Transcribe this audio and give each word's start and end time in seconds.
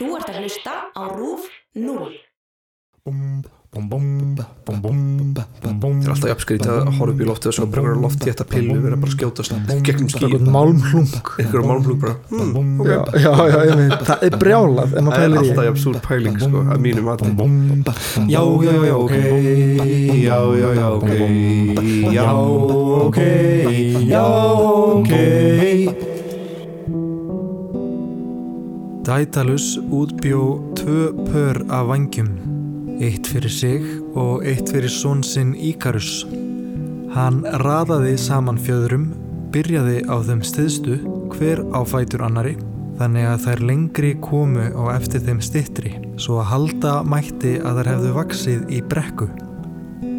Þú 0.00 0.14
ert 0.16 0.30
að 0.32 0.36
hlusta 0.40 0.74
á 0.96 1.02
RÚF 1.12 1.42
0. 1.76 2.12
Það 3.70 3.84
er 5.92 6.08
alltaf 6.10 6.30
jafnskrítið 6.30 6.70
að 6.72 6.88
horfa 6.96 7.12
upp 7.12 7.20
í 7.20 7.26
loftið 7.28 7.50
og 7.50 7.54
svo 7.58 7.66
bara 7.68 7.82
einhverja 7.82 8.00
loftjétta 8.06 8.46
pillu 8.48 8.78
verið 8.80 9.02
bara 9.02 9.10
að 9.10 9.14
skjótast 9.14 9.52
gegnum 9.86 10.08
skýr, 10.10 10.24
Eitthvað 10.30 10.48
málmhlung 10.56 11.06
einhverja 11.36 11.68
málmlug 11.68 12.00
bara 12.00 12.14
hmm, 12.32 12.80
ok, 12.80 12.88
já, 12.88 13.00
já, 13.20 13.34
já, 13.52 13.60
ég 13.68 13.76
veit, 13.82 13.94
það 14.08 14.24
er 14.26 14.38
brjálað 14.42 14.88
ef 14.88 15.04
maður 15.06 15.14
það 15.14 15.20
er 15.20 15.28
pælir 15.28 15.36
í 15.36 15.44
alltaf 15.44 15.60
því. 15.60 15.68
jafn 15.68 15.82
súr 15.84 16.00
pæling 16.08 16.36
sko, 16.42 16.64
að 16.64 16.78
mínu 16.88 17.02
mati 17.06 17.24
Já, 18.32 18.42
já, 18.64 18.74
já, 18.88 18.96
ok 19.04 19.14
Já, 20.24 20.38
já, 20.64 20.68
já, 20.80 20.86
ok 20.96 21.10
Já, 22.16 22.26
ok 23.04 23.18
Já, 24.10 24.24
ok 24.98 25.69
Daedalus 29.04 29.78
útbjó 29.90 30.72
tvö 30.74 31.12
pör 31.32 31.64
af 31.68 31.86
vangjum 31.86 32.28
eitt 33.00 33.26
fyrir 33.26 33.50
sig 33.50 33.84
og 34.12 34.44
eitt 34.44 34.68
fyrir 34.68 34.92
són 34.92 35.22
sinn 35.24 35.54
Íkarus. 35.56 36.26
Hann 37.14 37.40
raðaði 37.62 38.18
saman 38.20 38.60
fjöðrum 38.60 39.06
byrjaði 39.54 40.02
á 40.04 40.20
þeim 40.20 40.42
stiðstu 40.44 40.98
hver 41.32 41.62
á 41.72 41.80
fætur 41.88 42.26
annari 42.28 42.58
þannig 43.00 43.30
að 43.30 43.46
þær 43.46 43.62
lengri 43.70 44.10
komu 44.20 44.68
á 44.68 44.82
eftir 44.92 45.24
þeim 45.24 45.40
stittri 45.40 45.94
svo 46.20 46.42
að 46.42 46.50
halda 46.52 46.94
mætti 47.08 47.56
að 47.64 47.80
þær 47.80 47.90
hefðu 47.94 48.12
vaksið 48.18 48.68
í 48.68 48.82
brekku. 48.92 49.30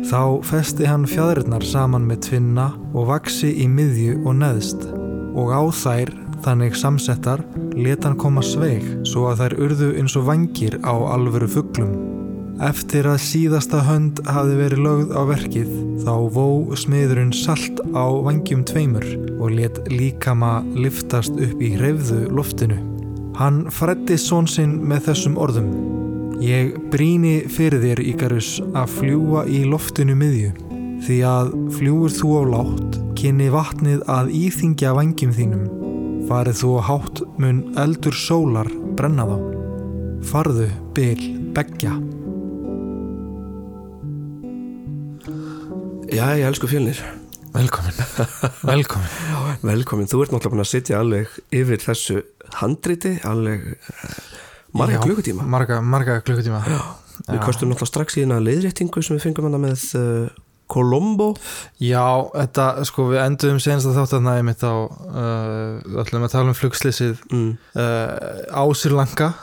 Þá 0.10 0.42
festi 0.50 0.90
hann 0.90 1.06
fjæðurnar 1.06 1.64
saman 1.70 2.10
með 2.10 2.26
tvinna 2.32 2.72
og 2.98 3.12
vaksi 3.14 3.54
í 3.62 3.70
miðju 3.70 4.24
og 4.26 4.42
neðst 4.42 4.90
og 5.38 5.54
á 5.54 5.62
þær, 5.70 6.10
þannig 6.46 6.78
samsettar, 6.78 7.44
let 7.78 8.06
hann 8.06 8.18
koma 8.20 8.44
sveig 8.46 8.86
svo 9.08 9.30
að 9.32 9.44
þær 9.44 9.60
urðu 9.68 9.92
eins 10.02 10.18
og 10.20 10.28
vangir 10.30 10.80
á 10.84 10.94
alvöru 10.94 11.50
fugglum. 11.52 11.94
Eftir 12.62 13.08
að 13.10 13.24
síðasta 13.26 13.80
hönd 13.88 14.20
hafi 14.30 14.54
verið 14.60 14.84
lögð 14.86 15.14
á 15.18 15.22
verkið 15.26 15.72
þá 16.04 16.14
vó 16.36 16.46
smiðurinn 16.78 17.34
salt 17.34 17.82
á 17.98 18.06
vangjum 18.22 18.62
tveimur 18.70 19.08
og 19.42 19.56
let 19.58 19.80
líkama 19.90 20.60
liftast 20.78 21.34
upp 21.42 21.64
í 21.64 21.72
hreyfðu 21.80 22.28
loftinu. 22.30 22.78
Hann 23.40 23.64
frætti 23.74 24.20
són 24.22 24.50
sinn 24.50 24.78
með 24.86 25.10
þessum 25.10 25.42
orðum. 25.42 25.74
Ég 26.42 26.78
bríni 26.94 27.48
fyrir 27.50 27.82
þér, 27.82 28.06
Íkarus, 28.14 28.56
að 28.78 28.96
fljúa 29.00 29.46
í 29.50 29.64
loftinu 29.70 30.16
miðju, 30.18 30.54
því 31.06 31.22
að 31.26 31.54
fljúur 31.78 32.14
þú 32.14 32.34
á 32.38 32.42
látt, 32.56 33.04
kynni 33.18 33.50
vatnið 33.54 34.02
að 34.10 34.34
íþingja 34.46 34.98
vangjum 34.98 35.38
þínum. 35.38 35.81
Farið 36.30 36.62
þú 36.62 36.70
á 36.78 36.82
hátt 36.90 37.22
mun 37.42 37.62
eldur 37.82 38.16
sólar 38.18 38.70
brenna 38.98 39.26
þá. 39.30 39.38
Farðu, 40.32 40.68
bil, 40.96 41.22
beggja. 41.56 41.96
Já, 46.12 46.26
ég 46.36 46.44
elsku 46.44 46.68
fjölnir 46.68 47.00
Velkomin, 47.52 47.96
velkomin. 48.68 49.12
Velkomin, 49.72 50.08
þú 50.12 50.22
ert 50.24 50.34
náttúrulega 50.34 50.52
búin 50.54 50.64
að 50.64 50.70
sitja 50.72 51.00
alveg 51.00 51.32
yfir 51.56 51.82
þessu 51.84 52.18
handriti 52.60 53.14
alveg 53.28 53.66
eh, 53.76 54.18
marga 54.76 54.98
Já, 54.98 55.02
klukkutíma 55.06 55.48
Marga, 55.48 55.80
marga 55.84 56.20
klukkutíma. 56.24 56.62
Við 57.28 57.42
kostum 57.44 57.72
náttúrulega 57.72 57.92
strax 57.92 58.18
í 58.18 58.24
hérna 58.24 58.40
leiðréttingu 58.44 59.04
sem 59.04 59.18
við 59.18 59.28
fengum 59.28 59.48
hana 59.50 59.60
með 59.64 59.84
uh, 60.00 60.32
Colombo? 60.72 61.32
Já, 61.84 62.06
þetta, 62.36 62.68
sko, 62.88 63.10
við 63.12 63.22
enduðum 63.26 63.62
senast 63.64 63.90
að 63.90 64.00
þátt 64.00 64.18
að 64.18 64.26
næmi 64.28 64.48
mitt 64.50 64.64
á, 64.64 64.76
uh, 64.76 66.02
ætlum 66.04 66.28
að 66.28 66.34
tala 66.36 66.54
um 66.54 66.58
flugslýsið 66.58 67.24
mm, 67.32 67.50
uh, 67.76 68.14
á 68.56 68.64
Sri 68.78 68.94
Lanka, 68.96 69.34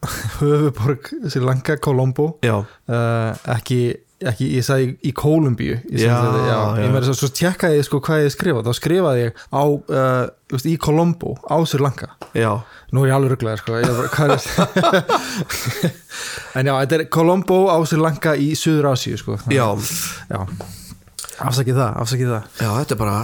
höfuborg 0.40 1.10
Sri 1.26 1.42
Lanka, 1.42 1.78
Colombo, 1.82 2.34
já, 2.44 2.58
uh, 2.60 3.30
ekki, 3.56 3.80
ekki, 4.20 4.46
ég 4.58 4.64
sagði 4.66 4.86
í 5.06 5.12
Kólumbíu 5.16 5.78
ég, 6.82 6.90
meira 6.92 7.06
svo, 7.06 7.14
svo 7.16 7.28
tjekkaði 7.32 7.80
sko 7.86 8.00
hvað 8.04 8.24
ég 8.26 8.32
skrifaði. 8.34 8.64
Þá 8.66 8.72
skrifaði 8.76 9.20
ég 9.24 9.32
á 9.48 9.62
uh, 9.64 10.28
veist, 10.52 10.66
í 10.68 10.74
Colombo 10.82 11.30
á 11.48 11.56
Sri 11.68 11.80
Lanka. 11.80 12.08
Já. 12.36 12.52
Nú 12.92 12.98
er 13.06 13.10
ég 13.12 13.16
alveg 13.16 13.30
rugglaður 13.34 13.60
sko. 13.62 13.72
Er 13.80 13.84
en 16.60 16.64
já, 16.68 16.74
þetta 16.82 16.94
er 16.98 17.04
Colombo 17.12 17.58
á 17.72 17.76
Sri 17.88 17.98
Lanka 18.00 18.32
í 18.36 18.52
Suður 18.58 18.90
Asíu 18.92 19.16
sko 19.20 19.32
Já, 19.48 19.66
já. 20.28 20.40
afsakið 21.40 21.76
það, 21.80 21.90
afsakið 22.04 22.28
það. 22.34 22.42
Já, 22.60 22.70
þetta 22.82 22.92
er 22.96 23.00
bara 23.00 23.16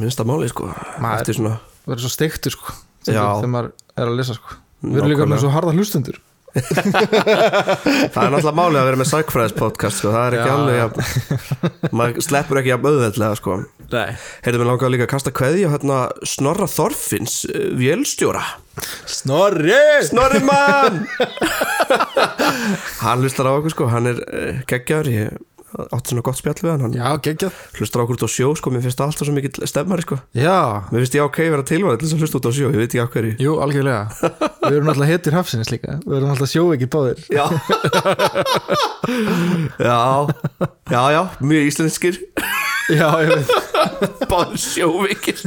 minnsta 0.00 0.22
máli 0.26 0.48
sko. 0.50 0.64
Maður- 1.02 1.58
verður 1.86 2.02
svo 2.02 2.10
steiktur 2.16 2.50
sko 2.56 2.66
þegar 3.06 3.46
maður 3.52 3.68
er 3.94 4.06
að 4.10 4.16
lesa 4.18 4.34
sko. 4.34 4.48
Við 4.82 4.96
erum 5.00 5.10
líka 5.12 5.26
með 5.30 5.38
svo 5.44 5.50
harða 5.54 5.72
hlustundur 5.76 6.16
Það 8.14 8.22
er 8.22 8.30
náttúrulega 8.32 8.54
máli 8.56 8.78
að 8.80 8.86
vera 8.88 9.00
með 9.00 9.08
Sækfræðis 9.10 9.56
podcast 9.56 10.00
sko. 10.00 10.12
það 10.14 10.26
er 10.26 10.36
ekki 10.36 10.52
alveg 10.54 10.78
jafn, 10.80 11.00
maður 11.92 12.26
sleppur 12.26 12.60
ekki 12.60 12.72
jafn 12.72 12.88
auðveldlega 12.90 13.40
sko. 13.40 13.56
Heyrðum 14.46 14.62
við 14.62 14.70
langaði 14.70 14.92
líka 14.94 15.06
að 15.06 15.12
kasta 15.12 15.32
kveði 15.36 15.66
á 15.68 15.72
hérna 15.74 15.98
Snorra 16.26 16.68
Þorfinns 16.70 17.36
uh, 17.50 17.66
vélstjóra. 17.78 18.44
Snorri! 19.08 19.76
Snorri 20.08 20.40
mann! 20.44 21.04
Hann 23.04 23.22
hlustar 23.24 23.48
á 23.48 23.56
okkur 23.56 23.76
sko, 23.76 23.90
hann 23.92 24.10
er 24.10 24.24
uh, 24.26 24.64
geggjar 24.68 25.12
ég 25.12 25.36
átti 25.92 26.12
svona 26.12 26.24
gott 26.26 26.38
spjall 26.40 26.58
við 26.60 26.70
hann 26.72 26.84
hann 26.86 26.96
já, 26.96 27.06
geggjað. 27.26 27.52
hlustar 27.78 28.02
okkur 28.04 28.16
út 28.18 28.26
á 28.26 28.30
sjó 28.32 28.48
sko, 28.58 28.72
mér 28.74 28.84
finnst 28.86 29.00
það 29.00 29.08
alltaf 29.10 29.28
svo 29.28 29.34
mikill 29.36 29.68
stemmari 29.70 30.06
sko. 30.06 30.18
Já, 30.36 30.58
Mér 30.90 31.04
finnst 31.04 31.18
ég 31.18 31.26
ok 31.26 31.38
vera 31.54 31.66
tilvæð 31.66 31.98
til 32.00 32.06
þess 32.06 32.16
að 32.16 32.22
hlusta 32.24 32.40
út 32.40 32.48
á 32.48 32.52
sjó, 32.56 32.66
ég 32.70 32.80
veit 32.80 32.90
ekki 32.90 33.04
á 33.04 33.12
hverju. 33.14 33.32
Jú, 33.42 33.52
algjörlega. 33.64 34.04
Við 34.66 34.76
erum 34.78 34.92
alltaf 34.92 35.10
heitir 35.12 35.36
hafsins 35.36 35.72
líka. 35.72 35.98
Við 36.06 36.18
erum 36.20 36.32
alltaf 36.34 36.52
sjóveiki 36.52 36.88
báðir. 36.90 37.18
Já. 37.30 37.46
Já, 39.78 40.26
já, 40.90 41.02
já, 41.14 41.22
mjög 41.38 41.68
íslenskir. 41.70 42.18
Já, 42.90 43.06
ég 43.22 43.30
veit. 43.36 43.50
Báður 44.30 44.58
sjóvikir 44.58 45.38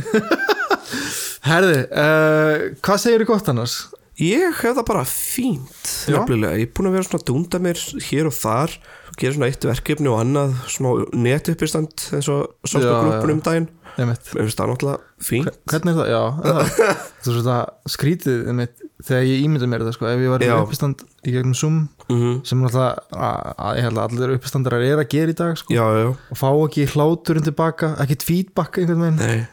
herði, 1.46 1.80
uh, 1.88 2.68
hvað 2.84 3.02
segir 3.02 3.24
þú 3.24 3.30
gott 3.32 3.50
annars? 3.52 3.78
Ég 4.20 4.52
hef 4.60 4.76
það 4.76 4.86
bara 4.90 5.06
fínt 5.08 5.92
Já. 6.10 6.18
Nefnilega, 6.18 6.58
ég 6.60 6.68
er 6.68 6.74
búin 6.76 6.90
að 6.90 6.98
vera 6.98 7.08
svona 7.08 7.22
að 7.22 7.28
dunda 7.30 7.62
mér 7.64 7.84
hér 8.10 8.28
og 8.28 8.36
þar 8.36 8.74
Gera 9.19 9.35
svona 9.35 9.50
eitt 9.52 9.66
verkefni 9.68 10.07
og 10.12 10.22
annað 10.24 10.56
Smá 10.72 10.90
netuppistand 11.13 12.07
eins 12.16 12.30
og 12.31 12.47
Já, 12.63 12.72
Sátt 12.72 12.88
á 12.88 12.91
já. 12.91 13.00
grúpun 13.03 13.35
um 13.35 13.44
daginn. 13.44 13.69
Mér 14.00 14.16
finnst 14.24 14.56
það 14.56 14.69
náttúrulega 14.72 15.00
fínt. 15.19 15.56
Hvernig 15.68 15.91
er 15.91 15.97
það? 15.97 16.09
já, 16.13 16.19
það, 16.46 16.59
er 17.19 17.34
svona 17.35 17.56
skrítið 17.91 18.44
einmitt, 18.47 18.84
þegar 19.03 19.25
ég 19.28 19.41
ímynda 19.44 19.68
mér 19.68 19.81
þetta 19.84 19.96
sko, 19.97 20.06
ef 20.07 20.22
ég 20.24 20.31
var 20.31 20.46
í 20.46 20.50
uppistand 20.56 21.02
í 21.28 21.34
gegnum 21.34 21.56
Zoom 21.57 21.80
mm 22.09 22.38
sem 22.47 22.62
náttúrulega 22.63 23.74
ég 23.75 23.84
held 23.85 24.00
að 24.00 24.06
allir 24.16 24.31
uppistandarar 24.38 24.85
er 24.85 25.02
að 25.03 25.09
gera 25.12 25.34
í 25.34 25.36
dag 25.41 25.59
sko, 25.59 25.74
Já, 25.75 25.84
já, 26.00 26.07
og 26.16 26.40
fá 26.40 26.47
ekki 26.53 26.86
hláturinn 26.94 27.46
tilbaka 27.50 27.90
ekkit 28.06 28.24
feedback 28.30 28.80
einhvern 28.80 29.03
veginn. 29.03 29.19
Nei. 29.19 29.44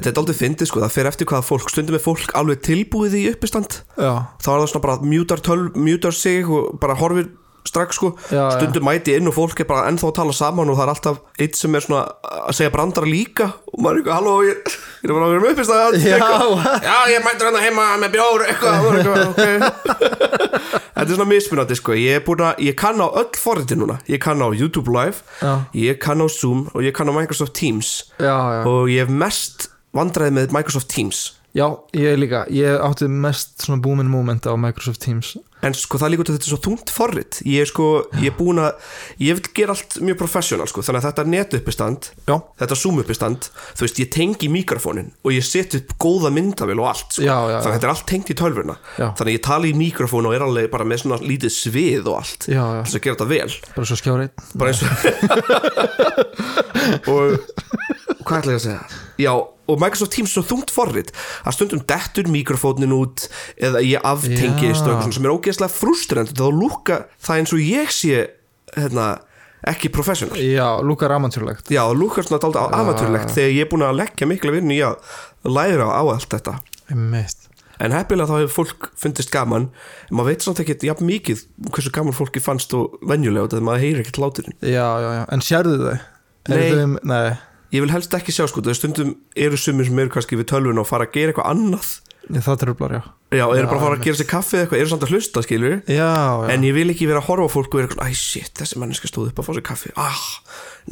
Þetta 0.00 0.10
er 0.10 0.20
aldrei 0.24 0.38
fyndið 0.40 0.70
sko, 0.72 0.82
það 0.82 0.96
fer 0.96 1.10
eftir 1.12 1.30
hvaða 1.30 1.46
fólk 1.46 1.70
Stundum 1.72 1.96
er 2.00 2.02
fólk 2.02 2.34
alveg 2.42 2.64
tilbúið 2.66 3.16
í 3.20 3.22
uppistand. 3.30 3.78
Já, 3.94 4.12
Þá 4.42 4.50
er 4.56 4.64
það 4.64 4.66
svona 4.74 4.84
bara 4.88 4.98
mjútar, 5.14 5.44
tölv, 5.46 5.78
mjútar 5.78 6.16
sig 6.16 6.50
Og 6.50 6.74
bara 6.82 6.98
horfir 6.98 7.30
strax 7.68 7.98
sko 7.98 8.12
Já, 8.30 8.36
já. 8.36 8.50
Stundum 8.56 8.86
mæti 8.86 9.14
inn 9.16 9.28
og 9.30 9.36
fólk 9.36 9.62
er 9.62 9.68
bara 9.68 9.88
ennþá 9.90 10.08
að 10.10 10.16
tala 10.18 10.34
saman 10.36 10.70
Og 10.72 10.78
það 10.78 10.84
er 10.84 10.92
alltaf 10.92 11.20
eitt 11.42 11.58
sem 11.58 11.74
er 11.78 11.84
svona 11.84 12.02
að 12.46 12.56
segja 12.58 12.72
brandara 12.74 13.08
líka 13.08 13.48
Og 13.72 13.82
maður 13.82 13.92
er 13.94 14.00
eitthvað, 14.02 14.16
halló, 14.18 14.34
ég, 14.46 14.76
ég 15.02 15.08
er 15.08 15.14
bara 15.16 15.26
að 15.26 15.34
vera 15.34 15.44
með 15.44 15.54
uppistand 15.54 15.98
Já, 16.02 16.16
eitthvað. 16.18 16.86
Já, 16.88 16.96
ég 17.12 17.26
mætir 17.26 17.50
hann 17.50 17.60
heima 17.66 17.88
með 18.02 18.14
bjór 18.16 18.46
eitthvað, 18.48 18.88
eitthvað 18.92 19.24
okay. 19.30 19.56
Þetta 20.92 21.06
er 21.06 21.14
svona 21.14 21.28
mismunandi 21.30 21.78
sko 21.78 21.98
Ég 21.98 22.20
er 22.20 22.46
að, 22.48 22.64
ég 22.66 22.78
kann 22.78 23.02
á 23.02 23.08
öll 23.08 23.40
forriti 23.40 23.78
núna 23.78 23.98
Ég 24.10 24.22
kann 24.22 24.42
á 24.42 24.48
YouTube 24.50 24.92
Live 24.92 25.22
Já. 25.42 25.54
Ég 25.76 26.00
kann 26.02 26.22
á 26.22 26.26
Zoom 26.30 26.66
og 26.72 26.82
ég 26.84 26.94
kann 26.96 27.10
á 27.10 27.14
Microsoft 27.14 27.54
Teams 27.58 28.12
já, 28.18 28.32
já. 28.32 28.62
Og 28.68 28.90
ég 28.90 29.04
hef 29.04 29.12
mest 29.12 29.68
vandræði 29.96 30.36
með 30.38 30.54
Microsoft 30.56 30.90
Teams 30.92 31.24
já, 31.56 31.66
ég 31.96 32.18
líka. 32.18 32.44
Ég 32.52 32.80
átti 32.80 33.08
mest 33.08 33.62
svona 33.64 33.82
booming 33.82 34.08
moment 34.10 34.46
á 34.48 34.52
Microsoft 34.56 35.02
Teams. 35.04 35.36
En 35.62 35.70
sko 35.78 35.94
það 35.94 36.08
er 36.08 36.10
líka 36.10 36.22
út 36.24 36.30
að 36.32 36.36
þetta 36.40 36.46
er 36.48 36.50
svo 36.50 36.58
þungt 36.64 36.90
forrit. 36.90 37.36
Ég 37.46 37.62
er 37.62 37.68
sko, 37.70 37.84
ég 38.18 38.32
er 38.32 38.34
búin 38.34 38.58
að 38.58 38.72
Ég 39.22 39.36
vil 39.38 39.50
gera 39.54 39.76
allt 39.76 39.94
mjög 40.02 40.16
professional 40.18 40.66
sko. 40.66 40.82
Þannig 40.82 40.98
að 40.98 41.06
þetta 41.06 41.24
net 41.30 41.54
uppistand 41.54 42.08
já, 42.26 42.34
Þetta 42.58 42.78
zoom 42.80 42.98
uppistand 42.98 43.46
Þú 43.78 43.84
veist, 43.86 44.00
ég 44.02 44.10
tengi 44.10 44.48
mikrofónin 44.50 45.12
Og 45.22 45.30
ég 45.36 45.46
set 45.46 45.76
upp 45.78 45.94
góða 46.02 46.32
myndavél 46.34 46.82
og 46.82 46.88
allt 46.90 47.14
sko. 47.14 47.22
Já, 47.22 47.36
já, 47.46 47.60
Þannig 47.62 47.62
að 47.62 47.70
já. 47.70 47.76
þetta 47.76 47.86
er 47.86 47.94
allt 47.94 48.06
tengt 48.10 48.32
í 48.34 48.38
tölvuna. 48.42 48.76
Já. 48.98 49.06
Þannig 49.20 49.30
að 49.30 49.36
ég 49.36 49.44
tala 49.46 49.70
í 49.70 49.74
mikrofón 49.84 50.26
og 50.26 50.34
er 50.34 50.46
alveg 50.48 50.66
bara 50.74 50.88
með 50.90 51.04
svona 51.04 51.20
lítið 51.22 51.54
svið 51.60 52.10
og 52.10 52.18
allt 52.24 52.48
já, 52.50 52.58
já, 52.58 52.82
Þess 52.82 52.98
að 52.98 53.04
gera 53.06 53.14
þetta 53.20 53.30
vel. 53.30 53.52
Bara 53.76 53.86
svo 53.92 53.96
skjárið 54.02 54.30
Bara 54.58 54.68
eins 54.74 54.82
og 54.82 54.88
Og 57.14 57.38
hvað 58.28 58.38
ætla 58.42 58.52
ég 58.54 58.60
að 58.60 58.64
segja? 58.66 59.00
Já, 59.24 59.32
og 59.72 59.80
Microsoft 59.80 60.12
Teams 60.16 60.32
er 60.32 60.36
svo 60.42 60.44
þungt 60.52 60.72
forrit 60.74 61.12
að 61.46 61.54
stundum 61.56 61.82
dettur 61.88 62.30
mikrofónin 62.32 62.94
út 62.96 63.26
eða 63.56 63.82
ég 63.86 64.02
aftengist 64.04 64.82
og 64.86 64.96
eitthvað 64.96 65.14
sem 65.18 65.28
er 65.28 65.34
ógeðslega 65.36 65.76
frustrandi. 65.76 66.34
Þá 66.38 66.46
lúka 66.52 66.98
það 67.22 67.38
eins 67.42 67.52
og 67.56 67.62
ég 67.62 67.92
sé 67.94 68.24
hérna, 68.76 69.06
ekki 69.68 69.90
professional. 69.94 70.34
Já, 70.42 70.66
lúkar 70.82 71.12
amantjúrlegt 71.14 71.70
Já, 71.70 71.84
lúkar 71.94 72.26
svona 72.26 72.40
dálítið 72.42 72.74
amatörlegt 72.80 73.30
þegar 73.36 73.54
ég 73.54 73.62
er 73.66 73.70
búin 73.70 73.86
að 73.86 73.98
leggja 74.02 74.26
mikla 74.30 74.54
vinnu 74.56 74.74
í 74.74 74.82
að 74.82 74.98
læra 75.46 75.86
á 75.94 76.02
allt 76.02 76.28
þetta. 76.34 76.56
Einmitt. 76.90 77.48
en 77.82 77.90
heppilega 77.96 78.28
þá 78.30 78.36
hefur 78.42 78.52
fólk 78.62 78.90
fundist 79.00 79.30
gaman. 79.34 79.64
En 80.10 80.16
maður 80.18 80.28
veit 80.34 80.44
samt 80.44 80.60
ekki 80.62 80.76
jafn 80.86 81.06
mikið 81.08 81.40
hversu 81.72 81.90
gaman 81.94 82.14
fólki 82.14 82.38
fannst 82.42 82.74
og 82.78 82.98
venjulega 83.08 83.48
þetta 83.48 83.64
maður 83.66 83.82
heyrir 83.82 84.02
ekkert 84.04 84.20
láturinn 84.22 84.54
Já, 84.62 84.84
já, 85.02 85.08
já, 85.16 85.22
en 85.34 85.42
sérðu 85.42 85.78
þau? 85.80 85.96
Nei. 86.52 86.60
Þau- 86.70 86.98
Nei, 87.10 87.32
ég 87.72 87.84
vil 87.84 87.92
helst 87.92 88.14
ekki 88.16 88.34
sjá 88.34 88.46
sko, 88.50 88.62
það 88.64 88.78
stundum 88.78 89.12
eru 89.36 89.58
sumir 89.60 89.88
sem 89.88 90.00
eru 90.02 90.12
kannski 90.12 90.38
við 90.40 90.50
tölvun 90.52 90.80
og 90.82 90.88
fara 90.88 91.08
að 91.08 91.16
gera 91.16 91.32
eitthvað 91.32 91.52
annað. 91.52 91.92
Það 92.22 92.58
tröflar, 92.60 92.92
já. 92.94 93.02
Já, 93.32 93.42
eru 93.48 93.66
bara 93.66 93.78
að 93.80 93.82
fara 93.82 93.96
að 93.96 94.04
gera 94.06 94.18
sér 94.20 94.28
kaffi 94.30 94.54
eða 94.54 94.62
eitthvað, 94.64 94.80
eru 94.82 94.90
samt 94.92 95.04
að 95.06 95.12
hlusta 95.16 95.42
skilur 95.42 95.72
Já, 95.90 96.10
já, 96.12 96.50
en 96.52 96.66
ég 96.68 96.74
vil 96.76 96.92
ekki 96.92 97.08
vera 97.08 97.18
að 97.18 97.26
horfa 97.30 97.48
fólk 97.50 97.74
og 97.74 97.80
vera 97.80 97.88
eitthvað, 97.88 98.12
æ 98.12 98.20
shit, 98.20 98.52
þessi 98.60 98.78
manneska 98.78 99.10
stóð 99.10 99.32
upp 99.32 99.42
að 99.42 99.48
fá 99.48 99.50
sér 99.56 99.64
kaffi. 99.66 99.92
Ah, 99.98 100.22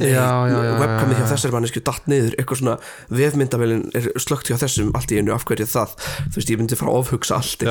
nei, 0.01 0.09
webkamið 0.11 1.15
já, 1.15 1.21
hjá 1.21 1.23
já. 1.23 1.29
þessari 1.31 1.55
mannesku 1.55 1.83
datt 1.87 2.11
niður, 2.11 2.35
eitthvað 2.35 2.61
svona 2.61 2.75
vefmyndavélin 3.21 3.87
er 3.95 4.09
slögt 4.25 4.51
hjá 4.51 4.57
þessum 4.59 4.91
allt 4.97 5.15
í 5.15 5.21
einu 5.21 5.35
af 5.37 5.47
hverju 5.47 5.69
það, 5.71 5.95
þú 6.01 6.41
veist, 6.41 6.51
ég 6.51 6.61
myndi 6.61 6.81
fara 6.81 6.91
að 6.91 7.03
ofhugsa 7.05 7.39
allt 7.39 7.67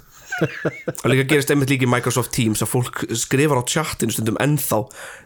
og 0.40 1.06
líka 1.12 1.24
gerist 1.30 1.50
einmitt 1.54 1.70
líka 1.72 1.86
í 1.86 1.90
Microsoft 1.90 2.32
Teams 2.34 2.62
að 2.64 2.70
fólk 2.72 3.00
skrifar 3.18 3.60
á 3.60 3.64
chatinu 3.68 4.14
stundum 4.14 4.38
ennþá 4.42 4.80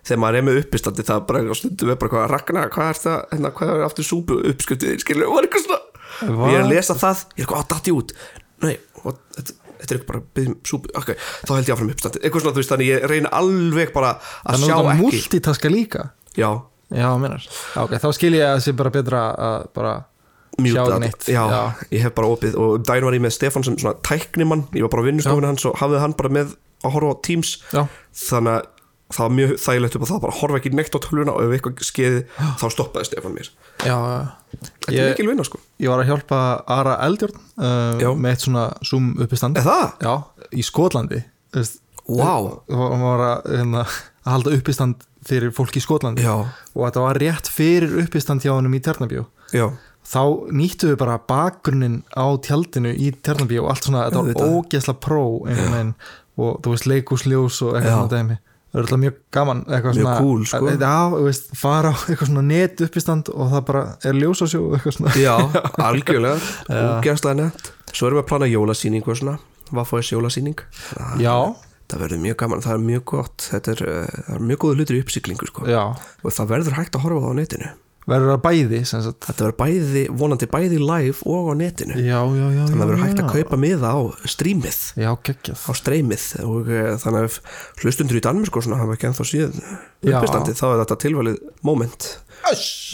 þegar 0.06 0.20
maður 0.24 0.38
er 0.40 0.46
með 0.48 0.60
uppistandi 0.62 1.06
það 1.08 1.24
bara 1.30 1.56
stundum 1.58 1.92
er 1.94 1.98
bara 2.00 2.12
hvað 2.14 2.30
Ragnar, 2.34 2.70
hvað 2.74 2.92
er 2.92 3.00
það 3.04 3.18
hérna, 3.34 3.52
hvað 3.58 3.74
er 3.74 3.84
aftur 3.88 4.08
súpu 4.10 4.38
uppskutið 4.52 4.96
skilur, 5.04 5.30
og 5.32 5.42
eitthvað 5.42 5.66
svona 5.66 5.82
og 6.38 6.46
ég 6.52 6.58
er 6.60 6.64
að 6.66 6.72
lesa 6.74 6.94
það, 6.98 7.24
ég 7.34 7.42
er 7.42 7.44
eitthvað 7.46 7.62
að 7.64 7.70
datti 7.74 7.94
út. 7.94 8.12
Nei, 8.64 8.74
what, 9.02 9.16
þetta, 9.34 9.56
þetta 9.80 9.88
er 9.88 9.96
eitthvað 9.98 10.10
bara 10.12 10.22
byggjum 10.38 10.54
súpu, 10.70 10.92
ok, 11.00 11.10
þá 11.42 11.50
held 11.56 11.66
ég 11.70 11.74
áfram 11.74 11.90
uppstandi 11.94 12.20
eitthvað 12.22 12.44
svona, 12.44 12.54
þú 12.54 12.62
veist, 12.62 12.72
þannig 12.74 12.90
ég 12.92 13.06
reyna 13.10 13.32
alveg 13.40 13.90
bara 13.96 14.12
að 14.14 14.54
Þannig 14.54 14.70
sjá 14.70 14.76
að 14.78 14.90
ekki. 14.92 15.02
multitaska 15.08 15.72
líka? 15.74 16.04
Já, 16.38 16.50
Já, 16.94 17.08
minnar 17.18 17.42
Ok, 17.80 17.94
þá 17.98 18.06
skil 18.14 18.30
ég 18.36 18.44
að 18.46 18.52
það 18.54 18.62
sé 18.68 18.74
bara 18.78 18.90
betra 18.94 19.20
að 19.48 19.66
bara 19.74 19.92
mjúta 20.58 20.84
Sjá 20.84 20.84
þetta. 20.88 21.00
neitt, 21.02 21.26
já, 21.32 21.42
já. 21.50 21.86
ég 21.90 22.04
hef 22.06 22.14
bara 22.16 22.30
opið 22.34 22.58
og 22.60 22.76
um 22.78 22.84
daginn 22.86 23.08
var 23.08 23.16
ég 23.16 23.24
með 23.24 23.34
Stefán 23.36 23.66
sem 23.66 23.78
svona 23.80 23.96
tæknimann. 24.06 24.66
Ég 24.76 24.86
var 24.86 24.92
bara 24.94 25.04
á 25.04 25.08
vinnustofinu 25.08 25.50
hans 25.50 25.66
og 25.68 25.76
hafði 25.80 26.02
hann 26.04 26.16
bara 26.18 26.32
með 26.36 26.54
að 26.84 26.94
horfa 26.96 27.12
á 27.14 27.22
Teams. 27.26 27.52
Já, 27.74 27.82
þannig 28.24 28.54
að 28.54 28.70
það 29.14 29.20
var 29.24 29.34
mjög 29.36 29.52
þægilegt 29.60 29.96
upp 29.98 30.04
á 30.04 30.10
það 30.10 30.22
bara 30.24 30.36
horfa 30.40 30.58
ekki 30.58 30.72
neitt 30.74 30.96
á 30.96 30.98
tölvuna 31.04 31.34
og 31.36 31.44
ef 31.44 31.52
eitthvað 31.58 31.84
skeiði 31.86 32.22
þá 32.60 32.66
stoppaði 32.72 33.10
Stefán 33.10 33.36
mér. 33.36 33.50
Já. 33.84 33.98
Þetta 34.54 34.94
er 34.94 35.12
mikil 35.12 35.28
vinna 35.32 35.46
sko. 35.46 35.60
Ég 35.82 35.90
var 35.90 36.02
að 36.02 36.10
hjálpa 36.12 36.40
Ara 36.70 36.98
Eldjórn 37.04 37.38
uh, 37.58 38.12
með 38.14 38.30
eitt 38.30 38.44
svona 38.46 38.66
Zoom 38.86 39.14
uppistand? 39.22 39.58
Já, 39.58 40.14
í 40.54 40.64
Skotlandi 40.66 41.24
Vá. 42.04 42.36
Hún 42.68 43.00
var 43.00 43.22
að, 43.24 43.46
hérna, 43.48 43.84
að 44.26 44.34
halda 44.34 44.52
uppistand 44.58 45.04
fyrir 45.24 45.54
fólk 45.56 45.76
í 45.78 45.80
Skotlandi. 45.80 46.24
Já. 46.24 46.34
og 46.74 46.82
þetta 46.84 47.04
var 47.06 47.20
rétt 47.22 47.48
fyrir 47.48 47.94
uppistand 48.02 48.44
hjá 48.44 48.52
hennum 48.52 48.74
í 48.76 48.80
Tjarnabjó 48.84 49.24
já, 49.56 49.70
þá 50.04 50.20
nýttu 50.52 50.90
við 50.92 50.98
bara 51.00 51.18
bakgrunnin 51.28 52.00
á 52.12 52.26
tjaldinu 52.44 52.92
í 52.92 53.10
Tjarnabjó 53.24 53.64
og 53.64 53.70
allt 53.72 53.86
svona, 53.88 54.02
þetta 54.10 54.24
var 54.28 54.50
ógeðsla 54.58 54.94
pró 55.00 55.22
veginn 55.46 55.94
og 56.36 56.58
þú 56.64 56.74
veist 56.74 56.88
leikúsljós 56.90 57.60
og 57.64 57.76
eitthvað 57.78 57.90
Já. 57.90 57.96
svona 58.00 58.12
dæmi. 58.16 58.36
Það 58.74 58.80
er 58.80 58.84
alltaf 58.88 58.98
mjög 59.04 59.18
gaman 59.36 59.60
eitthvað 59.68 59.92
Mjög 59.94 60.02
svona, 60.02 60.14
cool, 60.18 60.40
sko. 60.50 60.58
að, 60.66 60.80
já, 60.82 60.94
þú 61.14 61.20
veist, 61.28 61.44
fara 61.60 61.92
á 61.94 61.96
eitthvað 62.10 62.30
svona 62.32 62.42
net 62.48 62.80
uppistand 62.88 63.28
og 63.30 63.52
það 63.52 63.62
bara 63.68 63.82
er 64.10 64.16
ljós 64.18 64.42
á 64.42 64.46
sjó 64.50 64.62
eitthvað 64.74 64.96
svona. 64.96 65.12
Já, 65.14 65.34
algjörlega. 65.88 66.48
Ógæðslega 66.74 67.36
nett. 67.38 67.70
Svo 67.94 68.08
erum 68.10 68.18
við 68.18 68.24
að 68.24 68.30
plana 68.32 68.50
jólasýningu 68.50 69.14
og 69.14 69.20
svona. 69.20 69.36
Hvað 69.70 69.86
fóðis 69.92 70.10
jólasýning. 70.10 70.64
Já, 71.22 71.36
það 71.92 72.02
verður 72.02 72.22
mjög 72.26 72.36
gaman, 72.42 72.64
það 72.66 72.74
er 72.74 72.84
mjög 72.90 73.06
gott. 73.14 73.46
Þetta 73.54 73.76
er, 73.76 73.84
það 74.26 74.34
er 74.40 74.44
mjög 74.50 74.62
góðu 74.66 74.80
hlutur 74.80 74.98
í 74.98 75.02
uppsiklingu 75.06 75.50
sko. 75.52 75.70
og 75.70 76.34
það 76.34 76.50
verður 76.56 76.78
hægt 76.80 76.98
að 76.98 77.06
horfa 77.06 77.22
það 77.28 77.30
á 77.30 77.38
netinu 77.38 77.72
verður 78.10 78.30
það 78.34 78.40
bæði 78.44 78.80
sagt. 78.88 79.26
Þetta 79.26 79.46
verður 79.46 79.56
bæði, 79.60 80.02
vonandi 80.20 80.48
bæði 80.50 80.80
live 80.82 81.28
og 81.30 81.50
á 81.50 81.52
netinu. 81.58 81.96
Já, 81.98 82.18
já, 82.20 82.44
já, 82.44 82.60
þannig 82.60 82.74
að 82.74 82.74
það 82.74 82.90
verður 82.90 83.02
hægt 83.04 83.22
að 83.22 83.30
kaupa 83.32 83.60
miða 83.64 83.92
á 83.94 84.00
strímið 84.34 84.80
á 85.00 85.72
streymið 85.80 86.26
og 86.44 86.70
uh, 86.70 86.90
þannig 87.04 87.28
að 87.28 87.38
hlustundur 87.82 88.20
í 88.20 88.24
Danmur 88.24 88.50
sko 88.50 88.64
svona 88.64 88.80
hafa 88.82 88.96
ekki 88.98 89.08
ennþá 89.10 89.28
síðan 89.30 89.58
Já. 89.58 90.18
uppistandi 90.18 90.56
þá 90.58 90.66
er 90.70 90.82
þetta 90.84 91.00
tilvalið 91.06 91.40
moment. 91.64 92.10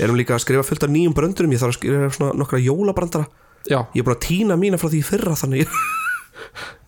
Erum 0.01 0.21
líka 0.21 0.37
að 0.37 0.45
skrifa 0.47 0.67
fullt 0.67 0.87
af 0.87 0.93
nýjum 0.95 1.17
bröndurum. 1.17 1.55
Ég 1.55 1.63
þarf 1.63 1.75
að 1.75 1.81
skrifa 1.81 2.13
svona 2.15 2.37
nokkra 2.39 2.63
jólabrandara. 2.63 3.27
Já, 3.69 3.83
ég 3.93 4.01
er 4.01 4.07
búin 4.07 4.17
að 4.17 4.25
týna 4.25 4.57
mína 4.57 4.79
frá 4.81 4.89
því 4.89 5.03
fyrra 5.05 5.35
þannig 5.37 5.67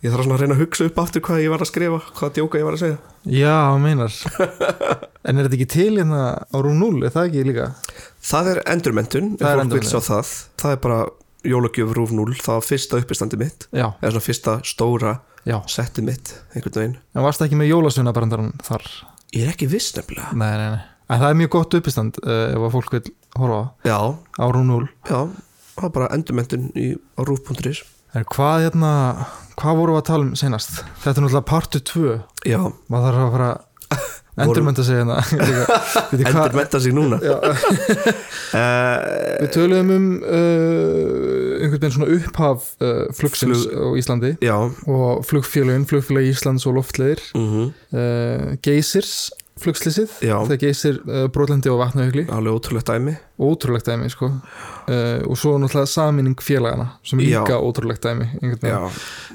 ég, 0.02 0.10
þarf 0.10 0.26
svona 0.26 0.36
að 0.36 0.44
reyna 0.44 0.56
að 0.56 0.62
hugsa 0.64 0.86
upp 0.88 1.00
aftur 1.02 1.24
hvað 1.26 1.42
ég 1.44 1.54
var 1.54 1.64
að 1.64 1.70
skrifa, 1.72 2.02
hvað 2.18 2.36
djóka 2.38 2.60
ég 2.60 2.68
var 2.68 2.76
að 2.78 2.84
segja. 2.84 3.00
Já, 3.38 3.56
meinar. 3.82 4.20
En 5.22 5.38
er 5.38 5.46
þetta 5.46 5.54
ekki 5.54 5.70
til 5.70 5.90
hérna 6.00 6.22
á 6.42 6.56
Rúm 6.58 6.80
0, 6.82 7.04
er 7.06 7.12
það 7.14 7.28
ekki 7.28 7.42
líka? 7.46 7.66
Það 8.26 8.48
er 8.52 8.62
endurmentun, 8.72 9.28
Það 9.38 9.60
er 9.78 9.86
sjá 9.86 10.00
það. 10.02 10.32
Það 10.58 10.74
er 10.74 10.80
bara 10.82 10.96
jólagjöf 11.46 11.92
rúf 11.96 12.12
0 12.14 12.34
það 12.38 12.58
var 12.58 12.66
fyrsta 12.66 13.00
uppistandi 13.02 13.38
mitt. 13.40 13.66
Já, 13.74 13.88
eða 13.98 14.14
svona 14.14 14.26
fyrsta 14.26 14.56
stóra 14.66 15.14
já, 15.48 15.58
setti 15.70 16.04
mitt 16.06 16.34
einhvern 16.54 16.78
veginn. 16.78 16.96
En 17.14 17.26
varst 17.26 17.42
ekki 17.44 17.58
með 17.58 17.72
jólasveinabarandaran 17.72 18.52
þar? 18.66 18.86
Ég 19.34 19.46
er 19.46 19.54
ekki 19.54 19.70
viss 19.72 19.94
nefnilega. 19.96 20.34
Nei, 20.38 20.52
nei, 20.60 20.68
nei, 20.76 20.82
en 21.08 21.22
það 21.22 21.30
er 21.30 21.40
mjög 21.40 21.54
gott 21.56 21.78
uppistand 21.78 22.20
uh, 22.22 22.44
ef 22.52 22.66
að 22.68 22.76
fólk 22.76 22.94
vil 22.96 23.02
horfa 23.40 23.62
já, 23.88 23.98
á 24.16 24.44
Rúm 24.54 24.70
0 24.70 24.86
já, 25.08 25.18
það 25.76 25.88
er 25.88 25.94
bara 25.96 26.10
endurmentun 26.16 26.70
í, 26.78 26.92
á 27.18 27.20
rúf.is 27.26 27.82
en 28.14 28.24
hvað 28.34 28.66
hérna, 28.66 28.92
hvað 29.58 29.78
vorum 29.80 29.96
við 29.96 30.02
að 30.02 30.08
tala 30.10 30.26
um 30.28 30.34
senast 30.38 30.82
þetta 31.02 31.14
er 31.16 31.22
náttúrulega 31.26 31.48
partu 31.52 31.82
2 31.92 32.16
já, 32.52 32.60
maður 32.92 33.06
þarf 33.08 33.22
að 33.26 33.32
fara 33.36 33.52
endurmynda 34.42 34.84
sig 34.84 34.96
hérna. 34.96 35.18
Endurmenta 36.12 36.80
sig 36.80 36.94
núna. 36.96 37.18
Uh, 37.20 37.42
við 39.42 39.50
töluðum 39.52 39.90
um 39.92 40.06
uh, 40.24 41.58
einhvern 41.60 41.76
veginn 41.82 41.94
svona 41.98 42.08
upphaf 42.16 42.70
uh, 42.80 43.02
flugsins 43.16 43.66
Flug- 43.66 43.76
á 43.76 43.86
Íslandi. 44.00 44.32
Já. 44.40 44.56
Og 44.88 45.20
flugfélögin, 45.28 45.84
flugfélagi 45.90 46.32
Íslands 46.32 46.64
og 46.68 46.78
loftleðir 46.80 47.20
mm 47.36 47.60
uh, 47.92 48.56
Geysirs 48.64 49.12
flugslýsið 49.28 49.41
Já. 50.22 50.36
þegar 50.46 50.60
Geysir 50.62 50.98
uh, 51.06 51.26
brotlendi 51.32 51.70
og 51.72 51.80
vatnaugli 51.82 52.24
alveg 52.32 52.56
ótrúlegt 52.58 52.90
dæmi. 52.90 53.14
Ótrúlegt 53.42 53.88
dæmi 53.88 54.10
sko. 54.12 54.30
Uh, 54.88 55.22
og 55.28 55.38
svo 55.38 55.54
náttúrulega 55.62 55.90
saminning 55.90 56.42
félagana 56.42 56.88
sem 57.06 57.22
er 57.22 57.30
líka 57.30 57.58
ótrúlegt 57.62 58.04
dæmi 58.06 58.28
uh, 58.42 58.90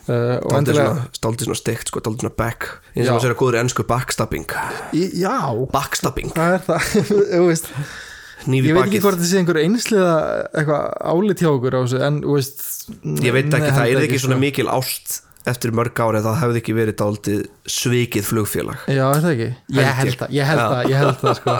daldið 0.07 0.57
endilega 0.59 0.97
svona, 1.43 1.59
steikt 1.59 1.91
sko, 1.91 2.03
daldið 2.03 2.25
svona 2.25 2.35
back 2.39 2.67
eins 2.93 3.07
og 3.07 3.15
maður 3.15 3.25
sér 3.25 3.35
að 3.35 3.39
góður 3.41 3.59
ennsku 3.61 3.87
backstabbing. 3.87 4.57
Já, 4.93 5.37
backstabbing, 5.73 6.33
hvað 6.35 6.57
er 6.57 6.65
það 6.67 6.91
þú 7.31 7.43
veist, 7.47 7.71
nýfi 8.47 8.71
ég 8.71 8.77
veit 8.77 8.83
ekki 8.83 8.97
bakið. 8.97 9.05
hvort 9.05 9.19
þetta 9.19 9.29
sé 9.29 9.41
einhver 9.41 9.61
einsliða 9.63 10.17
eitthvað 10.51 10.89
álit 11.13 11.43
hjá 11.43 11.51
okkur 11.53 11.77
á 11.77 11.79
þessu 11.83 12.03
en 12.07 12.19
veist, 12.27 12.67
ég 13.23 13.35
veit 13.35 13.47
ekki, 13.47 13.71
nei, 13.71 13.77
það 13.79 13.93
er 13.93 14.05
ekki 14.07 14.21
svona 14.23 14.37
sko. 14.37 14.43
mikil 14.43 14.69
ást 14.73 15.17
eftir 15.51 15.73
mörg 15.75 15.99
ári 16.03 16.21
það 16.25 16.39
hefði 16.41 16.61
ekki 16.61 16.75
verið 16.77 16.97
daldið 17.01 17.43
svikið 17.77 18.25
flugfélag. 18.27 18.83
Já, 18.89 19.03
er 19.07 19.23
það 19.23 19.31
ekki? 19.33 19.47
Ég 19.77 19.93
Held 19.97 20.17
það, 20.21 20.33
ég 20.37 20.49
held 20.49 20.63
það, 20.63 20.89
ég 20.91 21.01
held 21.01 21.21
það 21.21 21.37
sko. 21.39 21.55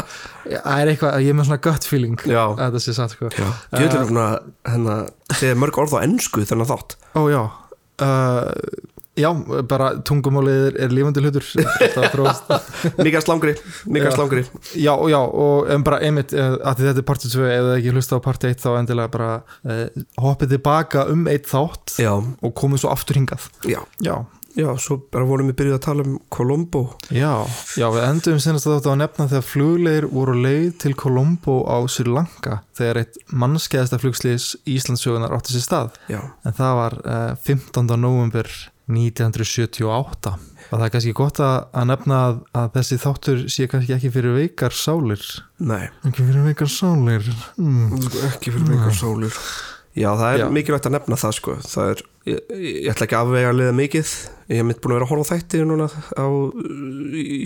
Það 0.48 0.82
er 0.82 0.92
eitthvað, 0.94 1.20
ég 1.24 1.32
er 1.32 1.38
með 1.40 1.50
svona 1.50 1.62
gut 1.68 1.88
feeling 1.92 2.26
Já. 2.28 2.42
að 2.44 2.62
þetta 2.66 2.84
sé 2.84 2.98
satt 2.98 3.16
sko. 3.16 3.32
Já, 3.34 3.48
ég 3.78 3.88
veit 3.88 3.98
um 4.00 4.22
að 4.24 4.36
hérna, 4.72 4.98
segja 5.34 5.60
mörg 5.60 5.82
orð 5.84 5.98
á 5.98 6.00
ennsku 6.04 6.46
þennan 6.48 6.70
þátt. 6.72 6.98
Ó 7.18 7.22
já. 7.32 7.42
Uh, 7.98 8.52
Já, 9.18 9.30
bara 9.70 9.90
tungumálið 10.06 10.62
er, 10.70 10.78
er 10.86 10.94
lífandi 10.94 11.24
hlutur. 11.26 11.48
Það 11.96 12.08
þróast. 12.14 12.54
mikið 13.02 13.26
slangri, 13.26 13.56
mikið 13.90 14.10
Já. 14.12 14.16
slangri 14.16 14.44
Já, 14.78 14.94
já, 15.10 15.20
og 15.20 15.72
en 15.74 15.86
bara 15.88 16.00
einmitt 16.06 16.34
eh, 16.38 16.56
að 16.62 16.84
þetta 16.86 17.02
er 17.04 17.08
partið 17.12 17.36
2 17.40 17.50
eða 17.58 17.76
ekki 17.80 17.94
hlusta 17.98 18.22
á 18.22 18.26
partið 18.30 18.54
1 18.56 18.64
þá 18.64 18.70
endilega 18.84 19.14
bara 19.18 19.30
uh, 19.66 19.84
hoppið 20.22 20.56
tilbaka 20.58 21.08
um 21.14 21.28
eitt 21.32 21.50
þátt 21.50 21.98
já, 22.02 22.14
og 22.18 22.58
komið 22.58 22.84
svo 22.86 22.94
aftur 22.94 23.18
hingað. 23.22 23.50
Já, 23.68 23.80
Já, 24.06 24.16
já, 24.58 24.70
svo 24.82 24.96
bara 25.14 25.26
vorum 25.30 25.50
við 25.52 25.58
byrjuð 25.60 25.76
að 25.78 25.84
tala 25.86 26.06
um 26.08 26.16
Colombo. 26.34 26.84
Já, 27.14 27.34
já 27.78 27.86
við 27.94 28.06
endum 28.08 28.40
senast 28.42 28.66
að 28.70 28.78
þátt 28.80 28.88
á 28.90 28.92
að 28.94 29.02
nefna 29.04 29.28
þegar 29.34 29.46
flugleir 29.50 30.08
voru 30.14 30.34
leið 30.42 30.72
til 30.82 30.94
Colombo 30.98 31.60
á 31.70 31.78
Sri 31.92 32.08
Lanka 32.10 32.62
þegar 32.78 33.02
eitt 33.04 33.20
mannskeiðasta 33.34 34.00
flugslýs 34.02 34.48
Íslandsögunar 34.70 35.36
átti 35.38 35.54
sér 35.58 35.66
stað. 35.68 35.94
Já, 36.10 36.22
en 36.46 36.58
það 36.58 36.74
var 36.82 36.98
uh, 37.04 37.30
15. 37.46 37.94
november 38.02 38.50
1978 38.88 40.34
og 40.34 40.74
það 40.74 40.86
er 40.86 40.92
kannski 40.94 41.16
gott 41.16 41.40
að, 41.44 41.58
nefna 41.88 42.20
að, 42.26 42.38
að 42.60 42.68
þessi 42.78 43.00
þáttur 43.04 43.42
sé 43.52 43.68
kannski 43.72 43.96
ekki 43.96 44.12
fyrir 44.12 44.36
veikar 44.36 44.76
sálir. 44.76 45.24
Nei. 45.64 45.88
Ekki 46.08 46.26
fyrir 46.28 46.46
veikar 46.48 46.72
sálir. 46.72 47.28
Mm. 47.60 47.98
ekki 48.32 48.54
fyrir 48.54 48.70
mikar 48.72 48.96
sólur 48.96 49.42
já, 49.98 50.10
það 50.14 50.28
er 50.30 50.44
Já. 50.44 50.48
mikilvægt 50.54 50.88
að 50.90 50.96
nefna 50.98 51.18
það 51.20 51.36
sko. 51.38 51.56
Það 51.66 51.92
er, 51.92 52.04
ég, 52.30 52.54
ég 52.68 52.92
ætla 52.92 53.08
ekki 53.08 53.18
að 53.18 53.26
afvega 53.26 53.52
að 53.52 53.60
liða 53.62 53.76
mikið. 53.78 54.14
Ég 54.52 54.62
hef 54.62 54.68
mitt 54.70 54.82
búin 54.84 54.94
að 54.94 55.00
vera 55.00 55.08
að 55.08 55.14
horfa 55.14 55.36
þætti 55.38 55.64
núna 55.68 55.88
á, 55.90 56.26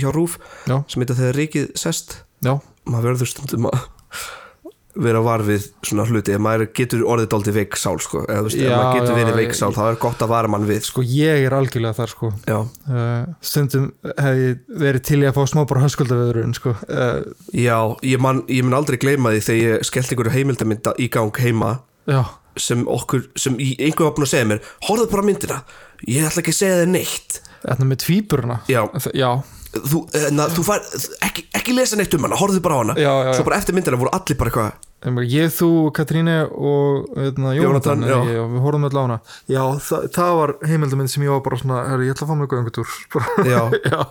hjá 0.02 0.10
Rúf 0.16 0.38
Já. 0.68 0.76
sem 0.92 1.04
heita 1.04 1.18
þegar 1.18 1.40
ríkið 1.40 1.72
sest. 1.80 2.18
Já, 2.46 2.56
maður 2.90 3.12
verður 3.14 3.32
stundum 3.32 3.70
að 3.72 3.86
vera 4.96 5.22
var 5.24 5.40
við 5.48 5.70
svona 5.88 6.04
hluti 6.10 6.34
ef 6.36 6.42
maður 6.44 6.66
getur 6.76 7.04
orðið 7.08 7.28
dálítið 7.32 7.56
veik 7.62 7.78
sál 7.80 8.00
sko. 8.04 8.24
eða 8.28 8.42
þú 8.42 8.48
veist, 8.50 8.58
ef 8.60 8.66
Já, 8.68 8.76
maður 8.76 8.98
getur 9.00 9.14
já, 9.14 9.20
verið 9.22 9.38
veik 9.40 9.48
ég- 9.54 9.60
sál 9.62 9.72
þá 9.78 9.82
er 9.92 10.00
gott 10.02 10.20
að 10.26 10.32
vara 10.34 10.48
mann 10.52 10.66
við 10.68 10.82
sko. 10.84 10.92
sko 10.92 11.06
ég 11.16 11.46
er 11.48 11.56
algjörlega 11.56 11.96
þar 12.02 12.12
sko 12.12 12.32
uh, 12.52 13.24
stundum 13.42 13.88
hef 14.18 14.42
ég 14.42 14.60
verið 14.84 15.06
til 15.08 15.22
í 15.24 15.28
að 15.30 15.38
fá 15.40 15.44
smá 15.54 15.64
bara 15.70 15.86
höskuldaveðurinn 15.86 16.54
sko 16.58 16.74
uh, 16.76 17.22
já 17.56 17.78
ég, 18.04 18.20
man, 18.20 18.44
ég 18.52 18.64
mun 18.68 18.76
aldrei 18.78 18.98
gleyma 19.02 19.32
því 19.36 19.42
þegar 19.48 19.62
ég 19.78 19.88
skellt 19.88 20.12
einhverju 20.12 20.36
heimildamynda 20.36 20.94
í 21.00 21.08
gang 21.14 21.32
heima 21.40 21.72
Já, 22.10 22.24
sem 22.58 22.84
okkur, 22.90 23.28
sem 23.40 23.56
í 23.62 23.76
einhver 23.80 24.10
var 24.10 24.16
búin 24.18 24.26
að 24.28 24.32
segja 24.34 24.50
mér 24.50 24.62
horfðu 24.90 25.08
bara 25.14 25.24
myndina, 25.28 25.62
ég 26.10 26.26
ætla 26.28 26.42
ekki 26.44 26.52
að 26.56 26.60
segja 26.64 26.80
þér 26.84 26.94
neitt 26.98 27.42
Þetta 27.62 27.86
með 27.86 28.00
tvíburuna 28.02 28.56
Já. 28.68 28.82
Já, 29.14 29.30
þú, 29.72 30.00
na, 30.36 30.48
þú 30.52 30.64
fær, 30.68 30.86
ekki, 31.28 31.46
ekki 31.62 31.76
lesa 31.78 31.96
neitt 32.00 32.14
um 32.18 32.26
hana, 32.28 32.40
horfðu 32.40 32.62
bara 32.66 32.76
á 32.76 32.82
hana 32.84 32.96
Já, 33.00 33.12
já, 33.12 33.28
já. 33.30 33.34
svo 33.40 33.46
bara 33.48 33.60
eftir 33.62 33.78
myndina 33.78 34.00
voru 34.02 34.12
allir 34.18 34.38
bara 34.40 34.52
eitthvað 34.54 34.88
Em, 35.02 35.16
Ég, 35.26 35.50
þú, 35.50 35.68
Katríne 35.98 36.44
og 36.46 37.08
hérna, 37.18 37.56
Jónatan, 37.58 38.04
Jónatan, 38.04 38.04
já. 38.06 38.18
já. 38.38 38.44
við 38.52 38.60
horfum 38.62 38.84
öll 38.86 39.00
á 39.00 39.02
hana 39.02 39.16
Já, 39.50 39.64
það, 39.82 40.04
það 40.14 40.34
var 40.38 40.54
heimildamind 40.70 41.10
sem 41.10 41.24
ég 41.26 41.32
var 41.34 41.42
bara 41.48 41.58
svona 41.58 41.80
herri, 41.90 42.06
ég 42.06 42.14
ætla 42.14 42.28
að 42.28 42.30
fá 42.30 42.38
mig 42.38 42.54
göngutúr 42.54 42.90
Já. 43.50 43.62
já. 43.96 44.02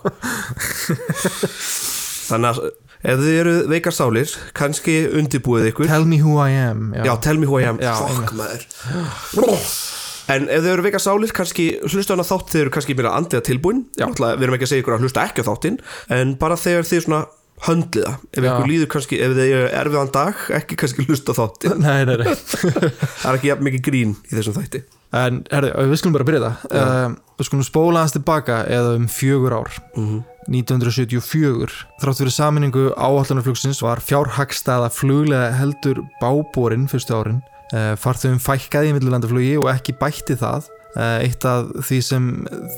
þannig 2.27 2.49
að 2.51 2.59
ef 3.01 3.23
þið 3.23 3.37
eru 3.39 3.55
veikar 3.71 3.95
sálir 3.95 4.35
kannski 4.57 4.97
undibúið 5.21 5.71
ykkur 5.71 5.87
Tell 5.89 6.05
me 6.11 6.19
who 6.21 6.35
I 6.43 6.51
am 6.59 6.91
Já, 6.97 7.15
tell 7.23 7.39
me 7.39 7.47
who 7.47 7.61
I 7.61 7.69
am 7.71 7.79
Já, 7.81 7.95
Fuck 8.01 8.35
maður 8.35 8.67
En 10.31 10.47
ef 10.47 10.63
þið 10.63 10.71
eru 10.75 10.85
veika 10.87 11.01
sálir, 11.01 11.33
kannski 11.35 11.67
hlusta 11.89 12.15
hana 12.15 12.25
þátt 12.27 12.53
þeir 12.53 12.63
eru 12.65 12.73
kannski 12.77 12.95
meira 12.97 13.11
andiða 13.17 13.43
tilbúin. 13.49 13.83
Já. 13.99 14.05
Náttúrulega, 14.07 14.39
Við 14.39 14.47
erum 14.47 14.57
ekki 14.57 14.67
að 14.67 14.71
segja 14.73 14.85
ykkur 14.85 14.97
að 14.97 15.05
hlusta 15.05 15.25
ekki 15.27 15.43
á 15.43 15.49
þáttinn 15.49 15.77
En 16.17 16.33
bara 16.41 16.57
þegar 16.59 16.87
þið 16.89 17.03
svona 17.05 17.21
höndliða 17.61 18.13
Ef 18.33 18.41
ykkur 18.47 18.69
líður 18.71 18.89
kannski, 18.95 19.19
ef 19.21 19.35
þið 19.37 19.51
eru 19.53 19.67
erfiðan 19.83 20.11
dag 20.15 20.39
Ekki 20.57 20.77
kannski 20.81 21.05
hlusta 21.05 21.35
þáttinn. 21.37 21.81
Nei, 21.85 22.01
nei, 22.09 22.15
nei. 22.23 22.31
Það 22.31 23.29
er 23.29 23.37
ekki 23.37 23.51
jafn 23.51 23.67
mikið 23.67 23.83
grín 23.85 24.15
í 24.31 24.33
þessum 24.33 24.55
þætti. 24.57 24.81
En 25.11 25.41
herri, 25.51 25.69
við 25.91 25.99
skulum 25.99 26.15
bara 26.15 26.25
byrja 26.29 26.41
það. 26.47 26.75
Um, 26.79 27.15
Við 27.41 27.47
skulum 27.49 27.65
spóla 27.67 28.01
hans 28.05 28.13
tilbaka 28.15 28.61
eða 28.71 28.93
um 28.95 29.07
fjögur 29.11 29.57
ár. 29.59 29.73
Mhm. 29.99 30.21
1974 30.51 31.75
Þrátt 32.01 32.19
fyrir 32.21 32.33
saminningu 32.33 32.87
áallanarflugsins 32.97 33.81
var 33.85 34.01
fjárhagstaða 34.01 34.87
fluglega 34.93 35.51
heldur 35.59 36.01
bábórin 36.21 36.87
fyrstu 36.89 37.13
árin. 37.19 37.41
uh, 37.41 37.60
Farþugum 38.01 38.39
fækkaði 38.43 38.91
í 38.91 38.93
millilandaflugi 38.97 39.57
og 39.61 39.69
ekki 39.71 39.93
bætti 39.99 40.35
það 40.39 40.65
uh, 40.97 41.19
Eitt 41.23 41.45
af 41.47 41.69
því 41.87 41.99
sem 42.03 42.25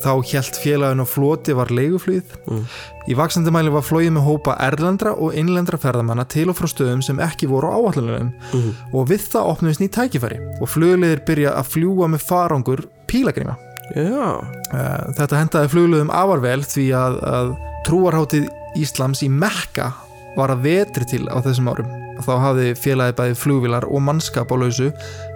þá 0.04 0.12
hjælt 0.30 0.60
félagin 0.62 1.02
á 1.02 1.08
floti 1.10 1.56
var 1.58 1.72
leiguflugið 1.74 2.36
Mm. 2.44 2.66
Í 3.10 3.16
vaksandi 3.18 3.52
mæli 3.52 3.72
var 3.74 3.82
flogið 3.88 4.12
með 4.16 4.26
hópa 4.28 4.54
erlendra 4.64 5.14
og 5.16 5.34
innlendra 5.40 5.78
ferðamanna 5.82 6.24
til 6.30 6.46
og 6.52 6.56
frá 6.60 6.68
stöðum 6.72 7.02
sem 7.04 7.18
ekki 7.24 7.48
voru 7.52 7.72
á 7.72 7.76
áallanum 7.80 8.30
Mhm. 8.54 8.72
og 8.94 9.08
við 9.10 9.26
það 9.34 9.50
opnuðist 9.54 9.82
ný 9.82 9.88
tækifæri 9.90 10.38
og 10.62 10.70
flugleiðir 10.70 11.24
byrja 11.28 11.56
að 11.58 11.72
fljúa 11.74 12.08
með 12.14 12.22
farangur 12.30 12.86
pílagríma. 13.08 13.56
Já, 13.96 14.44
Eh, 14.74 15.02
Þetta 15.18 15.38
hendaði 15.38 15.70
flugleiðum 15.70 16.10
afar 16.10 16.40
vel 16.42 16.62
því 16.66 16.86
að, 16.98 17.18
að 17.24 17.50
trúarháttið 17.86 18.48
Íslams 18.80 19.22
í 19.22 19.30
Mekka 19.30 19.92
var 20.38 20.50
að 20.50 20.64
vetri 20.66 21.06
til 21.06 21.28
á 21.30 21.38
þessum 21.46 21.68
árum. 21.70 21.90
Þá 22.24 22.34
hafði 22.40 22.70
félagið 22.80 23.18
bæði 23.20 23.40
flugvilar 23.40 23.90
og 23.90 24.06
mannskap 24.06 24.54
á 24.54 24.56
lausu 24.56 24.92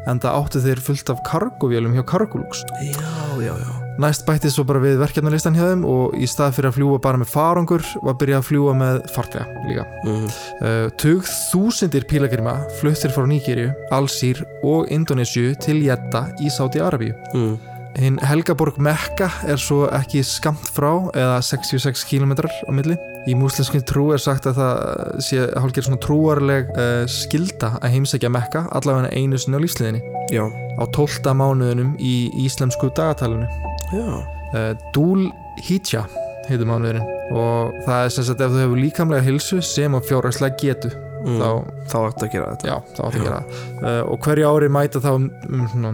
en 0.08 0.22
það 0.24 0.38
áttu 0.40 0.64
þeir 0.64 0.86
fullt 0.86 1.12
af 1.12 1.26
kargovélum 1.28 1.98
hjá 1.98 2.06
Cargolux. 2.08 2.64
já, 2.80 2.96
já, 3.44 3.54
já 3.54 3.88
Næst 3.98 4.28
bætti 4.28 4.50
svo 4.54 4.62
bara 4.62 4.78
við 4.78 5.00
verkefnalistan 5.02 5.56
hjá 5.58 5.72
þeim 5.72 5.86
og 5.90 6.14
í 6.14 6.28
stað 6.30 6.52
fyrir 6.54 6.70
að 6.70 6.76
fljúa 6.76 7.00
bara 7.02 7.18
með 7.18 7.32
farangur 7.32 7.86
var 8.06 8.18
byrjað 8.22 8.44
að 8.44 8.46
fljúa 8.46 8.76
með 8.78 9.00
fartega 9.10 9.64
líka. 9.66 9.86
mm. 10.06 10.28
Uh, 10.62 10.84
tug 11.02 11.26
þúsindir 11.26 12.06
pílagrima 12.06 12.60
fluttir 12.78 13.10
frá 13.16 13.26
Níkirju, 13.26 13.72
Alsýr 13.98 14.44
og 14.62 14.92
Indonésiu 14.94 15.58
til 15.66 15.82
Jeddah 15.82 16.30
í 16.38 16.54
Sáti 16.54 16.84
Arabíu. 16.84 17.18
Mm. 17.34 17.58
Hinn 17.98 18.22
Helgaborg 18.22 18.78
Mekka 18.78 19.32
er 19.50 19.58
svo 19.58 19.88
ekki 19.90 20.22
skamt 20.22 20.70
frá 20.70 20.92
eða 21.18 21.42
66 21.42 22.06
km 22.06 22.38
á 22.46 22.70
milli. 22.70 23.02
Í 23.28 23.36
múslimskin 23.36 23.84
trú 23.84 24.06
er 24.16 24.22
sagt 24.24 24.46
að 24.48 24.62
það 24.62 25.24
sé 25.26 25.42
hálfgerð 25.60 25.90
svona 25.90 26.00
trúarleg 26.06 26.70
uh, 26.72 27.04
skilda 27.12 27.74
að 27.82 27.98
heimsækja 27.98 28.32
Mekka 28.32 28.62
allavega 28.78 29.12
einu 29.12 29.40
sinni 29.42 29.60
á 29.60 29.64
lífsliðinni 29.66 30.02
Já, 30.32 30.46
á 30.48 30.84
12. 30.96 31.34
mánuðunum 31.36 31.94
í 32.00 32.16
íslemsku 32.46 32.92
dagatalinu. 32.96 33.48
já 33.92 34.08
Uh, 34.56 34.72
Dúl 34.96 35.26
Hítja 35.60 36.06
heitir 36.48 36.64
mánuðurinn 36.70 37.04
og 37.36 37.74
það 37.84 38.06
er 38.06 38.14
sem 38.16 38.24
sagt 38.30 38.44
ef 38.46 38.54
þú 38.54 38.62
hefur 38.62 38.80
líkamlega 38.80 39.26
hilsu 39.26 39.60
sem 39.60 39.92
á 39.92 40.00
fjárhagslega 40.00 40.56
getu 40.62 40.92
mm. 41.26 41.42
þá 41.42 41.78
Þá 41.88 41.98
ætti 42.04 42.26
að 42.26 42.32
gera 42.34 42.48
þetta. 42.52 42.68
Já, 42.68 42.76
það 42.98 43.06
átti 43.06 43.20
að 43.20 43.26
gera 43.26 43.38
það. 43.38 43.60
Uh, 43.78 44.00
og 44.12 44.26
hverju 44.26 44.48
ári 44.52 44.70
mæta 44.76 45.02
þá 45.04 45.10
um, 45.14 45.28
svona 45.72 45.92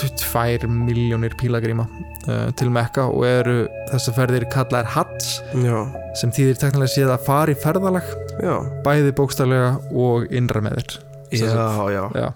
2 0.00 0.70
miljónir 0.70 1.36
pílagríma 1.40 1.86
uh, 1.86 2.48
til 2.60 2.68
Mekka 2.74 3.06
og 3.08 3.24
eru 3.28 3.56
þessar 3.90 4.16
ferðir 4.18 4.48
kallaðar 4.52 4.90
Hats 4.96 5.30
Já, 5.54 5.78
sem 6.20 6.34
þýðir 6.36 6.60
teknilega 6.60 6.92
séð 6.92 7.14
að 7.14 7.24
fara 7.28 7.54
í 7.54 7.60
ferðalag 7.60 8.10
já, 8.40 8.54
bæði 8.84 9.14
bókstaflega 9.16 9.72
og 9.96 10.28
innra 10.28 10.62
með 10.64 10.82
þér 10.82 10.98
já, 11.40 12.04
já. 12.20 12.28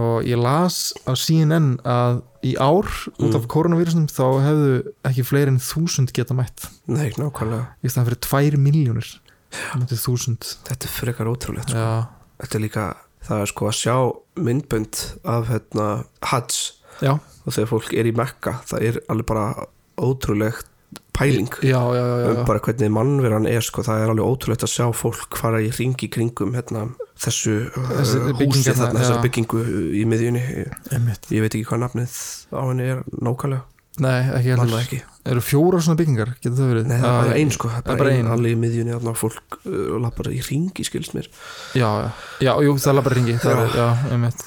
Og 0.00 0.24
ég 0.26 0.40
las 0.40 0.94
á 1.06 1.14
CNN 1.14 1.76
að 1.86 2.22
í 2.44 2.54
ár 2.58 2.88
út 3.22 3.36
af 3.36 3.46
koronavírusunum 3.50 4.08
þá 4.10 4.24
hefðu 4.42 4.72
ekki 5.06 5.24
fleiri 5.26 5.52
en 5.54 5.60
þúsund 5.62 6.10
geta 6.16 6.34
mætt. 6.36 6.66
Nei, 6.90 7.12
nákvæmlega. 7.14 7.76
Í 7.80 7.92
staðan 7.92 8.08
fyrir 8.10 8.20
2 8.26 8.60
miljónir 8.64 9.12
Þetta 10.66 10.88
er 10.88 10.92
frekar 10.92 11.30
ótrúlegt 11.30 11.72
sko. 11.74 11.88
Þetta 12.42 12.58
er 12.58 12.64
líka, 12.64 12.86
það 13.28 13.44
er 13.44 13.52
sko 13.52 13.70
að 13.70 13.78
sjá 13.80 13.96
myndbönd 14.44 15.02
af 15.36 15.48
hérna 15.52 15.88
Hajj 16.32 16.60
já, 17.04 17.14
og 17.14 17.50
þegar 17.54 17.70
fólk 17.70 17.96
er 17.96 18.10
í 18.10 18.14
Mekka 18.16 18.58
það 18.68 18.88
er 18.90 19.00
alveg 19.12 19.30
bara 19.30 19.48
ótrúlegt 20.00 20.70
pæling. 21.14 21.48
Já, 21.62 21.78
já, 21.94 22.04
já, 22.06 22.16
já. 22.20 22.30
um 22.30 22.44
bara 22.44 22.58
hvernig 22.58 22.90
mannveran 22.90 23.46
er 23.46 23.62
sko, 23.62 23.84
það 23.86 24.02
er 24.02 24.12
alveg 24.12 24.26
ótrúlegt 24.26 24.66
að 24.66 24.72
sjá 24.72 24.86
fólk 24.96 25.38
fara 25.38 25.60
í 25.62 25.70
ringi 25.74 26.08
kringum 26.10 26.56
hérna, 26.56 26.88
þessu 27.22 27.54
Þessi 27.74 28.18
uh, 28.18 28.32
húsi 28.40 28.74
þarna, 28.74 28.98
þessar 28.98 29.22
byggingu 29.22 29.62
í 29.94 30.02
miðjunni. 30.10 30.42
Ég, 30.64 30.74
ég 31.30 31.44
veit 31.44 31.52
ekki 31.52 31.68
hvað 31.70 31.84
nafnið 31.84 32.16
á 32.50 32.62
henni 32.66 32.88
er 32.96 33.04
nákvæmlega, 33.14 33.62
Nei, 34.02 34.20
ekki 34.34 34.50
heldur 34.50 34.80
ekki. 34.80 34.96
Eru 35.30 35.40
fjóra 35.44 35.78
svona 35.84 35.98
byggingar, 36.00 36.32
getur 36.42 36.56
það 36.58 36.70
verið? 36.72 36.88
Nei, 36.90 36.96
það 36.98 37.06
er 37.06 37.18
bara 37.20 37.28
Já, 37.30 37.38
ein 37.44 37.52
sko, 37.54 37.68
það 37.70 37.76
er 37.76 37.84
það 37.84 37.90
bara 37.92 38.00
bara 38.02 38.14
ein 38.14 38.24
ein. 38.26 38.32
allir 38.34 38.54
í 38.56 38.58
miðjunni 38.64 38.94
þarna 38.96 39.12
fólk 39.20 39.58
uh, 39.60 39.76
lappar 40.02 40.28
í 40.34 40.40
ringi 40.48 40.86
skilst 40.88 41.14
mér. 41.14 41.28
Já, 41.78 41.86
já, 42.02 42.08
já, 42.48 42.52
jú, 42.66 42.74
það 42.82 42.98
er 43.00 43.06
bara 43.06 43.18
ringi 43.20 43.36
það 43.44 43.62
er, 43.62 43.76
Já, 43.78 43.86
einmitt. 44.16 44.42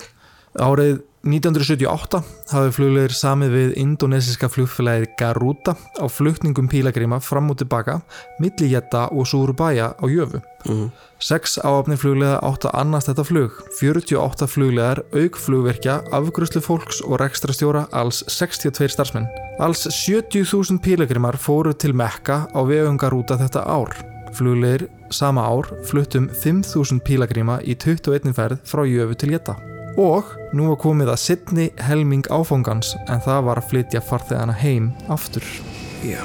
Árið 0.68 1.00
1978 1.27 2.19
hafði 2.53 2.72
fluglegir 2.72 3.13
samið 3.15 3.55
við 3.55 3.74
indonesiska 3.81 4.48
flugfélagið 4.51 5.10
Garuda 5.19 5.74
á 5.75 6.05
flutningum 6.07 6.69
pílagrima 6.72 7.19
fram 7.19 7.51
og 7.51 7.60
tilbaka 7.60 7.98
milli 8.39 8.69
Jetta 8.72 9.07
og 9.12 9.27
Surabaya 9.27 9.91
á 9.91 10.05
Jöfu. 10.07 10.39
mm. 10.63 10.88
Sex 11.19 11.57
áafni 11.60 11.98
fluglega 12.00 12.39
átt 12.46 12.67
að 12.69 12.79
annast 12.79 13.10
þetta 13.12 13.27
flug, 13.27 13.60
48 13.79 14.48
fluglegar, 14.48 15.03
auk 15.12 15.39
flugverkja, 15.41 16.00
afgruslu 16.15 16.62
fólks 16.62 17.01
og 17.03 17.19
rekstrastjóra, 17.19 17.88
alls 17.91 18.24
62 18.27 18.88
starfsmenn. 18.93 19.27
Alls 19.60 19.88
70.000 19.89 20.79
pílagrimar 20.79 21.36
fóru 21.36 21.74
til 21.74 21.96
Mekka 21.98 22.46
á 22.53 22.60
vegum 22.63 22.98
Garuda 22.98 23.39
þetta 23.41 23.65
ár. 23.67 23.98
Fluglegir 24.38 24.88
sama 25.10 25.43
ár 25.43 25.72
fluttum 25.88 26.29
5.000 26.29 27.01
pílagrima 27.03 27.60
í 27.65 27.75
21 27.75 28.38
ferð 28.38 28.62
frá 28.63 28.86
Jöfu 28.88 29.17
til 29.17 29.36
Jetta. 29.36 29.57
Og 29.98 30.34
nú 30.54 30.68
var 30.70 30.82
komið 30.82 31.13
að 31.13 31.24
sittni 31.24 31.70
helming 31.82 32.27
áfangans 32.30 32.94
en 33.10 33.24
það 33.25 33.48
var 33.50 33.62
að 33.62 33.72
flytja 33.72 34.04
farþegana 34.06 34.54
heim 34.62 34.92
aftur. 35.13 35.46
Já, 36.06 36.22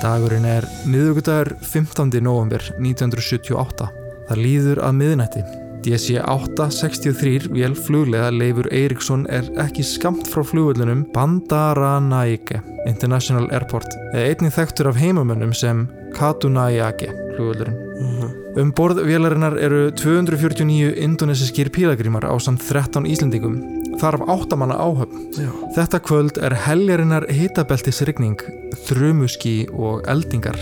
Dagurinn 0.00 0.46
er 0.48 0.64
miðugudagur 0.88 1.54
15. 1.60 2.10
november 2.24 2.64
1978. 2.78 3.90
Það 4.28 4.40
líður 4.40 4.80
að 4.84 4.98
miðnætti. 5.02 5.44
DC 5.84 6.16
863 6.16 7.50
vél 7.52 7.74
fluglega 7.76 8.30
Leifur 8.32 8.70
Eiríksson 8.72 9.26
er 9.28 9.50
ekki 9.60 9.84
skamt 9.84 10.30
frá 10.32 10.40
flugvöllunum 10.44 11.04
Bandaranaike 11.12 12.62
International 12.88 13.50
Airport 13.52 13.92
eða 14.14 14.30
einnig 14.30 14.56
þekktur 14.56 14.92
af 14.92 15.00
heimamönnum 15.00 15.52
sem 15.56 15.84
Katunayake 16.16 17.12
flugvöllurinn. 17.34 18.43
Um 18.54 18.70
borð 18.70 19.00
vélarinnar 19.02 19.56
eru 19.58 19.88
249 19.98 20.92
indonesiskir 21.02 21.72
pílagrímar 21.74 22.22
á 22.22 22.38
samt 22.38 22.62
13 22.62 23.02
Íslendingum, 23.10 23.56
þar 23.98 24.20
af 24.20 24.28
áttamanna 24.30 24.76
áhöfn. 24.78 25.26
já, 25.34 25.50
Þetta 25.74 25.98
kvöld 25.98 26.38
er 26.38 26.54
heljarinnar 26.62 27.26
hitabeltisrigning, 27.26 28.38
þrumuski 28.86 29.66
og 29.74 30.06
eldingar. 30.06 30.54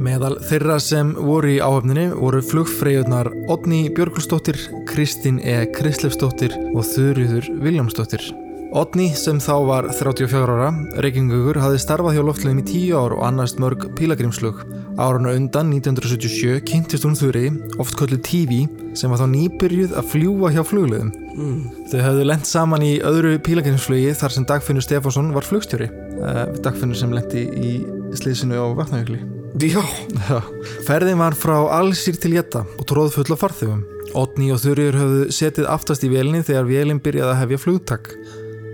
Meðal 0.00 0.40
þeirra 0.48 0.80
sem 0.80 1.12
voru 1.12 1.52
í 1.56 1.60
áhöfninni 1.60 2.08
voru 2.16 2.40
flugfreyjurnar 2.40 3.28
Odni 3.52 3.90
Björgulsdóttir, 3.92 4.56
Kristín 4.88 5.36
E. 5.40 5.66
Krislefsdóttir 5.76 6.56
og 6.72 6.84
Þurriður 6.88 7.52
Viljámsdóttir. 7.60 8.45
Odni 8.74 9.12
sem 9.14 9.38
þá 9.40 9.52
var 9.68 9.86
34 9.94 10.42
ára, 10.42 10.70
reykingugur, 11.00 11.60
hafði 11.62 11.78
starfað 11.80 12.16
hjá 12.16 12.22
loftlegum 12.26 12.58
í 12.60 12.64
10 12.66 12.96
ár 12.98 13.14
og 13.14 13.22
annast 13.28 13.60
mörg 13.62 13.86
pílagrímslug. 13.96 14.64
Áranu 14.98 15.30
undan 15.36 15.70
1977 15.70 16.64
kynntist 16.66 17.06
hún 17.06 17.14
Þurri, 17.16 17.50
oft 17.78 17.96
kölluð 17.96 18.24
TV, 18.26 18.64
sem 18.98 19.12
var 19.12 19.22
þá 19.22 19.28
nýbyrjuð 19.32 19.94
að 19.96 20.10
fljúa 20.12 20.50
hjá 20.52 20.62
fluglegum. 20.66 21.12
mm. 21.36 21.88
Þau 21.92 21.98
höfðu 22.08 22.26
lent 22.26 22.48
saman 22.50 22.84
í 22.84 22.92
öðru 23.06 23.36
pílagrinsflugi 23.46 24.14
þar 24.18 24.34
sem 24.34 24.46
Dagfinnur 24.48 24.84
Stefánsson 24.84 25.32
var 25.36 25.46
flugstjóri. 25.46 25.88
Uh, 26.18 26.44
Dagfinnur 26.64 26.98
sem 26.98 27.12
lendi 27.14 27.46
í 27.46 27.74
slísinu 28.18 28.58
á 28.58 28.66
vatnajökli. 28.76 29.20
já. 30.26 30.40
Ferðin 30.84 31.22
var 31.22 31.36
frá 31.38 31.56
Alsýr 31.78 32.18
til 32.20 32.34
Jetta 32.36 32.66
og 32.66 32.88
tróð 32.90 33.14
full 33.14 33.30
af 33.32 33.40
farþegum. 33.44 33.84
Otni 34.16 34.50
og 34.52 34.60
Þurriður 34.62 34.98
höfðu 35.00 35.22
setið 35.34 35.70
aftast 35.70 36.04
í 36.04 36.10
vélinni 36.12 36.42
þegar 36.44 36.68
vélinn 36.68 37.00
byrjaði 37.04 37.32
að 37.32 37.40
hefja 37.42 37.62
flugtak. 37.62 38.10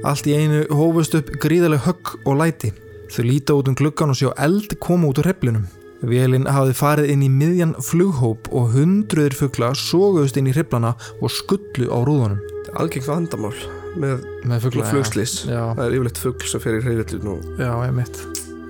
Allt 0.03 0.27
í 0.27 0.35
einu 0.35 0.65
hófust 0.75 1.15
upp 1.15 1.29
gríðaleg 1.43 1.85
högg 1.85 2.17
og 2.27 2.41
læti. 2.41 2.73
Þau 3.13 3.23
líta 3.29 3.55
út 3.55 3.69
um 3.71 3.77
gluggan 3.79 4.11
og 4.11 4.19
sjá 4.19 4.33
eld 4.43 4.75
koma 4.83 5.11
út 5.13 5.21
úr 5.23 5.29
hreflinum. 5.29 5.69
Vélinn 6.03 6.49
hafði 6.51 6.75
farið 6.75 7.13
inn 7.13 7.23
í 7.23 7.29
miðjan 7.31 7.77
flughóp 7.87 8.49
og 8.51 8.73
hundruðir 8.75 9.37
fugla 9.39 9.69
sóguðust 9.79 10.41
inn 10.41 10.49
í 10.51 10.55
hreflana 10.57 10.97
og 11.21 11.31
skullu 11.31 11.87
á 11.87 11.99
rúðunum. 12.03 12.41
Þetta 12.43 12.73
er 12.73 12.81
algengt 12.83 13.11
vandamál 13.11 13.55
með 14.03 14.25
Með 14.49 14.67
flugslís 14.73 15.35
Já, 15.45 15.61
Það 15.77 15.85
er 15.85 15.95
yfirleitt 15.99 16.23
fugl 16.23 16.49
sem 16.51 16.63
fer 16.65 16.79
í 16.79 16.83
hreyfillin 16.83 17.29
og 17.35 17.61
já, 17.61 17.71
ég 17.85 17.95
mitt. 17.95 18.19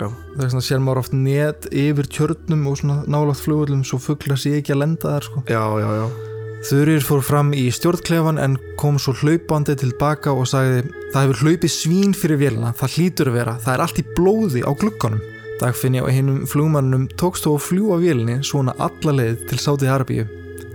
Já. 0.02 0.08
Það 0.10 0.44
er 0.44 0.52
svona 0.52 0.66
sér 0.66 0.82
maður 0.82 1.00
oft 1.04 1.16
net 1.16 1.70
yfir 1.70 2.10
tjörnum 2.12 2.66
og 2.68 2.76
svona 2.82 2.98
nálátt 3.06 3.40
flugullum 3.40 3.86
svo 3.86 4.02
fugla 4.02 4.36
sé 4.36 4.58
ekki 4.58 4.76
að 4.76 4.82
lenda 4.82 5.14
þar 5.14 5.30
sko. 5.30 5.44
Já, 5.48 5.62
já, 5.80 5.88
já 6.02 6.31
Þurir 6.62 7.02
fór 7.02 7.22
fram 7.26 7.50
í 7.58 7.64
stjórnklefan 7.74 8.38
en 8.38 8.52
kom 8.78 8.98
svo 9.02 9.16
hlaupandi 9.18 9.74
tilbaka 9.80 10.30
og 10.30 10.46
sagði 10.46 10.84
Það 11.12 11.24
hefur 11.26 11.40
hlaupið 11.42 11.72
svín 11.74 12.12
fyrir 12.16 12.38
vélina, 12.40 12.70
það 12.72 12.94
hlýtur 12.96 13.28
að 13.28 13.34
vera, 13.36 13.54
það 13.60 13.74
er 13.74 13.82
allt 13.84 13.98
í 14.00 14.04
blóði 14.16 14.62
á 14.64 14.70
glugganum. 14.80 15.24
Dagfinni 15.60 16.00
og 16.00 16.08
hinnum 16.08 16.46
flugmannum 16.48 17.04
tókst 17.20 17.44
þó 17.44 17.50
að 17.52 17.64
fljúa 17.66 17.98
vélinni 18.00 18.38
svona 18.46 18.72
alla 18.80 19.12
leið 19.18 19.42
til 19.50 19.58
Sáti 19.60 19.90
Arbíu. 19.92 20.24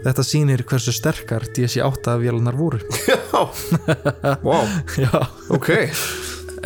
Þetta 0.03 0.25
sýnir 0.27 0.61
hversu 0.69 0.93
sterkar 0.93 1.47
DC-8 1.55 2.19
vélunar 2.21 2.59
voru. 2.59 2.83
Já, 3.09 3.17
wow, 4.43 4.69
Já. 5.01 5.09
ok 5.49 5.71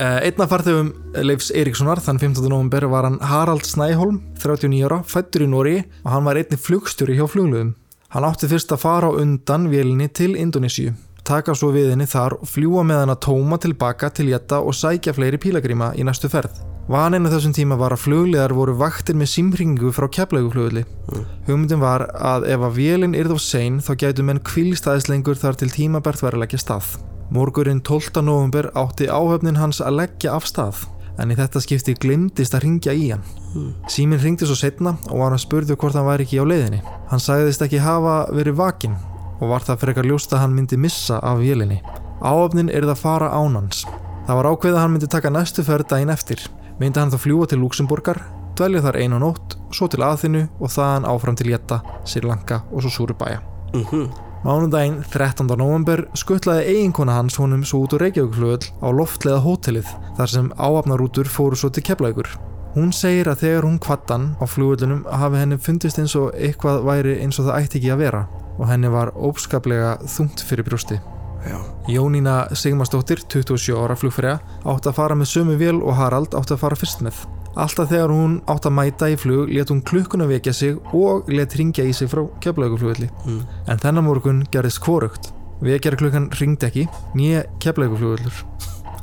Einna 0.02 0.48
farþegum 0.48 0.92
Leifs 1.24 1.50
Eiríkssonar 1.56 2.00
þann 2.04 2.20
15. 2.20 2.48
november 2.52 2.86
var 2.92 3.08
hann 3.08 3.20
Harald 3.24 3.64
Snæholm, 3.68 4.22
39 4.40 4.84
ára, 4.88 5.00
fættur 5.08 5.46
í 5.46 5.50
Nóri 5.52 5.78
og 6.04 6.12
hann 6.14 6.28
var 6.28 6.40
einni 6.40 6.60
flugstjóri 6.60 7.18
hjá 7.20 7.26
flugluðum. 7.30 7.74
Hann 8.12 8.26
átti 8.28 8.48
fyrst 8.52 8.74
að 8.76 8.82
fara 8.84 9.08
á 9.08 9.16
undan 9.22 9.70
vélinni 9.72 10.10
til 10.12 10.34
Indonésiu, 10.36 10.92
taka 11.24 11.54
svo 11.56 11.70
við 11.72 11.94
henni 11.94 12.04
þar 12.12 12.34
og 12.42 12.50
fljúa 12.52 12.84
með 12.84 12.98
hann 13.00 13.14
að 13.14 13.22
tóma 13.24 13.60
tilbaka 13.64 14.10
til 14.12 14.26
Jetta 14.34 14.60
og 14.60 14.76
sækja 14.76 15.14
fleiri 15.16 15.40
pílagríma 15.40 15.94
í 15.96 16.04
næstu 16.04 16.28
ferð. 16.34 16.60
Vaninn 16.92 17.24
á 17.24 17.32
þessum 17.32 17.56
tíma 17.56 17.78
var 17.80 17.96
að 17.96 18.04
flugliðar 18.04 18.52
voru 18.58 18.76
vaktir 18.76 19.16
með 19.16 19.32
símringu 19.32 19.94
frá 19.96 20.10
keflauguflugulli. 20.12 20.84
Hugmyndin 21.48 21.80
var 21.80 22.10
að 22.20 22.50
ef 22.52 22.68
að 22.68 22.80
vélinn 22.82 23.16
yrði 23.16 23.40
á 23.40 23.48
sein 23.48 23.80
þá 23.80 23.94
gætu 24.04 24.28
menn 24.28 24.44
kvílstæðislengur 24.44 25.40
þar 25.40 25.62
til 25.62 25.72
tímabært 25.72 26.26
leggja 26.36 26.60
stað. 26.60 26.98
Morgurinn 27.32 27.80
12. 27.80 28.26
november 28.28 28.74
átti 28.76 29.08
áhöfnin 29.08 29.56
hans 29.56 29.80
að 29.80 30.02
leggja 30.04 30.36
af 30.36 30.52
stað 30.52 30.84
en 31.20 31.32
í 31.32 31.38
þetta 31.38 31.62
skipti 31.64 31.96
glimtist 32.00 32.56
að 32.56 32.64
ringja 32.66 32.94
í 32.94 33.10
hann. 33.12 33.24
Síminn 33.92 34.22
ringdi 34.22 34.48
svo 34.48 34.56
setna 34.56 34.96
og 35.10 35.20
var 35.24 35.36
að 35.36 35.44
spurðu 35.46 35.76
hvort 35.76 35.98
hann 35.98 36.08
væri 36.08 36.28
ekki 36.28 36.40
á 36.40 36.46
leiðinni. 36.48 36.82
Hann 37.12 37.24
sagðist 37.24 37.64
ekki 37.66 37.82
hafa 37.84 38.16
verið 38.32 38.60
vakinn 38.62 38.96
og 39.42 39.50
var 39.52 39.66
það 39.66 39.82
frekar 39.84 40.08
ljóst 40.08 40.34
að 40.34 40.46
hann 40.46 40.56
myndi 40.56 40.78
missa 40.78 41.20
af 41.20 41.42
vélinni. 41.42 41.82
Áöfnin 42.22 42.70
er 42.70 42.86
það 42.86 43.02
fara 43.02 43.32
ánans. 43.34 43.84
Það 44.28 44.38
var 44.38 44.52
ákveð 44.54 44.76
að 44.76 44.82
hann 44.84 44.96
myndi 44.96 45.10
taka 45.10 45.34
næstu 45.34 45.66
ferð 45.66 45.90
daginn 45.90 46.14
eftir. 46.14 46.44
Myndi 46.80 47.02
hann 47.02 47.12
þá 47.14 47.18
fljúa 47.26 47.50
til 47.50 47.62
Luxemburgar, 47.62 48.22
dvelja 48.58 48.84
þar 48.86 49.02
einu 49.02 49.20
nótt, 49.22 49.58
svo 49.74 49.90
til 49.90 50.06
Aþinu 50.06 50.48
og 50.60 50.74
þaðan 50.74 51.10
áfram 51.10 51.38
til 51.38 51.52
Jetta, 51.54 51.82
Sri 52.06 52.22
Lanka 52.26 52.64
og 52.72 52.86
svo 52.86 52.94
Súrubæja. 53.02 53.42
Mánudaginn 54.42 55.04
13. 55.06 55.46
november 55.54 56.08
skuttlaði 56.18 56.72
eiginkona 56.72 57.20
hans 57.20 57.36
honum 57.38 57.62
svo 57.62 57.84
út 57.84 57.94
úr 57.94 58.02
Reykjavíkflugöld 58.08 58.64
á 58.82 58.90
loftlega 58.90 59.38
hótelið 59.44 59.92
þar 60.18 60.32
sem 60.32 60.48
áafnarútur 60.58 61.28
fóru 61.30 61.60
svo 61.60 61.70
til 61.70 61.84
Keflavíkur. 61.86 62.26
Hún 62.74 62.90
segir 62.90 63.30
að 63.30 63.44
þegar 63.44 63.68
hún 63.68 63.78
kvattan 63.78 64.26
á 64.42 64.46
flugöldunum 64.50 65.04
hafi 65.06 65.44
henni 65.44 65.60
fundist 65.62 66.02
eins 66.02 66.16
og 66.18 66.34
eitthvað 66.34 66.82
væri 66.90 67.14
eins 67.22 67.38
og 67.38 67.52
það 67.52 67.60
ætti 67.60 67.78
ekki 67.84 67.92
að 67.94 68.02
vera 68.02 68.24
og 68.58 68.66
henni 68.72 68.90
var 68.90 69.14
ópskaplega 69.14 69.92
þungt 70.10 70.42
fyrir 70.50 70.66
brjósti. 70.66 70.98
Já, 71.46 71.60
Jónína 71.90 72.40
Sigmarsdóttir, 72.58 73.22
27 73.30 73.78
ára 73.78 73.94
flugfræja, 73.94 74.40
átti 74.66 74.90
að 74.90 74.98
fara 74.98 75.20
með 75.22 75.36
sömu 75.36 75.60
vél 75.62 75.78
og 75.78 75.94
Harald 76.02 76.34
átti 76.34 76.58
að 76.58 76.64
fara 76.66 76.82
fyrst 76.82 77.06
með. 77.06 77.22
Alltaf 77.60 77.90
þegar 77.92 78.14
hún 78.16 78.38
átti 78.50 78.70
að 78.70 78.76
mæta 78.78 79.10
í 79.12 79.18
flug 79.20 79.50
let 79.52 79.72
hún 79.74 79.82
klukkuna 79.84 80.28
vekja 80.30 80.54
sig 80.56 80.78
og 80.96 81.28
let 81.32 81.56
ringja 81.60 81.84
í 81.84 81.92
sig 81.94 82.08
frá 82.12 82.24
keflauguflugvelli. 82.44 83.10
Mm. 83.26 83.42
En 83.68 83.82
þennan 83.82 84.08
morgun 84.08 84.46
gerðist 84.54 84.80
hvorugt. 84.86 85.34
Vekjara 85.62 86.00
klukkan 86.00 86.30
ringdi 86.40 86.70
ekki, 86.70 86.86
nýja 87.18 87.44
keflauguflugvellur. 87.62 88.46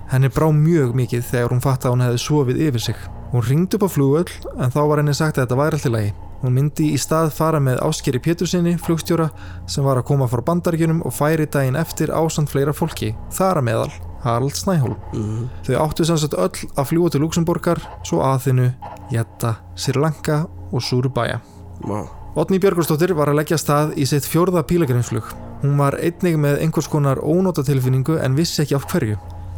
Henni 0.09 0.33
brá 0.33 0.49
mjög 0.55 0.97
mikið 0.97 1.29
þegar 1.29 1.53
hún 1.53 1.63
fatt 1.63 1.85
að 1.85 1.95
hún 1.95 2.07
hefði 2.07 2.25
sofið 2.25 2.65
yfir 2.71 2.87
sig. 2.89 3.05
Hún 3.35 3.45
ringdi 3.45 3.77
upp 3.77 3.85
á 3.85 3.91
flugvöll 3.93 4.33
en 4.57 4.73
þá 4.73 4.81
var 4.81 5.03
henni 5.03 5.15
sagt 5.15 5.37
að 5.37 5.45
þetta 5.45 5.61
væri 5.61 5.79
allt 5.79 5.91
í 5.91 5.95
lagi. 5.95 6.17
Hún 6.39 6.55
myndi 6.55 6.93
í 6.95 6.99
stað 7.03 7.33
fara 7.35 7.59
með 7.61 7.83
Áskeri 7.83 8.21
Pétursinni, 8.23 8.77
flugstjóra, 8.79 9.29
sem 9.67 9.85
var 9.85 9.99
að 9.99 10.07
koma 10.13 10.31
frá 10.31 10.45
bandaríkjunum 10.47 11.03
og 11.05 11.17
færi 11.19 11.49
daginn 11.51 11.77
eftir 11.77 12.15
ásand 12.15 12.49
fleira 12.49 12.73
fólki, 12.73 13.17
þar 13.35 13.61
að 13.61 13.69
meðal 13.73 14.08
Harald 14.25 14.57
Snæhól. 14.57 14.97
mm. 15.15 15.49
Þau 15.67 15.75
áttu 15.87 16.05
sannsagt 16.05 16.35
öll 16.35 16.69
að 16.77 16.89
fljúa 16.93 17.11
til 17.11 17.21
Luxemburgar, 17.21 17.83
svo 18.05 18.23
Aþinu, 18.23 18.73
Jetta, 19.11 19.55
Sri 19.75 19.99
Lanka 20.01 20.47
og 20.73 20.83
Súrubæja. 20.83 21.41
wow 21.87 22.09
Otni 22.39 22.61
Björgursdóttir 22.63 23.15
var 23.19 23.33
að 23.33 23.41
leggja 23.41 23.57
stað 23.59 23.97
í 23.99 24.05
sitt 24.07 24.27
fjórða 24.29 24.61
pílagrimsflug. 24.63 25.25
Hún 25.65 25.79
var 25.81 25.97
einnig 25.99 26.37
með 26.39 26.61
einhvers 26.63 26.87
konar 26.87 27.19
ónótatilfinningu 27.19 28.19
en 28.23 28.37
vissi 28.39 28.63
ekki 28.63 28.77
af 28.77 28.87
hverju. 28.93 29.17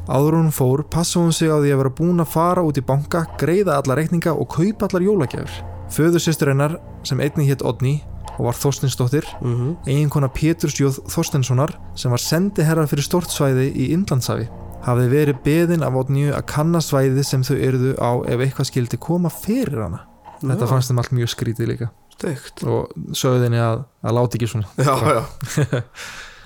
Áður 0.08 0.38
hún 0.38 0.48
fór 0.54 0.84
passa 0.88 1.20
hún 1.20 1.34
sig 1.36 1.50
á 1.52 1.60
því 1.60 1.74
að 1.74 1.82
vera 1.82 1.92
búin 1.98 2.24
að 2.24 2.32
fara 2.32 2.64
út 2.64 2.80
í 2.80 2.86
banka, 2.86 3.26
greiða 3.36 3.76
alla 3.76 3.98
reikninga 3.98 4.32
og 4.32 4.48
kaupa 4.54 4.88
allar 4.88 5.04
jólagjafir. 5.04 5.60
Föður 5.92 6.24
sýstur 6.24 6.54
hennar, 6.54 6.78
sem 7.04 7.20
einnig 7.20 7.50
hétt 7.50 7.66
Odni 7.66 7.98
og 8.38 8.48
var 8.48 8.58
Þorstinsdóttir, 8.58 9.26
mm 9.40 9.76
eiginkona 9.90 10.30
Péturs 10.32 10.78
Jóð 10.78 11.02
Þorstenssonar 11.10 11.76
sem 11.98 12.12
var 12.12 12.22
sendiherra 12.22 12.86
fyrir 12.90 13.06
stortsvæði 13.06 13.70
í 13.74 13.90
Indlandsafi 13.94 14.48
hafði 14.84 15.10
verið 15.12 15.42
beðin 15.44 15.84
af 15.84 15.98
Odníu 16.00 16.32
að 16.34 16.46
kanna 16.50 16.80
svæði 16.84 17.24
sem 17.26 17.44
þau 17.46 17.56
eruðu 17.58 17.92
á 18.00 18.10
ef 18.30 18.44
eitthvað 18.44 18.70
skildi 18.70 19.00
koma 19.00 19.32
fyrir 19.32 19.84
hana. 19.84 20.04
Þetta 20.40 20.64
Já. 20.64 20.70
fannst 20.70 20.90
þeim 20.90 21.02
allt 21.02 21.14
mjög 21.18 21.32
skrítið 21.34 21.70
líka. 21.74 21.90
Steikt. 22.16 22.64
Og 22.64 22.90
sögðu 23.16 23.46
henni 23.46 23.60
að, 23.60 23.84
að 24.04 24.16
láti 24.16 24.40
ekki 24.40 24.50
svona. 24.54 24.70
Já, 24.80 24.94
já. 25.04 25.22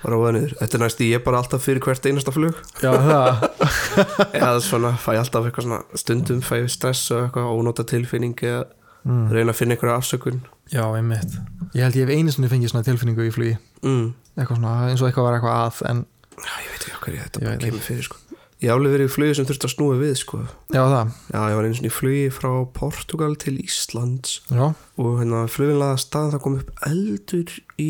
Þetta 0.05 0.77
er 0.77 0.81
næst 0.83 0.99
í 1.01 1.07
ég 1.09 1.23
bara 1.25 1.39
alltaf 1.41 1.63
fyrir 1.65 1.81
hvert 1.81 2.03
einasta 2.05 2.29
flug. 2.29 2.59
Já, 2.83 2.91
það. 2.93 3.45
Eða 4.37 4.59
svona 4.61 4.91
fæ 5.01 5.15
alltaf 5.15 5.47
eitthvað 5.47 5.65
svona 5.65 5.79
stundum 5.97 6.43
fæ 6.45 6.59
ég 6.59 6.69
stress 6.69 7.07
og 7.15 7.23
eitthvað 7.23 7.55
ónóta 7.55 7.87
tilfinning 7.89 8.35
eða 8.43 8.67
mm. 9.07 9.23
reyna 9.33 9.55
að 9.55 9.57
finna 9.57 9.73
einhverja 9.77 9.97
afsökun 9.97 10.43
Já, 10.73 10.83
einmitt. 10.97 11.37
Ég 11.75 11.85
held 11.85 11.97
ég 11.99 12.07
hef 12.07 12.13
einu 12.15 12.33
sinni 12.33 12.49
fengið 12.49 12.71
svona 12.73 12.87
tilfinningu 12.87 13.27
í 13.27 13.33
flugi. 13.33 13.55
Mm. 13.85 14.13
svona, 14.49 14.75
eins 14.89 15.03
og 15.03 15.09
eitthvað 15.09 15.27
var 15.27 15.37
eitthvað 15.37 15.59
að 15.61 15.81
en 15.91 16.05
Já, 16.35 16.51
ég 16.59 16.71
veit 16.71 16.83
ekki 16.83 16.95
okkur 16.97 17.15
ég 17.15 17.27
þetta 17.27 17.41
Ég 17.41 17.47
bara 17.47 17.59
kemur 17.61 17.85
fyrir 17.85 18.07
sko. 18.07 18.17
Ég 18.63 18.69
hef 18.71 18.79
alveg 18.79 18.93
verið 18.95 19.09
í 19.09 19.13
flugi 19.13 19.35
sem 19.37 19.47
þurfti 19.47 19.67
að 19.67 19.73
snúa 19.75 19.97
við 19.99 20.13
sko. 20.19 20.39
Já, 20.73 20.81
það, 20.81 21.13
Já, 21.29 21.39
ég 21.51 21.57
var 21.59 21.67
einu 21.67 21.77
svona 21.77 21.91
í 21.91 21.95
flugi 21.95 22.25
frá 22.33 22.49
Portugal 22.75 23.37
til 23.39 23.55
Íslands 23.61 24.35
já, 24.49 24.65
og 24.73 25.09
hérna 25.19 25.43
flugvinlaða 25.51 25.99
stað 26.01 26.33
það 26.35 26.43
kom 26.45 26.57
upp 26.61 26.85
eldur 26.89 27.53
í 27.83 27.89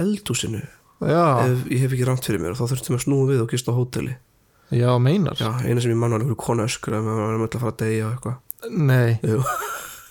eldúsinu 0.00 0.62
já, 1.00 1.24
ef 1.48 1.66
ég 1.72 1.84
hef 1.84 1.96
ekki 1.96 2.08
rámt 2.08 2.28
fyrir 2.28 2.44
mér 2.44 2.54
og 2.54 2.60
þá 2.60 2.74
þurftum 2.74 2.94
við 2.94 3.00
að 3.00 3.04
snúa 3.06 3.28
við 3.32 3.44
og 3.44 3.52
gista 3.52 3.72
á 3.72 3.78
hóteli. 3.78 4.16
Já, 4.76 4.90
meinar. 5.00 5.40
Já, 5.40 5.52
eina 5.64 5.82
sem 5.82 5.92
ég 5.92 6.00
mann 6.00 6.12
var 6.12 6.24
einhverju 6.24 6.42
konu 6.44 6.66
öskur 6.66 6.96
að 6.98 7.08
maður 7.08 7.24
var 7.24 7.40
með 7.40 7.48
að 7.48 7.64
fara 7.64 7.74
að 7.74 7.80
deyja 7.84 8.06
og 8.06 8.16
eitthvað. 8.16 8.42
Nei. 8.76 9.10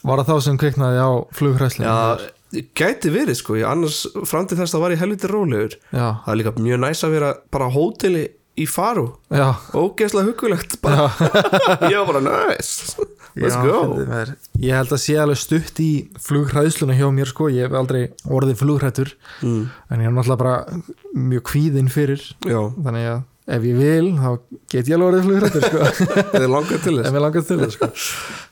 Var 0.06 0.22
það 0.24 0.32
þá 0.32 0.46
sem 0.48 0.62
kviknaði 0.62 1.04
á 1.04 1.12
flughræslinu 1.36 1.90
Já, 1.90 2.32
gæti 2.78 3.12
verið 3.14 3.40
sko, 3.42 3.58
annars 3.68 4.04
fram 4.30 4.48
til 4.48 4.60
þess 4.60 4.78
að 4.78 4.86
var 4.86 4.96
ég 4.96 5.02
helviti 5.04 5.32
rólegur. 5.32 5.78
Já, 5.92 6.08
það 6.24 6.32
er 6.34 6.42
líka 6.42 6.56
mjög 6.62 6.82
næs 6.86 7.04
að 7.04 7.16
vera 7.18 7.34
bara 7.52 7.70
hóteli 7.74 8.26
í 8.56 8.66
faru, 8.72 9.10
já, 9.36 9.50
ógeðslega 9.76 10.30
hugulegt 10.32 10.78
bara, 10.84 11.10
ég 11.92 11.98
var 12.00 12.08
bara 12.14 12.22
nice 12.24 12.96
let's 13.36 13.52
Já, 13.52 13.66
go. 13.68 14.00
Ég 14.64 14.72
held 14.78 14.94
að 14.96 15.02
sé 15.04 15.18
alveg 15.20 15.40
stutt 15.42 15.80
í 15.84 15.90
flughræðsluna 16.24 16.96
hjá 16.96 17.10
mér 17.12 17.28
sko, 17.28 17.50
ég 17.52 17.68
hef 17.68 17.76
aldrei 17.76 18.06
orðið 18.32 18.62
flughrættur 18.62 19.12
mm, 19.44 19.64
en 19.92 20.04
ég 20.06 20.08
er 20.08 20.16
náttúrulega 20.16 20.40
bara 20.40 20.56
mjög 21.20 21.44
kvíðinn 21.52 21.92
fyrir. 21.92 22.24
Já, 22.48 22.62
þannig 22.80 23.10
að 23.12 23.20
ef 23.46 23.66
ég 23.68 23.78
vil 23.78 24.08
þá 24.18 24.30
get 24.74 24.90
ég 24.90 24.96
alveg 24.98 25.08
orðið 25.12 25.28
flughrættur 25.28 25.66
sko 25.68 25.84
það 26.32 26.42
er 26.42 26.50
langað 26.50 26.82
til 26.86 26.96
þess 26.98 27.20
langar 27.26 27.46
til 27.46 27.60
það 27.62 27.74
sko 27.76 27.90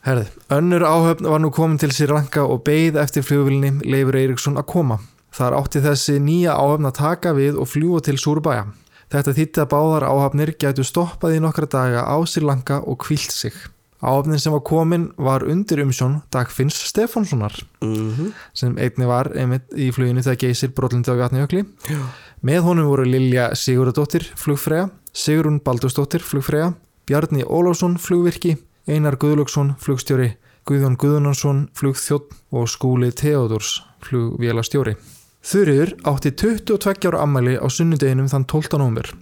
Herði, 0.03 0.25
önnur 0.51 0.84
áhöfn 0.84 1.29
var 1.32 1.39
nú 1.39 1.49
komin 1.56 1.79
til 1.79 1.93
Sri 1.95 2.10
Lanka 2.12 2.43
og 2.43 2.65
beigð 2.67 2.97
eftir 2.99 3.23
flugvilni 3.23 3.77
Leifur 3.88 4.17
Eiríksson 4.19 4.60
að 4.60 4.67
koma. 4.73 4.97
Þar 5.34 5.56
átti 5.62 5.82
þessi 5.86 6.17
nýja 6.19 6.58
áhöfn 6.60 6.89
að 6.89 6.97
taka 6.97 7.32
við 7.38 7.56
og 7.56 7.69
fljúa 7.71 8.01
til 8.03 8.17
Súrbæja. 8.19 8.65
Þetta 9.13 9.36
þýtti 9.38 9.63
að 9.63 9.69
báðar 9.71 10.06
áhafnir 10.10 10.51
gætu 10.60 10.84
stoppað 10.84 11.38
í 11.38 11.39
nokkra 11.45 11.69
daga 11.71 12.03
á 12.03 12.17
Sri 12.27 12.43
Lanka 12.43 12.82
og 12.84 12.99
kvílt 13.06 13.32
sig. 13.32 13.56
Áhafnin 14.03 14.41
sem 14.43 14.51
var 14.51 14.65
komin 14.67 15.08
var 15.15 15.45
undir 15.47 15.79
umsjón 15.86 16.19
Dagfinns 16.34 16.75
Stefánssonar 16.89 17.56
mm 17.79 18.34
sem 18.53 18.75
einni 18.75 19.08
var 19.08 19.32
einmitt 19.32 19.71
í 19.79 19.88
fluginu 19.95 20.19
þegar 20.25 20.41
geysir 20.43 20.73
brotlindi 20.75 21.15
á 21.15 21.23
Gatnijökli. 21.23 21.63
Já. 21.88 22.01
Með 22.43 22.65
honum 22.65 22.89
voru 22.91 23.06
Lilja 23.08 23.53
Sigurðardóttir, 23.56 24.25
flugfræja, 24.36 24.89
Sigrun 25.15 25.62
Baldursdóttir, 25.63 26.19
flugfræja, 26.27 26.73
Bjarni 27.08 27.45
Ólásson, 27.47 27.95
flugvirki, 27.95 28.58
Einar 28.84 29.15
Guðlöksson, 29.15 29.77
flugstjóri, 29.79 30.34
Guðjón 30.67 30.97
Guðunarsson, 30.99 31.69
flugþjótt 31.79 32.36
og 32.51 32.67
Skúli 32.67 33.13
Theodors, 33.15 33.77
flugvélastjóri. 34.03 34.97
Þurriður 35.43 35.95
átti 36.12 36.34
22 36.43 37.08
ára 37.13 37.23
ammæli 37.23 37.56
á 37.56 37.67
sunnudeginum 37.71 38.27
þann 38.27 38.43
12. 38.51 38.75
nómur. 38.84 39.13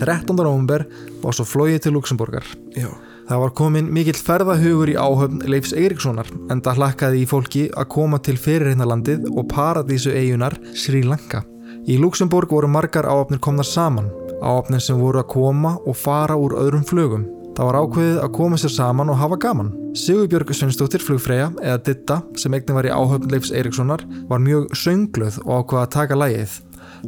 13. 0.00 0.32
nómur 0.40 0.88
var 1.20 1.36
svo 1.36 1.44
flóið 1.44 1.78
til 1.84 1.96
Luxemburgar. 1.98 2.48
Já, 2.72 2.88
Það 3.30 3.44
var 3.44 3.52
komin 3.54 3.92
mikill 3.94 4.18
ferðahugur 4.18 4.90
í 4.90 4.96
áhöfn 4.98 5.44
Leifs 5.46 5.70
Eiríkssonar 5.70 6.32
en 6.50 6.64
það 6.66 6.80
hlakkaði 6.80 7.20
í 7.20 7.28
fólki 7.30 7.68
að 7.78 7.92
koma 7.94 8.18
til 8.18 8.34
fyrirreinalandið 8.40 9.30
og 9.30 9.46
paradísu 9.52 10.10
eigunar 10.10 10.58
Sri 10.74 11.04
Lanka. 11.06 11.44
Í 11.88 11.96
Luxemburg 11.96 12.50
voru 12.52 12.68
margar 12.68 13.06
áhöfnir 13.08 13.40
komnar 13.40 13.64
saman, 13.64 14.10
áhöfnir 14.44 14.82
sem 14.84 14.98
voru 15.00 15.22
að 15.22 15.30
koma 15.32 15.76
og 15.88 15.96
fara 15.96 16.36
úr 16.36 16.56
öðrum 16.60 16.84
flugum. 16.84 17.24
Það 17.56 17.68
var 17.68 17.78
ákveðið 17.80 18.18
að 18.24 18.34
koma 18.36 18.58
sér 18.60 18.72
saman 18.74 19.12
og 19.12 19.18
hafa 19.20 19.38
gaman. 19.40 19.72
Sigurbjörg 19.96 20.52
Sveinsdóttir 20.54 21.02
flugfreyja 21.04 21.50
eða 21.60 21.80
Ditta 21.88 22.20
sem 22.38 22.54
eignin 22.56 22.78
var 22.78 22.88
í 22.88 22.94
áhöfn 22.94 23.32
Leifs 23.32 23.52
Eiríkssonar 23.52 24.04
var 24.30 24.44
mjög 24.44 24.70
söngluð 24.76 25.40
og 25.46 25.64
ákveða 25.64 25.86
að 25.86 25.94
taka 25.96 26.20
lægið. 26.20 26.58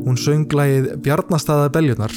Hún 0.02 0.20
söng 0.20 0.48
lægið 0.56 0.94
Bjarnastaða 1.04 1.72
Beljunar. 1.72 2.16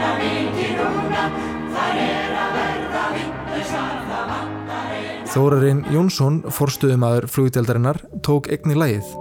Þórarinn 5.31 5.85
Jónsson, 5.87 6.41
forstuðumadur 6.51 7.23
flugdeldarinnar, 7.31 8.01
tók 8.19 8.49
eigni 8.51 8.75
lægið. 8.75 9.13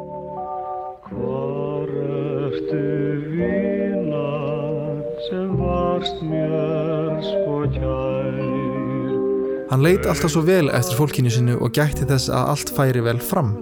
Hvar 1.07 1.93
ertu 2.51 2.81
vina 3.31 4.25
sem 5.29 5.55
varst 5.61 6.19
mér 6.27 7.23
svo 7.29 7.61
kær? 7.77 8.43
Hann 9.71 9.87
leit 9.87 10.03
alltaf 10.11 10.35
svo 10.35 10.43
vel 10.43 10.67
eftir 10.75 10.99
fólkinu 10.99 11.31
sinu 11.31 11.61
og 11.63 11.79
gætti 11.79 12.03
þess 12.11 12.27
að 12.35 12.55
allt 12.57 12.75
færi 12.75 13.07
vel 13.07 13.23
fram. 13.23 13.61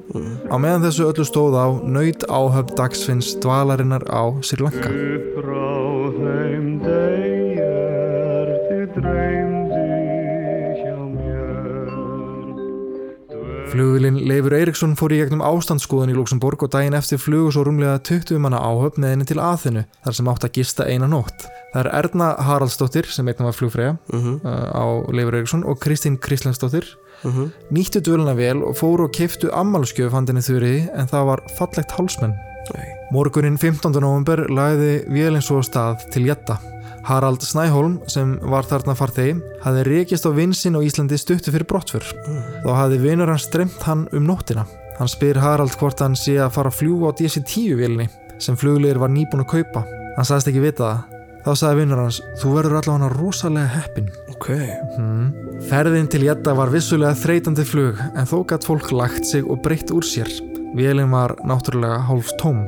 Á 0.48 0.56
meðan 0.56 0.88
þessu 0.88 1.10
öllu 1.12 1.28
stóð 1.28 1.60
á 1.60 1.68
nöyt 1.84 2.24
áhöfn 2.32 2.72
dagsfinns 2.80 3.34
dvalarinnar 3.44 4.08
á 4.08 4.32
Sri 4.40 4.64
Lanka. 4.64 4.88
Upp 4.88 5.42
frá 5.44 5.68
þeim 6.16 6.78
degi 6.80 7.27
Flugvilinn 13.68 14.22
Leifur 14.24 14.54
Eiríksson 14.56 14.94
fór 14.96 15.12
í 15.12 15.18
gegnum 15.20 15.42
ástandsskoðun 15.44 16.12
í 16.12 16.14
Luxemburg 16.16 16.62
og 16.64 16.70
daginn 16.72 16.96
eftir 16.96 17.20
flugu 17.20 17.50
svo 17.52 17.66
rúmlega 17.66 17.98
20 18.06 18.40
manna 18.40 18.62
áhöfn 18.64 19.04
neðinni 19.04 19.26
til 19.28 19.36
Aþenu 19.44 19.82
þar 20.06 20.16
sem 20.16 20.30
átt 20.32 20.46
að 20.48 20.54
gista 20.56 20.86
eina 20.88 21.08
nótt. 21.10 21.44
Það 21.74 21.82
er 21.82 21.90
Erna 21.98 22.28
Haraldsdóttir 22.46 23.10
sem 23.12 23.28
einnig 23.28 23.44
var 23.44 23.56
flugfreyja 23.58 23.98
uh, 23.98 24.38
á 24.72 24.84
Leifur 25.12 25.36
Eiríksson 25.36 25.66
og 25.68 25.82
Kristín 25.84 26.16
Krislensdóttir 26.16 26.88
nýttu 27.74 28.00
dvöluna 28.00 28.36
vel 28.38 28.62
og 28.62 28.76
fóru 28.78 29.08
og 29.08 29.12
keiftu 29.12 29.50
ammalskjöf 29.52 30.14
handinni 30.16 30.40
þurriði 30.40 30.88
en 30.94 31.10
það 31.10 31.28
var 31.32 31.44
fallegt 31.58 31.92
hálsmenn. 31.98 32.36
Morgunin 33.12 33.58
15. 33.58 33.92
november 34.00 34.46
lagði 34.48 35.04
vélinn 35.12 35.44
svo 35.44 35.60
af 35.60 35.68
stað 35.68 36.08
til 36.14 36.28
Jetta. 36.28 36.58
Harald 37.08 37.40
Snæholm, 37.40 37.94
sem 38.10 38.34
var 38.52 38.66
þarna 38.68 38.92
farþegi, 38.98 39.38
hafði 39.62 39.84
rekist 39.86 40.26
á 40.28 40.30
vinsinn 40.36 40.76
á 40.76 40.84
Íslandi 40.84 41.16
stuttu 41.16 41.54
fyrir 41.54 41.64
brottfur. 41.68 42.04
Þá 42.64 42.70
hafði 42.76 42.98
vinur 43.06 43.32
hans 43.32 43.46
stremt 43.48 43.80
hann 43.88 44.04
um 44.12 44.26
nóttina. 44.28 44.66
Hann 44.98 45.08
spyr 45.08 45.40
Harald 45.40 45.72
hvort 45.80 46.02
hann 46.04 46.18
sé 46.18 46.36
að 46.42 46.52
fara 46.58 46.72
að 46.72 46.82
fljúa 46.82 47.14
á 47.14 47.16
DC-10 47.16 47.78
vélinni 47.78 48.08
sem 48.42 48.58
fluglegir 48.58 49.00
var 49.00 49.12
nýbúin 49.14 49.46
að 49.46 49.54
kaupa. 49.54 49.86
Hann 50.18 50.28
sagðist 50.28 50.52
ekki 50.52 50.66
vita 50.66 50.84
það. 50.84 51.16
Þá 51.46 51.50
sagði 51.62 51.80
vinur 51.80 52.02
hans, 52.02 52.20
þú 52.42 52.54
verður 52.58 52.78
allavega 52.82 53.10
rosalega 53.14 53.72
heppin. 53.72 54.12
Ok, 54.34 54.48
Ferðin 55.70 56.10
til 56.12 56.26
Jetta 56.26 56.52
var 56.58 56.74
vissulega 56.74 57.16
þreytandi 57.16 57.64
flug 57.66 58.02
en 58.12 58.28
þó 58.28 58.42
gætt 58.52 58.68
fólk 58.68 58.92
lagt 58.92 59.24
sig 59.26 59.48
og 59.48 59.62
breytt 59.64 59.94
úr 59.94 60.04
sér. 60.04 60.28
Vélinn 60.76 61.14
var 61.14 61.38
náttúrulega 61.48 62.04
hálf 62.10 62.34
tóm. 62.42 62.66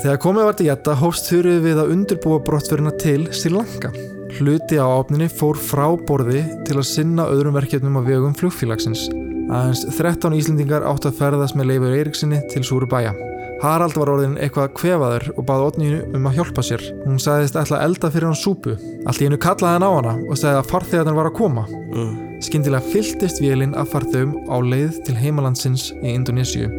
Þegar 0.00 0.16
komið 0.16 0.46
var 0.48 0.56
til 0.56 0.64
Jetta 0.70 0.92
hófst 0.96 1.26
þurrið 1.28 1.58
við 1.66 1.78
að 1.82 1.90
undirbúa 1.92 2.38
brottförina 2.44 2.92
til 2.96 3.26
Sri 3.36 3.50
Lanka. 3.52 3.90
Hluti 4.38 4.78
á 4.80 4.88
ápninni 4.88 5.26
fór 5.28 5.58
frá 5.60 5.90
borði 6.08 6.40
til 6.64 6.78
að 6.78 6.86
sinna 6.88 7.26
öðrum 7.28 7.58
verkefnum 7.58 7.98
á 8.00 8.02
vegum 8.06 8.32
flugfélagsins. 8.38 9.10
Aðeins 9.52 9.82
13 9.98 10.38
Íslendingar 10.38 10.86
átt 10.88 11.04
að 11.04 11.18
ferðast 11.18 11.58
með 11.58 11.72
Leifur 11.72 11.96
Eiríksinni 11.98 12.40
til 12.48 12.62
Súrubæja. 12.64 13.12
Harald 13.60 13.98
var 14.00 14.08
orðin 14.14 14.38
eitthvað 14.40 14.70
kvefaður 14.78 15.26
og 15.34 15.44
baði 15.50 15.66
Otníu 15.68 15.98
um 16.16 16.28
að 16.30 16.38
hjálpa 16.38 16.64
sér. 16.64 16.84
Hún 17.04 17.20
sagðist 17.20 17.58
ætla 17.60 17.82
að 17.82 17.90
elda 17.90 18.10
fyrir 18.14 18.30
hann 18.30 18.40
súpu. 18.40 18.78
Allt 19.04 19.20
í 19.20 19.26
hennu 19.28 19.40
kallaði 19.42 19.76
hann 19.76 19.84
á 19.84 19.92
hana 19.98 20.14
og 20.22 20.40
sagði 20.40 20.62
að 20.62 20.70
farþegarnir 20.70 21.18
var 21.18 21.28
að 21.28 21.36
koma. 21.42 21.66
mm. 21.92 22.14
Skyndilega 22.40 22.88
fylltist 22.94 23.42
vélinn 23.44 23.76
af 23.76 23.92
farþegum 23.92 24.48
á 24.48 24.56
leið 24.64 25.02
til 25.04 25.18
heimalandsins 25.20 25.90
í 26.00 26.14
Indonésiu. 26.14 26.72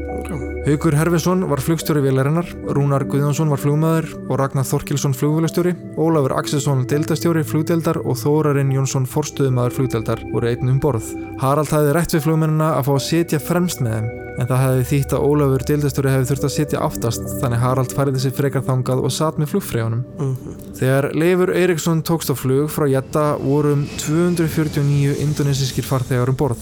Haukur 0.61 0.93
Herfinsson 0.93 1.41
var 1.49 1.57
flugstjóri 1.57 2.03
vélarinnar, 2.05 2.45
Rúnar 2.69 3.01
Guðjónsson 3.09 3.49
var 3.49 3.57
flugmaður 3.57 4.11
og 4.27 4.35
Ragnar 4.37 4.65
Þorkilsson 4.69 5.15
flugvélastjóri, 5.17 5.71
Ólafur 5.97 6.35
Axelsson 6.37 6.83
deildastjóri 6.85 7.41
flugdeldar 7.49 7.97
og 8.03 8.19
Þórarinn 8.19 8.69
Jónsson 8.75 9.07
forstuðumadur 9.09 9.73
flugdeldar 9.73 10.19
voru 10.29 10.51
einn 10.51 10.69
um 10.69 10.75
borð. 10.83 11.07
Harald 11.41 11.71
hafði 11.73 11.95
rætt 11.97 12.13
við 12.13 12.27
flugmennina 12.27 12.67
að 12.75 12.85
fá 12.85 12.91
að 12.93 13.01
sitja 13.07 13.39
fremst 13.41 13.81
með 13.81 13.95
þeim, 13.95 14.09
en 14.35 14.49
það 14.51 14.61
hefði 14.61 14.83
þýtt 14.91 15.15
að 15.17 15.25
Ólafur 15.31 15.65
deildastjóri 15.71 16.13
hefði 16.13 16.29
þurft 16.29 16.45
að 16.45 16.53
sitja 16.55 16.83
aftast, 16.85 17.25
þannig 17.41 17.63
Harald 17.63 17.95
færði 17.97 18.21
sig 18.21 18.35
frekar 18.37 18.65
þangað 18.67 19.01
og 19.01 19.15
satt 19.15 19.39
með 19.41 19.49
flugfreyjunum. 19.55 20.03
Þegar 20.77 21.07
Leifur 21.17 21.53
Eiríksson 21.55 22.03
tókst 22.05 22.29
á 22.29 22.37
flug 22.37 22.69
frá 22.69 22.85
Jetta 22.85 23.23
voru 23.41 23.73
um 23.79 23.87
249 23.97 25.17
indonesískir 25.25 25.89
farþegar 25.89 26.29
um 26.29 26.37
borð. 26.37 26.61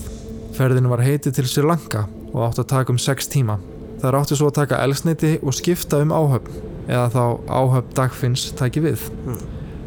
Ferðin 0.55 0.87
var 0.87 1.03
heitið 1.03 1.41
til 1.41 1.45
Sri 1.51 1.67
Lanka 1.67 2.05
og 2.31 2.47
átt 2.47 2.63
að 2.63 2.71
taka 2.77 2.95
um 2.95 3.01
6 3.01 3.29
tíma. 3.35 3.59
Það 3.99 4.17
átti 4.19 4.37
svo 4.39 4.49
að 4.49 4.57
taka 4.61 4.81
elsneiti 4.85 5.31
og 5.43 5.55
skipta 5.57 5.99
um 6.03 6.13
áhöfn 6.15 6.59
eða 6.89 7.07
þá 7.13 7.23
áhöfn 7.59 7.95
dagfinns 7.97 8.45
tæki 8.59 8.83
við. 8.85 9.07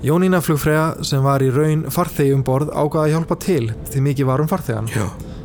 Jónína 0.02 0.40
flugfreyja 0.42 1.04
sem 1.06 1.22
var 1.22 1.42
í 1.46 1.50
raun 1.54 1.84
farþegi 1.94 2.34
um 2.34 2.42
borð 2.46 2.72
ákvaða 2.74 3.04
að 3.06 3.12
hjálpa 3.14 3.36
til 3.44 3.68
því 3.92 4.02
mikið 4.08 4.28
var 4.28 4.42
um 4.42 4.50
farþegan 4.50 4.90
já, 4.90 5.04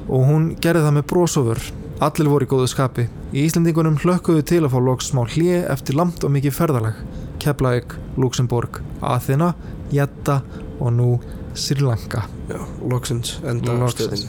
og 0.10 0.26
hún 0.26 0.48
gerði 0.62 0.82
það 0.88 0.96
með 0.98 1.08
brósofur. 1.12 1.62
Allir 2.02 2.30
voru 2.30 2.46
í 2.46 2.50
góðu 2.50 2.68
skapi. 2.70 3.08
Í 3.34 3.46
Íslandingunum 3.48 3.98
hlökkuðu 4.02 4.44
til 4.46 4.64
að 4.64 4.74
fá 4.76 4.80
loks 4.86 5.12
smá 5.12 5.24
hlje 5.26 5.64
eftir 5.70 5.98
lamt 5.98 6.26
og 6.26 6.34
mikið 6.36 6.58
ferðalag. 6.58 7.00
Keflavík, 7.42 7.96
Luxemburg, 8.18 8.82
Aþena, 9.02 9.54
Jetta 9.94 10.42
og 10.80 10.94
nú 10.94 11.16
Sri 11.58 11.82
Lanka. 11.82 12.28
já, 12.50 12.60
loksins 12.82 13.40
enda 13.44 13.74
Loksins. 13.74 14.28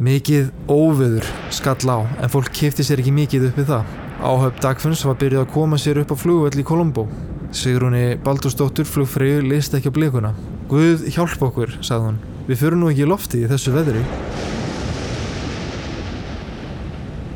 Mikið 0.00 0.46
óveður 0.64 1.26
skall 1.52 1.92
á 1.92 2.00
en 2.24 2.30
fólk 2.32 2.48
kifti 2.56 2.86
sér 2.86 3.02
ekki 3.02 3.12
mikið 3.12 3.50
upp 3.50 3.58
við 3.60 3.66
það. 3.68 3.90
Áhöfn 4.24 4.62
dagfunns 4.64 5.02
var 5.04 5.18
byrjuð 5.20 5.42
að 5.42 5.52
koma 5.52 5.76
sér 5.76 6.00
upp 6.00 6.14
á 6.14 6.16
flugvöll 6.16 6.62
í 6.62 6.64
Kolombo. 6.64 7.04
Sigrúni 7.52 8.16
Baldursdóttur 8.24 8.88
flugfreyju 8.88 9.44
listi 9.44 9.76
ekki 9.76 9.92
á 9.92 9.96
blikuna. 10.00 10.32
Guð 10.72 11.04
hjálp 11.12 11.44
okkur, 11.50 11.76
sagði 11.84 12.14
hún. 12.14 12.20
Við 12.48 12.62
förum 12.64 12.80
nú 12.80 12.92
ekki 12.94 13.04
í 13.04 13.12
lofti 13.12 13.44
í 13.44 13.50
þessu 13.52 13.76
veðri. 13.76 14.06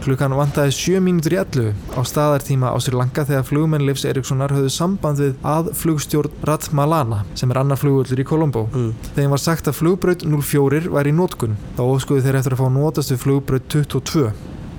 Klukkan 0.04 0.34
vantaði 0.36 0.72
7 0.76 0.98
mínútur 1.00 1.32
í 1.32 1.38
11 1.40 1.96
á 1.96 2.00
staðartíma 2.04 2.68
á 2.68 2.76
Sri 2.76 2.92
Lanka 2.92 3.22
þegar 3.24 3.46
flugmenn 3.48 3.86
Leifs 3.88 4.02
Erikssonar 4.04 4.52
höfðu 4.52 4.72
samband 4.74 5.22
við 5.22 5.38
að 5.48 5.70
flugstjórn 5.80 6.34
Ratmalana 6.44 7.22
sem 7.32 7.48
er 7.54 7.62
annar 7.62 7.80
flugvöllur 7.80 8.20
í 8.20 8.26
Kolombo. 8.28 8.66
Mm. 8.74 8.90
Þeim 9.16 9.32
var 9.32 9.40
sagt 9.40 9.70
að 9.70 9.78
flugbraut 9.78 10.26
04 10.28 10.92
væri 10.92 11.14
í 11.14 11.16
nótkun. 11.16 11.56
Þá 11.78 11.82
óskuðu 11.86 12.26
þeir 12.26 12.40
eftir 12.42 12.58
að 12.58 12.60
fá 12.60 12.66
að 12.68 12.76
notast 12.76 13.14
við 13.14 13.22
flugbraut 13.24 13.72
22. 13.72 14.28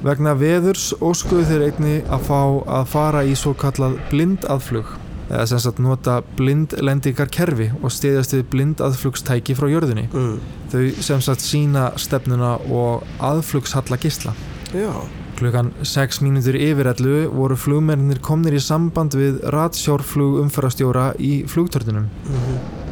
Vegna 0.06 0.38
veðurs 0.38 0.88
óskuðu 1.02 1.50
þeir 1.50 1.68
einni 1.72 1.98
að 2.06 2.30
fá 2.30 2.40
að 2.78 2.88
fara 2.94 3.26
í 3.26 3.34
svo 3.34 3.58
kallað 3.58 3.98
blindaðflug 4.14 4.94
eða 5.26 5.46
sem 5.50 5.62
sagt 5.64 5.82
nota 5.82 6.20
blindlendingar 6.38 7.32
kerfi 7.34 7.72
og 7.80 7.90
stiðjast 7.90 8.36
við 8.38 8.50
blindaðflugstæki 8.52 9.58
frá 9.58 9.74
jörðinni. 9.74 10.06
mm. 10.14 10.36
Þau 10.70 10.84
sem 11.02 11.26
sagt 11.34 11.42
sína 11.42 11.96
stefnuna 11.98 12.60
og 12.70 13.02
aðflugshalla 13.26 13.98
gisla. 13.98 14.36
Já, 14.76 14.92
Klukkan 15.36 15.74
6 15.84 16.22
mínútur 16.24 16.56
yfir 16.56 16.88
11 16.88 17.26
voru 17.36 17.58
flugmennir 17.60 18.22
komnir 18.24 18.56
í 18.56 18.62
samband 18.64 19.18
við 19.20 19.42
ratsjárflug 19.52 20.38
umferðastjóra 20.46 21.10
í 21.20 21.42
flugtörnunum. 21.52 22.06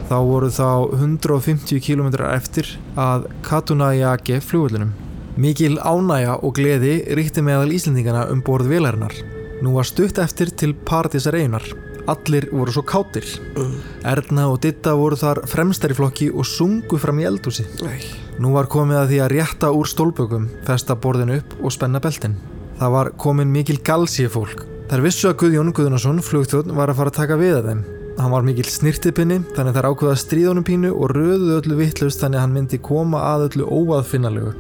Þá 0.10 0.18
voru 0.28 0.50
þá 0.52 0.68
150 0.98 1.80
km 1.86 2.10
eftir 2.28 2.68
að 3.00 3.30
Katunayake 3.48 4.42
flugvöllunum. 4.44 4.92
Mikil 5.40 5.78
ánæja 5.80 6.36
og 6.44 6.58
gleði 6.60 6.98
ríkti 7.16 7.42
meðal 7.42 7.72
Íslendingana 7.72 8.28
um 8.34 8.44
borð 8.44 8.68
vélarinnar. 8.74 9.16
Nú 9.64 9.78
var 9.78 9.88
stutt 9.88 10.20
eftir 10.20 10.52
til 10.52 10.76
Paradísar 10.76 11.40
einar. 11.40 11.64
Allir 12.12 12.50
voru 12.52 12.76
svo 12.76 12.84
kátir. 12.84 13.24
Erna 14.04 14.50
og 14.52 14.60
Ditta 14.68 14.98
voru 15.00 15.16
þar 15.16 15.46
fremstar 15.48 15.96
í 15.96 15.98
flokki 15.98 16.28
og 16.28 16.44
sungu 16.44 17.00
fram 17.00 17.24
í 17.24 17.30
eldhúsi. 17.32 17.64
Nei. 17.88 18.23
Nú 18.42 18.54
var 18.56 18.66
komið 18.72 18.98
að 18.98 19.10
því 19.12 19.18
að 19.22 19.32
rétta 19.36 19.70
úr 19.78 19.90
stólbökum, 19.90 20.48
festa 20.66 20.96
borðinu 20.98 21.38
upp 21.42 21.52
og 21.62 21.74
spenna 21.76 22.02
beltin. 22.02 22.38
Það 22.80 22.94
var 22.96 23.10
komin 23.22 23.52
mikil 23.54 23.78
galsíu 23.86 24.32
fólk. 24.34 24.64
Þær 24.90 25.04
vissu 25.06 25.30
að 25.30 25.38
Guðjón 25.44 25.74
Guðnason, 25.78 26.22
flugþjóðn, 26.26 26.74
var 26.78 26.90
að 26.90 26.98
fara 27.00 27.14
að 27.14 27.20
taka 27.20 27.38
við 27.40 27.58
að 27.60 27.68
þeim. 27.70 27.84
Hann 28.18 28.34
var 28.34 28.46
mikil 28.46 28.66
snirtipinni, 28.70 29.40
þannig 29.56 29.78
þær 29.78 29.88
ákveða 29.92 30.18
stríðunum 30.22 30.66
pínu 30.66 30.92
og 30.94 31.14
röðuðu 31.14 31.60
öllu 31.60 31.78
vittlust 31.80 32.22
þannig 32.22 32.40
að 32.40 32.46
hann 32.46 32.56
myndi 32.58 32.80
koma 32.82 33.22
að 33.32 33.48
öllu 33.48 33.70
óaðfinnalegu. 33.70 34.54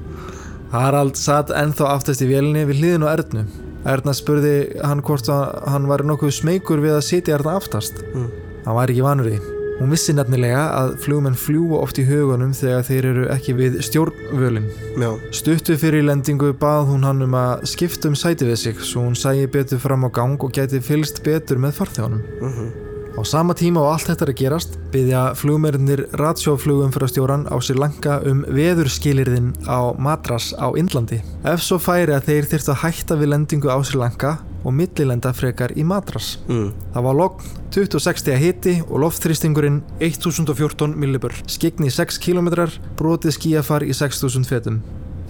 Harald 0.74 1.20
satt 1.20 1.52
ennþá 1.56 1.94
aftast 1.96 2.24
í 2.24 2.28
vélinni 2.30 2.66
við 2.68 2.82
hliðin 2.82 3.06
og 3.08 3.14
Ernu. 3.14 3.46
Erna 3.90 4.12
spurði 4.16 4.56
hann 4.84 5.00
hvort 5.04 5.28
að 5.32 5.56
hann 5.72 5.88
var 5.88 6.04
nokkuð 6.08 6.36
smeykur 6.36 6.84
við 6.84 6.98
að 6.98 7.06
sitja 7.08 7.38
Erna 7.38 7.56
aftast. 7.60 8.04
Hann 8.12 8.76
var 8.76 8.92
ekki 8.92 9.08
vanur 9.08 9.32
því. 9.32 9.59
Hún 9.80 9.94
vissi 9.94 10.12
nefnilega 10.12 10.66
að 10.76 10.90
flugmenn 11.00 11.38
fljúa 11.40 11.78
oft 11.80 11.96
í 11.96 12.04
hugunum 12.04 12.52
þegar 12.56 12.84
þeir 12.84 13.06
eru 13.14 13.22
ekki 13.32 13.54
við 13.56 13.78
stjórnvölin. 13.86 14.68
Já. 15.00 15.08
Stuttu 15.32 15.78
fyrir 15.80 16.04
lendingu 16.04 16.52
bað 16.60 16.90
hún 16.90 17.08
hann 17.08 17.24
um 17.24 17.38
að 17.40 17.64
skipta 17.72 18.12
um 18.12 18.18
sæti 18.18 18.50
við 18.50 18.60
sig 18.60 18.84
svo 18.84 19.06
hún 19.06 19.16
sæi 19.16 19.48
betur 19.48 19.80
fram 19.80 20.04
á 20.04 20.12
gang 20.12 20.36
og 20.36 20.52
gæti 20.52 20.84
fylst 20.84 21.24
betur 21.24 21.64
með 21.64 21.80
farþjónum. 21.80 22.89
Á 23.18 23.22
sama 23.26 23.54
tíma 23.58 23.82
og 23.82 23.90
allt 23.92 24.06
þetta 24.10 24.24
er 24.26 24.30
að 24.30 24.38
gerast 24.38 24.76
byggja 24.92 25.22
flugmerinnir 25.38 26.04
ratsjóflugum 26.20 26.92
fyrir 26.94 27.10
stjóran 27.10 27.46
á 27.50 27.56
sér 27.58 27.80
langa 27.82 28.20
um 28.30 28.44
veðurskilirðin 28.46 29.50
á 29.66 29.90
Madras 29.98 30.52
á 30.54 30.70
Indlandi. 30.78 31.18
Ef 31.42 31.64
svo 31.64 31.80
færi 31.82 32.14
að 32.14 32.30
þeir 32.30 32.48
þyrftu 32.52 32.72
að 32.74 32.82
hætta 32.84 33.18
við 33.18 33.32
lendingu 33.34 33.72
á 33.72 33.78
sér 33.82 34.00
langa 34.04 34.36
og 34.62 34.76
millilenda 34.76 35.32
frekar 35.34 35.74
í 35.74 35.84
Madras. 35.84 36.38
Mm. 36.46 36.70
Það 36.94 37.06
var 37.08 37.18
logn 37.18 37.50
26 37.74 38.22
stiga 38.22 38.38
hiti 38.38 38.76
og 38.86 39.02
loftþrýstingurinn 39.04 39.82
1014 39.98 40.94
millibur. 40.94 41.34
Skegni 41.50 41.90
6 41.90 42.18
km, 42.22 42.50
brotið 42.98 43.36
skíafar 43.36 43.86
í 43.86 43.94
6000 43.96 44.46
fetum. 44.46 44.80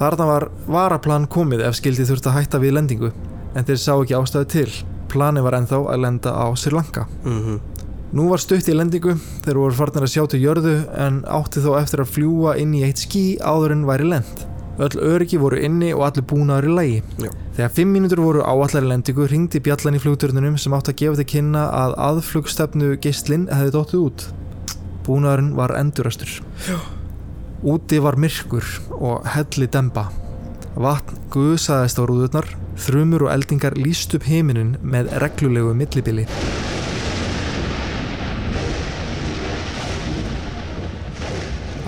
Þarna 0.00 0.28
var 0.28 0.48
varaplan 0.68 1.28
komið 1.28 1.66
ef 1.68 1.76
skildi 1.80 2.08
þurft 2.08 2.30
að 2.30 2.38
hætta 2.38 2.60
við 2.62 2.78
lendingu, 2.78 3.12
en 3.52 3.66
þeir 3.68 3.82
sá 3.82 3.92
ekki 3.98 4.16
ástæðu 4.16 4.48
til. 4.54 4.70
Planið 5.10 5.46
var 5.46 5.58
ennþá 5.58 5.82
að 5.90 6.02
lenda 6.04 6.32
á 6.34 6.46
Sri 6.56 6.74
Lanka. 6.74 7.06
Mm 7.24 7.60
Nú 8.10 8.24
var 8.26 8.40
stutt 8.42 8.66
í 8.66 8.72
lendingu, 8.74 9.12
þeir 9.44 9.58
voru 9.60 9.76
farnir 9.78 10.02
að 10.02 10.10
sjá 10.10 10.24
til 10.26 10.40
jörðu 10.42 10.72
en 10.98 11.20
átti 11.30 11.60
þó 11.62 11.76
eftir 11.78 12.00
að 12.02 12.08
fljúa 12.16 12.56
inn 12.58 12.72
í 12.74 12.80
eitt 12.82 12.98
skí 12.98 13.38
áður 13.38 13.76
en 13.76 13.84
væri 13.86 14.08
lend. 14.10 14.40
Öll 14.82 14.96
öryggi 14.98 15.38
voru 15.38 15.60
inni 15.62 15.92
og 15.94 16.02
allir 16.08 16.24
búnaður 16.26 16.66
í 16.66 16.74
lægi. 16.74 16.96
Já. 17.22 17.30
Þegar 17.54 17.72
fimm 17.76 17.92
mínútur 17.94 18.22
voru 18.24 18.42
áallari 18.42 18.90
lendingu 18.90 19.28
ringdi 19.30 19.60
bjallan 19.62 19.94
í 19.94 20.00
flugturnunum 20.02 20.56
sem 20.58 20.74
átti 20.74 20.90
að 20.90 20.98
gefa 21.04 21.20
til 21.20 21.28
kynna 21.36 21.66
að 21.84 21.94
aðflugstefnu 22.08 22.96
geislinn 23.04 23.46
hefði 23.52 23.74
dóttið 23.76 24.02
út. 24.08 24.26
Búnaðurinn 25.06 25.54
var 25.60 25.76
endurastur. 25.78 26.34
Úti 27.62 28.02
var 28.02 28.18
myrkur 28.18 28.66
og 28.98 29.30
helli 29.36 29.70
demba. 29.70 30.08
Vatn 30.74 31.22
gusaðist 31.30 32.02
á 32.02 32.02
rúðurnar, 32.02 32.50
þrumur 32.78 33.26
og 33.26 33.32
eldingar 33.34 33.78
líst 33.78 34.14
upp 34.14 34.28
heiminin 34.28 34.76
með 34.82 35.10
reglulegu 35.22 35.74
millibili. 35.74 36.26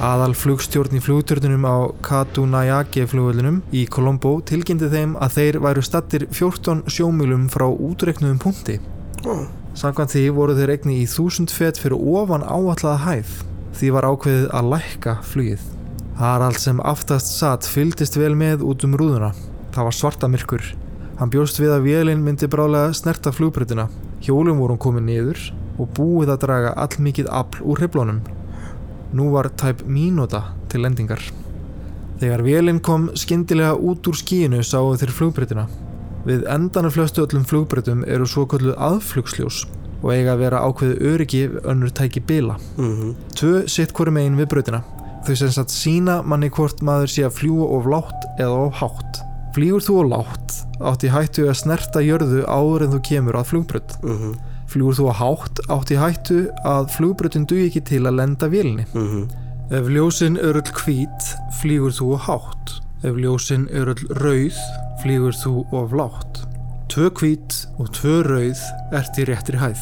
Aðal 0.02 0.32
flugstjórn 0.34 0.96
í 0.98 1.00
flugtörnunum 1.02 1.62
á 1.62 1.76
Katunayake 2.02 3.04
flugvöldunum 3.06 3.60
í 3.70 3.84
Colombo 3.86 4.40
tilkynnti 4.42 4.88
þeim 4.90 5.12
að 5.22 5.36
þeir 5.36 5.58
væru 5.62 5.84
stattir 5.86 6.24
14 6.26 6.80
sjómilum 6.90 7.44
frá 7.52 7.68
útreiknuðum 7.70 8.40
punkti. 8.42 8.80
Ó. 9.22 9.46
Samkvæmt 9.78 10.16
því 10.16 10.24
voru 10.34 10.56
þeir 10.58 10.74
eigni 10.74 10.96
í 11.04 11.06
1000 11.06 11.54
fet 11.54 11.78
fyrir 11.78 12.02
ofan 12.02 12.42
áallaða 12.42 12.96
hæð. 13.04 13.30
Því 13.78 13.92
var 13.94 14.08
ákveðið 14.10 14.50
að 14.58 14.72
lækka 14.74 15.14
flugið. 15.30 15.70
Harald 16.18 16.58
sem 16.58 16.82
aftast 16.82 17.36
satt 17.38 17.70
fylgdist 17.70 18.18
vel 18.18 18.34
með 18.34 18.66
út 18.66 18.82
um 18.82 18.98
rúðuna. 18.98 19.30
Það 19.72 19.88
var 19.88 19.96
svarta 19.96 20.28
myrkur. 20.28 20.64
Hann 21.18 21.30
bjóst 21.32 21.60
við 21.60 21.72
að 21.74 21.86
vélinn 21.86 22.24
myndi 22.24 22.48
brálega 22.50 22.92
snerta 22.96 23.32
flugbreytina. 23.32 23.88
Hjólum 24.22 24.60
voru 24.62 24.76
komin 24.80 25.06
niður 25.08 25.40
og 25.80 25.92
búið 25.96 26.34
að 26.34 26.42
draga 26.44 26.74
allmikið 26.84 27.30
afl 27.32 27.62
úr 27.64 27.80
hriflónum. 27.80 28.20
Nú 29.12 29.30
var 29.32 29.48
tæp 29.60 29.84
mínúta 29.88 30.42
til 30.72 30.84
lendingar. 30.84 31.22
Þegar 32.20 32.44
vélinn 32.46 32.82
kom 32.84 33.08
skyndilega 33.18 33.74
út 33.74 34.06
úr 34.08 34.18
skíinu 34.18 34.62
sáu 34.62 34.92
þeir 35.00 35.14
flugbreytina. 35.16 35.66
Við 36.22 36.44
endan 36.46 36.86
af 36.86 36.94
flöstu 36.94 37.24
öllum 37.24 37.44
flugbreytum 37.48 38.04
eru 38.06 38.28
svo 38.30 38.44
kalluð 38.46 38.76
aðflugsljós 38.78 39.64
og 40.02 40.12
eiga 40.14 40.36
að 40.36 40.44
vera 40.44 40.62
ákveðu 40.66 41.10
öryggi 41.12 41.42
önnur 41.62 41.90
tæki 41.90 42.22
bila. 42.26 42.58
Mm 42.76 43.14
Tvö 43.38 43.66
sitt 43.70 43.94
hvori 43.96 44.14
megin 44.14 44.38
við 44.38 44.50
brautina. 44.52 44.82
Þau 45.26 45.34
sem 45.38 45.52
sagt 45.54 45.74
sína 45.74 46.22
manni 46.26 46.50
hvort 46.50 46.82
maður 46.82 47.10
sé 47.10 47.26
að 47.26 47.36
fljúa 47.38 47.68
of 47.78 47.86
látt 47.90 48.26
eða 48.38 48.66
of 48.66 48.80
hátt. 48.80 49.22
Flýgur 49.52 49.84
þú 49.84 49.98
of 50.00 50.08
látt 50.12 50.56
átt 50.82 51.04
í 51.06 51.10
hættu 51.12 51.46
að 51.50 51.60
snerta 51.60 52.02
jörðu 52.02 52.42
áður 52.48 52.86
en 52.86 52.94
þú 52.94 53.00
kemur 53.08 53.38
að 53.38 53.48
flugbraut. 53.50 53.92
-hmm. 54.02 54.34
Flýgur 54.66 54.96
þú 54.98 55.08
of 55.08 55.16
hátt 55.16 55.60
átt 55.68 55.90
í 55.90 55.96
hættu 56.00 56.38
að 56.64 56.90
flugbrautin 56.96 57.46
dugi 57.46 57.66
ekki 57.66 57.80
til 57.80 58.02
að 58.06 58.16
lenda 58.16 58.48
vélni. 58.48 58.86
Mm 58.94 59.28
Ef 59.72 59.88
ljósin 59.88 60.36
er 60.36 60.56
öll 60.56 60.72
hvít, 60.84 61.22
flýgur 61.62 61.92
þú 61.92 62.14
of 62.14 62.20
hátt. 62.20 62.82
Ef 63.04 63.16
ljósin 63.16 63.68
er 63.72 63.88
öll 63.88 64.04
rauð, 64.20 64.58
flýgur 65.02 65.32
þú 65.32 65.64
of 65.72 65.92
látt. 65.92 66.44
Tvö 66.88 67.08
hvít 67.10 67.66
og 67.78 67.88
tvö 67.88 68.22
rauð 68.22 68.60
ert 68.92 69.18
í 69.18 69.24
réttri 69.24 69.56
hæð. 69.56 69.80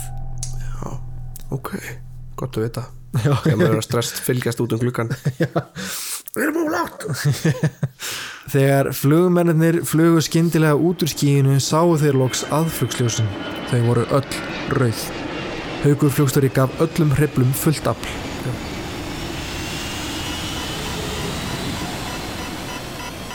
Ok, 1.50 1.74
gott 2.38 2.56
að 2.58 2.68
vita 2.68 2.86
Já, 3.24 3.34
Þegar 3.42 3.56
maður 3.58 3.72
er 3.72 3.80
að 3.80 3.86
stress 3.88 4.22
fylgjast 4.22 4.62
út 4.62 4.76
um 4.76 4.82
gluggan 4.84 5.10
Við 6.30 6.44
erum 6.46 6.58
ólátt 6.68 7.04
Þegar 8.52 8.92
flugmennir 8.94 9.80
flugu 9.86 10.20
skyndilega 10.22 10.78
út 10.78 11.02
úr 11.02 11.10
skíinu 11.10 11.56
sáu 11.62 11.96
þeir 11.98 12.18
loks 12.20 12.44
aðflugsljósin. 12.54 13.26
Þau 13.70 13.80
voru 13.88 14.04
öll 14.14 14.38
rauð. 14.78 15.02
Haugur 15.82 16.14
flugstöri 16.14 16.50
gaf 16.54 16.74
öllum 16.82 17.10
hriflum 17.18 17.50
fullt 17.54 17.90
afl. 17.90 18.14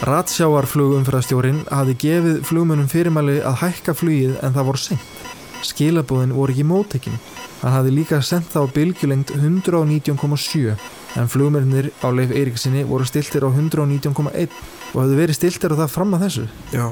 Ratsjáarflugumfyrastjórin 0.05 1.65
hafi 1.71 1.97
gefið 1.99 2.41
flugmönnum 2.47 2.87
fyrirmæli 2.91 3.41
að 3.43 3.59
hækka 3.63 3.95
flugið 3.99 4.39
en 4.39 4.55
það 4.55 4.71
voru 4.71 4.83
seint. 4.85 5.14
Skilabóðin 5.65 6.35
voru 6.35 6.53
ekki 6.53 6.67
móttekin. 6.67 7.17
Hann 7.61 7.73
hafi 7.73 7.93
líka 7.93 8.21
sendt 8.21 8.53
þá 8.53 8.61
bylgjulengd 8.75 9.33
119,7 9.37 10.75
en 11.15 11.31
flugmennir 11.31 11.91
á 12.03 12.07
Leif 12.13 12.31
Eiríksinni 12.35 12.85
voru 12.87 13.07
stiltir 13.07 13.45
á 13.47 13.49
119,1 13.49 14.47
og 14.93 15.01
hefðu 15.01 15.19
verið 15.19 15.39
stiltir 15.39 15.75
á 15.75 15.79
það 15.83 15.93
fram 15.95 16.15
að 16.17 16.25
þessu. 16.27 16.47
Já, 16.75 16.87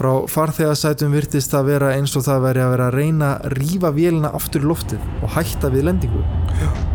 Frá 0.00 0.14
farþegarsætum 0.32 1.12
virtist 1.12 1.52
það 1.52 1.66
vera 1.74 1.88
eins 1.92 2.14
og 2.16 2.22
það 2.24 2.44
veri 2.46 2.62
að 2.64 2.70
vera 2.72 2.86
að 2.88 2.94
reyna 2.94 3.26
að 3.34 3.56
rífa 3.58 3.90
vélina 3.92 4.30
aftur 4.38 4.64
í 4.64 4.70
loftið 4.70 5.02
og 5.20 5.34
hætta 5.34 5.68
við 5.74 5.84
lendingu. 5.90 6.22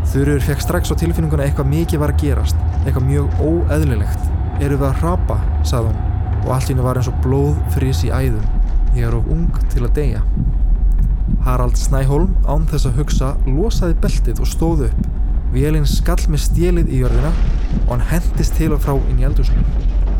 Þurur 0.09 0.41
fekk 0.47 0.65
strax 0.65 0.89
á 0.89 0.97
tilfinninguna 0.97 1.45
eitthvað 1.45 1.69
mikið 1.69 2.01
var 2.01 2.15
að 2.15 2.23
gerast, 2.23 2.65
eitthvað 2.81 3.07
mjög 3.11 3.39
óeðlilegt. 3.45 4.25
Eru 4.57 4.81
við 4.81 4.89
að 4.89 4.99
hrapa, 5.03 5.37
sagði 5.61 5.93
hún 5.93 6.05
og 6.45 6.51
allt 6.53 6.69
henni 6.69 6.85
var 6.85 6.97
eins 6.97 7.09
og 7.09 7.21
blóð 7.21 7.55
frís 7.77 8.01
í 8.05 8.13
æðum. 8.13 8.45
Ég 8.97 9.05
er 9.05 9.17
of 9.17 9.29
ung 9.33 9.49
til 9.69 9.85
að 9.85 9.97
deyja. 9.99 10.25
Harald 11.45 11.77
Snæholm 11.77 12.31
án 12.49 12.63
þess 12.65 12.87
að 12.89 12.95
hugsa 12.97 13.27
losaði 13.45 13.95
beltið 14.01 14.39
og 14.41 14.47
stóð 14.49 14.79
upp. 14.87 15.03
Vélinn 15.53 15.85
skall 15.85 16.23
með 16.33 16.41
stélið 16.41 16.89
í 16.89 17.01
jörðina 17.03 17.29
og 17.83 17.91
hann 17.91 18.05
hendist 18.09 18.57
til 18.57 18.71
og 18.73 18.81
frá 18.81 18.95
inn 18.97 19.19
í 19.21 19.27
eldhúsinu. 19.27 19.61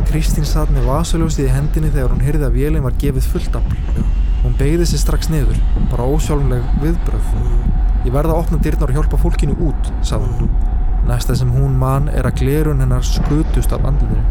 Kristín 0.06 0.46
satt 0.46 0.70
með 0.76 0.86
vasaljósið 0.86 1.48
í 1.48 1.56
hendinni 1.56 1.90
þegar 1.96 2.14
hún 2.14 2.22
heyrði 2.22 2.46
að 2.46 2.60
vélinn 2.60 2.86
var 2.86 3.00
gefið 3.02 3.32
fullt 3.32 3.58
afl. 3.58 4.06
Hún 4.44 4.54
beigði 4.60 4.86
sér 4.92 5.02
strax 5.02 5.32
niður, 5.34 5.58
bara 5.90 6.06
ósjálfumleg 6.14 6.70
viðbröð. 6.84 7.34
Ég 8.06 8.14
verða 8.14 8.36
að 8.36 8.42
opna 8.44 8.62
dyrnar 8.62 8.94
og 8.94 9.00
hjálpa 9.00 9.22
fólkinu 9.26 9.58
út, 9.66 9.94
sagði 10.06 10.30
hún. 10.38 10.52
Næsta 11.10 11.34
sem 11.40 11.50
hún 11.58 11.74
man 11.82 12.06
er 12.14 12.30
að 12.30 12.44
glerun 12.44 12.86
hennar 12.86 13.02
skutust 13.06 13.74
af 13.74 13.82
andlutinu. 13.90 14.22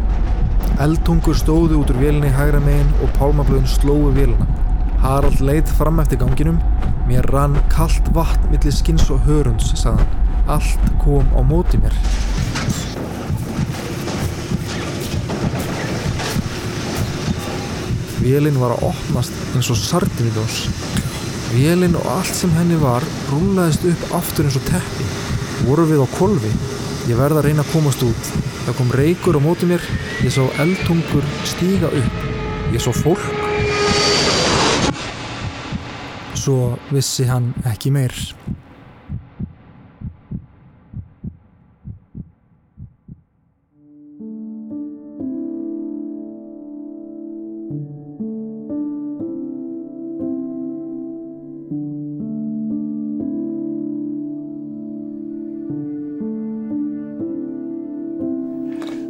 Eldtungur 0.79 1.35
stóðu 1.35 1.81
út 1.81 1.91
úr 1.91 1.99
vélinni 1.99 2.31
hægra 2.31 2.63
megin 2.63 2.95
og 3.03 3.11
pálmablöðin 3.19 3.67
slóu 3.67 4.13
vélina. 4.15 4.47
Harald 5.05 5.39
leit 5.39 5.69
fram 5.69 5.99
eftir 6.01 6.17
ganginum. 6.17 6.55
Mér 7.05 7.27
rann 7.29 7.53
kallt 7.69 8.07
vatn 8.15 8.47
millir 8.49 8.73
skins 8.73 9.05
og 9.13 9.19
hörunds, 9.27 9.67
sagði 9.77 10.01
hann. 10.01 10.31
Allt 10.55 10.87
kom 11.03 11.27
á 11.37 11.45
móti 11.45 11.77
mér. 11.77 11.93
Vélinn 18.23 18.57
var 18.57 18.73
að 18.73 18.89
opnast 18.89 19.37
eins 19.53 19.69
og 19.69 19.77
sardinidós. 19.77 20.57
Vélinn 21.53 22.01
og 22.01 22.09
allt 22.17 22.33
sem 22.33 22.57
henni 22.57 22.81
var 22.81 23.05
rúlaðist 23.29 23.85
upp 23.93 24.09
aftur 24.23 24.49
eins 24.49 24.57
og 24.57 24.65
teppi. 24.71 25.09
Voru 25.69 25.85
við 25.93 26.01
á 26.01 26.07
kolvi. 26.17 26.55
Ég 27.05 27.21
verða 27.21 27.43
að 27.43 27.51
reyna 27.51 27.61
að 27.61 27.75
komast 27.77 28.09
út. 28.09 28.35
Það 28.65 28.81
kom 28.81 28.95
reykur 28.97 29.37
á 29.37 29.41
móti 29.51 29.69
mér. 29.69 29.85
Ég 30.25 30.33
sá 30.33 30.41
eldtungur 30.65 31.33
stíga 31.45 31.93
upp. 31.93 32.23
Ég 32.73 32.81
sá 32.81 32.89
fólk. 32.89 33.44
Svo 36.45 36.75
vissi 36.93 37.23
hann 37.25 37.47
ekki 37.65 37.89
meir. 37.89 38.13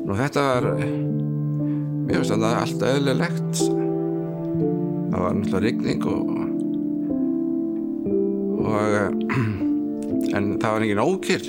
Nú 0.05 0.15
þetta 0.15 0.39
var 0.39 0.69
mér 0.71 2.15
finnst 2.15 2.31
þetta 2.31 2.55
alltaf 2.61 2.89
eðlilegt 2.95 3.63
það 3.65 5.19
var 5.19 5.39
náttúrulega 5.41 5.65
rigning 5.67 6.11
og 6.15 6.54
og 8.65 9.15
en 10.35 10.45
það 10.59 10.71
var 10.73 10.83
engin 10.85 11.01
ókýr 11.05 11.43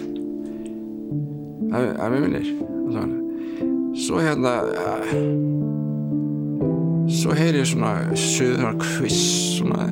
að, 1.72 1.84
að 1.96 2.12
mér 2.12 2.24
minnir. 2.26 2.48
Svo 3.96 4.20
hérna 4.20 4.52
svo 7.16 7.32
heyri 7.38 7.62
ég 7.62 7.68
svona 7.70 7.92
söður 8.18 8.76
kviss 8.82 9.22
svona. 9.56 9.86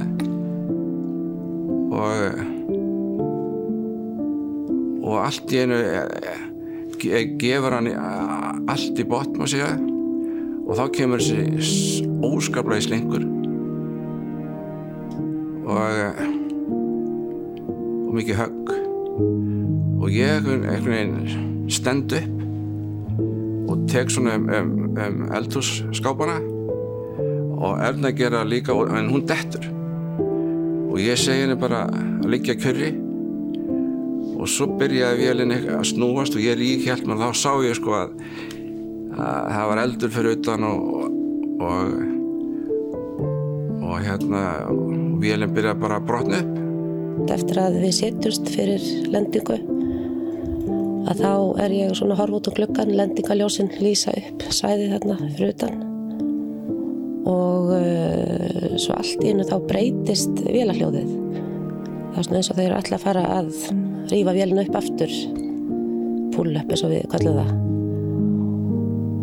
Og 1.94 2.10
og 5.04 5.18
allt 5.20 5.52
í 5.54 5.60
einu 5.62 5.78
ge- 7.00 7.24
gefur 7.40 7.76
hann 7.76 7.88
í- 7.90 7.96
allt 8.72 9.00
í 9.00 9.06
botn 9.08 9.38
má 9.40 9.46
segja. 9.48 9.72
Og 10.64 10.72
þá 10.78 10.84
kemur 10.96 11.20
þessi 11.20 12.06
óskaplega 12.24 12.86
slengur 12.86 13.24
og 15.64 16.33
og 18.14 18.20
mikið 18.20 18.36
högg. 18.38 18.72
Og 20.04 20.10
ég 20.14 20.44
einhvern 20.46 20.84
veginn 20.86 21.70
stend 21.72 22.12
upp 22.14 23.70
og 23.72 23.86
tek 23.90 24.12
svona 24.12 24.36
um, 24.38 24.46
um, 24.54 24.74
um 24.94 25.22
eldhússkápana 25.34 26.36
og 27.58 27.80
Erna 27.82 28.12
gera 28.14 28.44
líka 28.44 28.72
en 28.72 29.10
hún 29.10 29.26
dettur. 29.26 29.66
Og 30.92 31.00
ég 31.02 31.18
segi 31.18 31.42
henni 31.42 31.58
bara 31.58 31.88
að 31.90 32.30
liggja 32.30 32.54
kjörri 32.54 32.92
og 34.34 34.46
svo 34.50 34.68
byrjaði 34.78 35.24
vélinn 35.24 35.54
að 35.74 35.86
snúast 35.90 36.36
og 36.36 36.44
ég 36.44 36.58
rík 36.60 36.84
hjælt 36.86 37.08
mér 37.08 37.18
þá 37.18 37.28
sá 37.34 37.50
ég 37.66 37.74
sko 37.74 37.96
að, 37.98 38.12
að 39.16 39.48
það 39.56 39.70
var 39.70 39.82
eldur 39.88 40.14
fyrir 40.14 40.38
utan 40.38 40.68
og 40.68 40.84
og, 41.64 41.94
og 43.82 43.96
hérna 44.04 44.44
vélinn 45.22 45.56
byrjaði 45.56 45.82
bara 45.82 45.98
að 45.98 46.06
brotna 46.12 46.44
upp 46.44 46.63
eftir 47.34 47.60
að 47.62 47.80
við 47.82 47.96
setjumst 48.00 48.50
fyrir 48.52 48.84
lendingu 49.12 49.58
að 51.10 51.20
þá 51.20 51.32
er 51.64 51.74
ég 51.74 51.96
svona 51.96 52.14
að 52.16 52.22
horfa 52.22 52.38
út 52.38 52.48
um 52.50 52.56
gluggan 52.56 52.94
lendingaljósin 52.96 53.72
lýsa 53.80 54.14
upp 54.16 54.46
svæði 54.48 54.88
þarna 54.94 55.18
fyrir 55.24 55.52
utan. 55.52 55.82
Og 57.28 57.74
uh, 57.76 58.72
svo 58.80 58.96
allt 58.96 59.20
í 59.24 59.30
hennu 59.30 59.46
þá 59.48 59.56
breytist 59.68 60.42
vélahljóðið 60.44 61.12
það 62.14 62.20
er 62.20 62.26
svona 62.28 62.40
eins 62.40 62.50
og 62.50 62.58
þeir 62.58 62.66
eru 62.68 62.78
alltaf 62.78 62.96
að 62.96 63.04
fara 63.08 63.22
að 63.34 63.48
rífa 64.12 64.34
vélina 64.36 64.64
upp 64.64 64.76
aftur. 64.78 65.14
Pull-up 66.34 66.70
eins 66.70 66.84
og 66.86 66.92
við 66.94 67.06
kallum 67.12 67.38
það. 67.40 67.54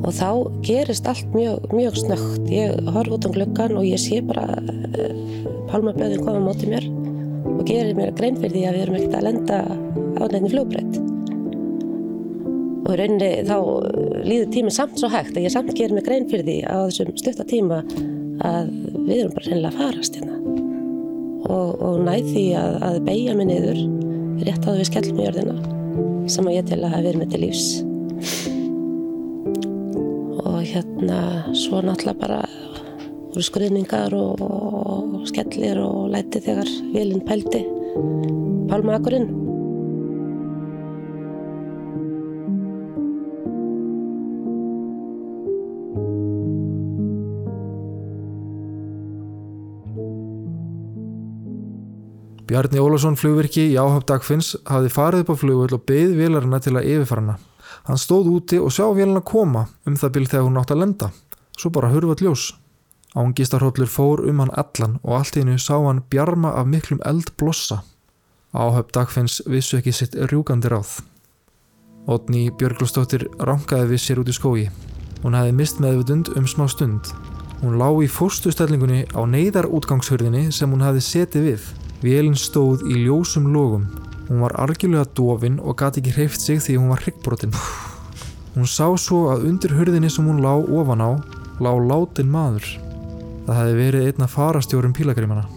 Og 0.01 0.15
þá 0.17 0.29
gerist 0.65 1.07
allt 1.07 1.35
mjög, 1.35 1.67
mjög 1.77 1.99
snögt 2.01 2.49
ég 2.51 2.89
horfa 2.89 3.15
út 3.15 3.27
um 3.29 3.35
gluggan 3.35 3.77
og 3.77 3.85
ég 3.85 4.01
sé 4.01 4.19
bara 4.25 4.47
uh, 4.57 5.13
pálmaböðin 5.71 6.25
koma 6.25 6.41
á 6.41 6.47
móti 6.49 6.69
mér 6.71 6.89
og 7.45 7.63
gerir 7.67 7.95
mér 7.97 8.13
grein 8.17 8.37
fyrir 8.39 8.55
því 8.55 8.65
að 8.67 8.75
við 8.75 8.83
erum 8.85 8.97
ekkert 8.99 9.17
að 9.17 9.25
lenda 9.27 9.59
á 10.17 10.23
nefni 10.31 10.51
flugbreytt. 10.53 10.99
Og 12.81 12.91
í 12.91 12.97
rauninni 12.99 13.31
þá 13.47 13.57
líður 14.25 14.53
tíminn 14.55 14.75
samt 14.75 14.97
svo 14.99 15.09
hægt 15.13 15.35
að 15.37 15.45
ég 15.45 15.53
samt 15.53 15.73
gerir 15.77 15.95
mér 15.95 16.07
grein 16.07 16.27
fyrir 16.29 16.47
því 16.47 16.57
á 16.65 16.77
þessum 16.89 17.13
stutta 17.19 17.47
tíma 17.47 17.81
að 18.41 18.71
við 19.07 19.17
erum 19.19 19.35
bara 19.35 19.47
reynilega 19.47 19.71
að 19.71 19.79
farast 19.81 20.17
hérna. 20.17 20.39
Og, 21.51 21.69
og 21.81 22.01
næð 22.05 22.31
því 22.31 22.47
að, 22.57 22.75
að 22.87 22.97
beigja 23.07 23.37
mig 23.37 23.49
niður 23.49 23.79
rétt 24.45 24.67
að 24.67 24.81
við 24.81 24.89
skellum 24.89 25.21
í 25.21 25.25
jörðina 25.27 25.57
sem 26.31 26.47
að 26.47 26.57
ég 26.57 26.67
til 26.69 26.79
að 26.79 26.93
hafa 26.93 27.05
verið 27.07 27.21
með 27.21 27.31
til 27.33 27.41
lífs. 27.45 27.69
Og 30.41 30.59
hérna 30.71 31.21
svo 31.57 31.81
náttúrulega 31.85 32.21
bara 32.21 32.41
voru 33.31 33.45
skriðningar 33.47 34.13
og, 34.17 34.41
og 34.43 35.27
skellir 35.29 35.79
og 35.79 36.09
læti 36.11 36.41
þegar 36.43 36.67
vélinn 36.91 37.23
pældi 37.27 37.63
pálmakurinn. 38.71 39.31
Bjarni 52.51 52.81
Ólafsson 52.83 53.15
flugvirki 53.15 53.69
í 53.71 53.77
áhöfn 53.79 54.03
Dagfinns 54.09 54.57
hafði 54.67 54.89
farið 54.91 55.21
upp 55.23 55.29
á 55.31 55.35
flugvöld 55.39 55.75
og 55.77 55.85
beð 55.87 56.17
vélarina 56.19 56.59
til 56.59 56.75
að 56.75 56.89
yfirfara 56.97 57.23
hana. 57.23 57.37
Hann 57.87 58.01
stóð 58.01 58.27
úti 58.33 58.59
og 58.59 58.73
sjá 58.75 58.89
vélina 58.91 59.23
koma 59.23 59.69
um 59.87 59.95
það 59.95 60.17
bil 60.17 60.27
þegar 60.27 60.49
hún 60.49 60.59
átt 60.59 60.75
að 60.75 60.83
lenda. 60.83 61.13
Svo 61.55 61.71
bara 61.71 61.93
hurfað 61.93 62.25
ljós. 62.27 62.49
Ángistarhóllur 63.11 63.89
fór 63.91 64.21
um 64.23 64.39
hann 64.39 64.53
allan 64.55 64.93
og 65.03 65.17
allt 65.17 65.35
í 65.35 65.41
hennu 65.41 65.57
sá 65.59 65.75
hann 65.75 66.03
bjarma 66.07 66.53
af 66.55 66.67
miklum 66.71 67.01
eld 67.03 67.33
blossa. 67.35 67.81
Áhöfn 68.55 68.93
Dagfinns 68.95 69.41
vissu 69.51 69.79
ekki 69.79 69.91
sitt 69.91 70.15
rjúkandi 70.15 70.71
ráð. 70.71 71.01
Otni 72.07 72.49
Björglustóttir 72.55 73.27
rankaði 73.39 73.89
við 73.91 74.01
sér 74.03 74.21
út 74.23 74.31
í 74.31 74.35
skógi. 74.35 74.69
Hún 75.21 75.35
hefði 75.35 75.55
mist 75.57 75.81
meðvutund 75.83 76.31
um 76.39 76.47
smá 76.47 76.69
stund. 76.71 77.11
Hún 77.61 77.75
lá 77.77 77.89
í 77.99 78.07
fórstustellingunni 78.07 79.03
á 79.11 79.21
neyðarútgangshurðinni 79.27 80.47
sem 80.55 80.71
hún 80.71 80.85
hefði 80.85 81.03
setið 81.05 81.47
við. 81.49 81.65
Vélinn 82.01 82.39
stóð 82.39 82.85
í 82.87 83.03
ljósum 83.03 83.51
logum. 83.53 83.89
Hún 84.29 84.39
var 84.45 84.55
algjörlega 84.63 85.11
dofin 85.19 85.59
og 85.59 85.75
gati 85.83 85.99
ekki 85.99 86.15
hreift 86.15 86.41
sig 86.41 86.63
því 86.63 86.77
hún 86.79 86.93
var 86.95 87.03
hryggbrotin. 87.03 87.53
Hún 88.55 88.71
sá 88.71 88.87
svo 88.95 89.27
að 89.35 89.45
undir 89.51 89.75
hurðinni 89.75 90.09
sem 90.09 90.25
hún 90.27 90.41
lá 90.43 90.55
ofan 90.55 91.03
á, 91.03 91.11
lá 91.59 91.71
látin 91.75 92.31
maður. 92.31 92.90
Það 93.47 93.57
hefði 93.57 93.77
verið 93.79 94.07
einna 94.09 94.27
farastjórum 94.29 94.93
pílagrimana. 94.95 95.47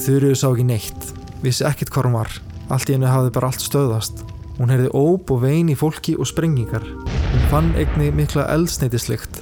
Þurruðu 0.00 0.36
sá 0.38 0.46
ekki 0.50 0.66
neitt, 0.68 1.06
vissi 1.44 1.64
ekkert 1.68 1.92
hvað 1.94 2.08
hún 2.08 2.18
var. 2.18 2.34
Allt 2.70 2.90
í 2.90 2.94
hennu 2.94 3.08
hafði 3.10 3.32
bara 3.34 3.50
allt 3.50 3.64
stöðast. 3.64 4.24
Hún 4.60 4.70
heyrði 4.72 4.90
óp 4.96 5.30
og 5.32 5.40
vein 5.44 5.70
í 5.72 5.76
fólki 5.78 6.14
og 6.20 6.28
sprengingar. 6.28 6.84
Hún 6.84 7.46
fann 7.52 7.70
eigni 7.80 8.10
mikla 8.14 8.44
eldsneitislikt. 8.52 9.40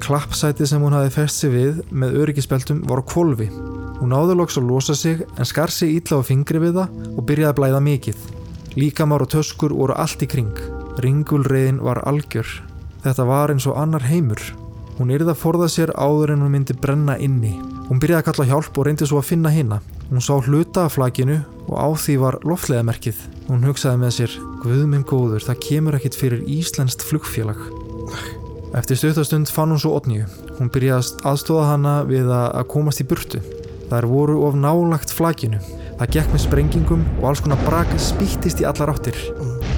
Klappsæti 0.00 0.66
sem 0.66 0.82
hún 0.82 0.94
hafði 0.96 1.12
fest 1.16 1.42
sig 1.42 1.52
við 1.52 1.80
með 1.90 2.20
öryggisbeltum 2.22 2.84
var 2.88 3.02
á 3.02 3.08
kvolfi. 3.10 3.50
Hún 4.00 4.14
náði 4.14 4.38
loks 4.38 4.56
að 4.56 4.70
losa 4.70 4.94
sig 4.96 5.24
en 5.36 5.48
skar 5.48 5.74
sig 5.74 5.98
ítla 5.98 6.22
á 6.22 6.24
fingri 6.24 6.62
við 6.62 6.78
það 6.78 7.10
og 7.16 7.26
byrjaði 7.28 7.50
að 7.50 7.58
blæða 7.58 7.82
mikið. 7.84 8.22
Líkamár 8.78 9.26
og 9.26 9.32
töskur 9.34 9.74
voru 9.76 9.98
allt 9.98 10.22
í 10.24 10.30
kring. 10.30 10.56
Ringulreiðin 11.02 11.82
var 11.84 12.00
algjör. 12.08 12.48
Þetta 13.04 13.26
var 13.28 13.52
eins 13.52 13.66
og 13.68 13.76
annar 13.80 14.06
heimur. 14.08 14.40
Hún 15.00 15.14
yrði 15.14 15.32
að 15.32 15.38
forða 15.40 15.66
sér 15.72 15.90
áður 15.96 16.34
en 16.34 16.42
hún 16.44 16.52
myndi 16.52 16.74
brenna 16.76 17.14
inni. 17.16 17.54
Hún 17.88 18.02
byrjaði 18.02 18.20
að 18.20 18.26
kalla 18.26 18.44
hjálp 18.50 18.76
og 18.76 18.84
reyndi 18.84 19.06
svo 19.08 19.16
að 19.22 19.30
finna 19.30 19.48
hina. 19.54 19.78
Hún 20.10 20.20
sá 20.20 20.34
hluta 20.36 20.82
af 20.84 20.98
flakinu 20.98 21.38
og 21.70 21.72
á 21.80 21.88
því 21.96 22.16
var 22.20 22.36
loftleðamerkið. 22.44 23.22
Hún 23.48 23.64
hugsaði 23.64 24.02
með 24.02 24.12
sér, 24.18 24.34
Guð 24.60 24.82
minn 24.92 25.06
góður, 25.08 25.40
það 25.40 25.62
kemur 25.64 25.96
ekkit 25.96 26.18
fyrir 26.20 26.44
Íslenskt 26.44 27.06
flugfélag. 27.08 27.62
Eftir 28.76 29.00
stuttastund 29.00 29.48
fann 29.48 29.72
hún 29.72 29.80
svo 29.80 29.94
Otníu. 29.96 30.28
Hún 30.58 30.68
byrjaði 30.68 31.00
að 31.00 31.24
aðstóða 31.32 31.70
hana 31.70 31.94
við 32.04 32.28
að 32.36 32.68
komast 32.74 33.00
í 33.00 33.08
burtu. 33.08 33.40
Þær 33.88 34.10
voru 34.12 34.36
of 34.44 34.60
nálagt 34.60 35.16
flakinu. 35.16 35.64
Það 35.96 36.12
gekk 36.18 36.36
með 36.36 36.44
sprengingum 36.44 37.08
og 37.22 37.30
alls 37.32 37.40
konar 37.40 37.64
brak 37.64 37.96
spýttist 37.96 38.60
í 38.60 38.68
allar 38.68 38.92
áttir. 38.92 39.16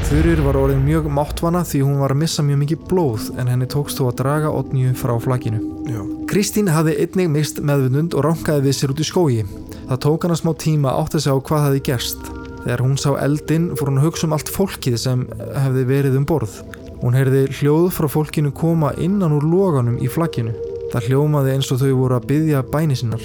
Þurrir 0.08 0.40
var 0.44 0.56
orðin 0.60 0.82
mjög 0.84 1.06
máttvana 1.12 1.62
því 1.66 1.80
hún 1.86 2.00
var 2.02 2.12
að 2.12 2.20
missa 2.22 2.42
mjög 2.44 2.58
mikið 2.62 2.82
blóð 2.90 3.28
en 3.40 3.48
henni 3.50 3.68
tókst 3.70 4.00
þó 4.00 4.08
að 4.10 4.18
draga 4.20 4.50
Otníu 4.52 4.92
frá 4.98 5.12
flakinu. 5.22 5.60
Já. 5.88 6.00
Kristín 6.30 6.70
hafði 6.72 6.96
einnig 7.04 7.30
mist 7.32 7.60
meðvundund 7.64 8.16
og 8.18 8.26
rankaði 8.26 8.66
við 8.66 8.76
sér 8.78 8.94
út 8.94 9.02
í 9.02 9.06
skógi. 9.08 9.46
Það 9.88 10.02
tók 10.06 10.26
hana 10.26 10.38
smá 10.38 10.52
tíma 10.58 10.96
átt 10.98 11.16
að 11.18 11.26
sjá 11.26 11.32
hvað 11.36 11.64
hafði 11.66 11.84
gerst. 11.88 12.32
Þegar 12.62 12.84
hún 12.86 12.98
sá 13.00 13.08
eldinn 13.22 13.70
fór 13.78 13.92
hún 13.92 14.02
að 14.02 14.08
hugsa 14.08 14.28
um 14.28 14.36
allt 14.36 14.52
fólkið 14.54 14.98
sem 15.02 15.24
hefði 15.64 15.86
verið 15.92 16.18
um 16.20 16.28
borð. 16.28 16.58
Hún 17.02 17.18
heyrði 17.18 17.46
hljóð 17.58 17.88
frá 17.96 18.10
fólkinu 18.10 18.52
koma 18.54 18.92
innan 19.02 19.34
úr 19.38 19.48
loganum 19.48 19.98
í 19.98 20.10
flagginu. 20.12 20.54
Það 20.92 21.06
hljómaði 21.08 21.54
eins 21.54 21.70
og 21.72 21.78
þau 21.80 21.92
voru 21.96 22.16
að 22.18 22.26
byggja 22.28 22.58
bæni 22.68 22.96
sinnar. 23.00 23.22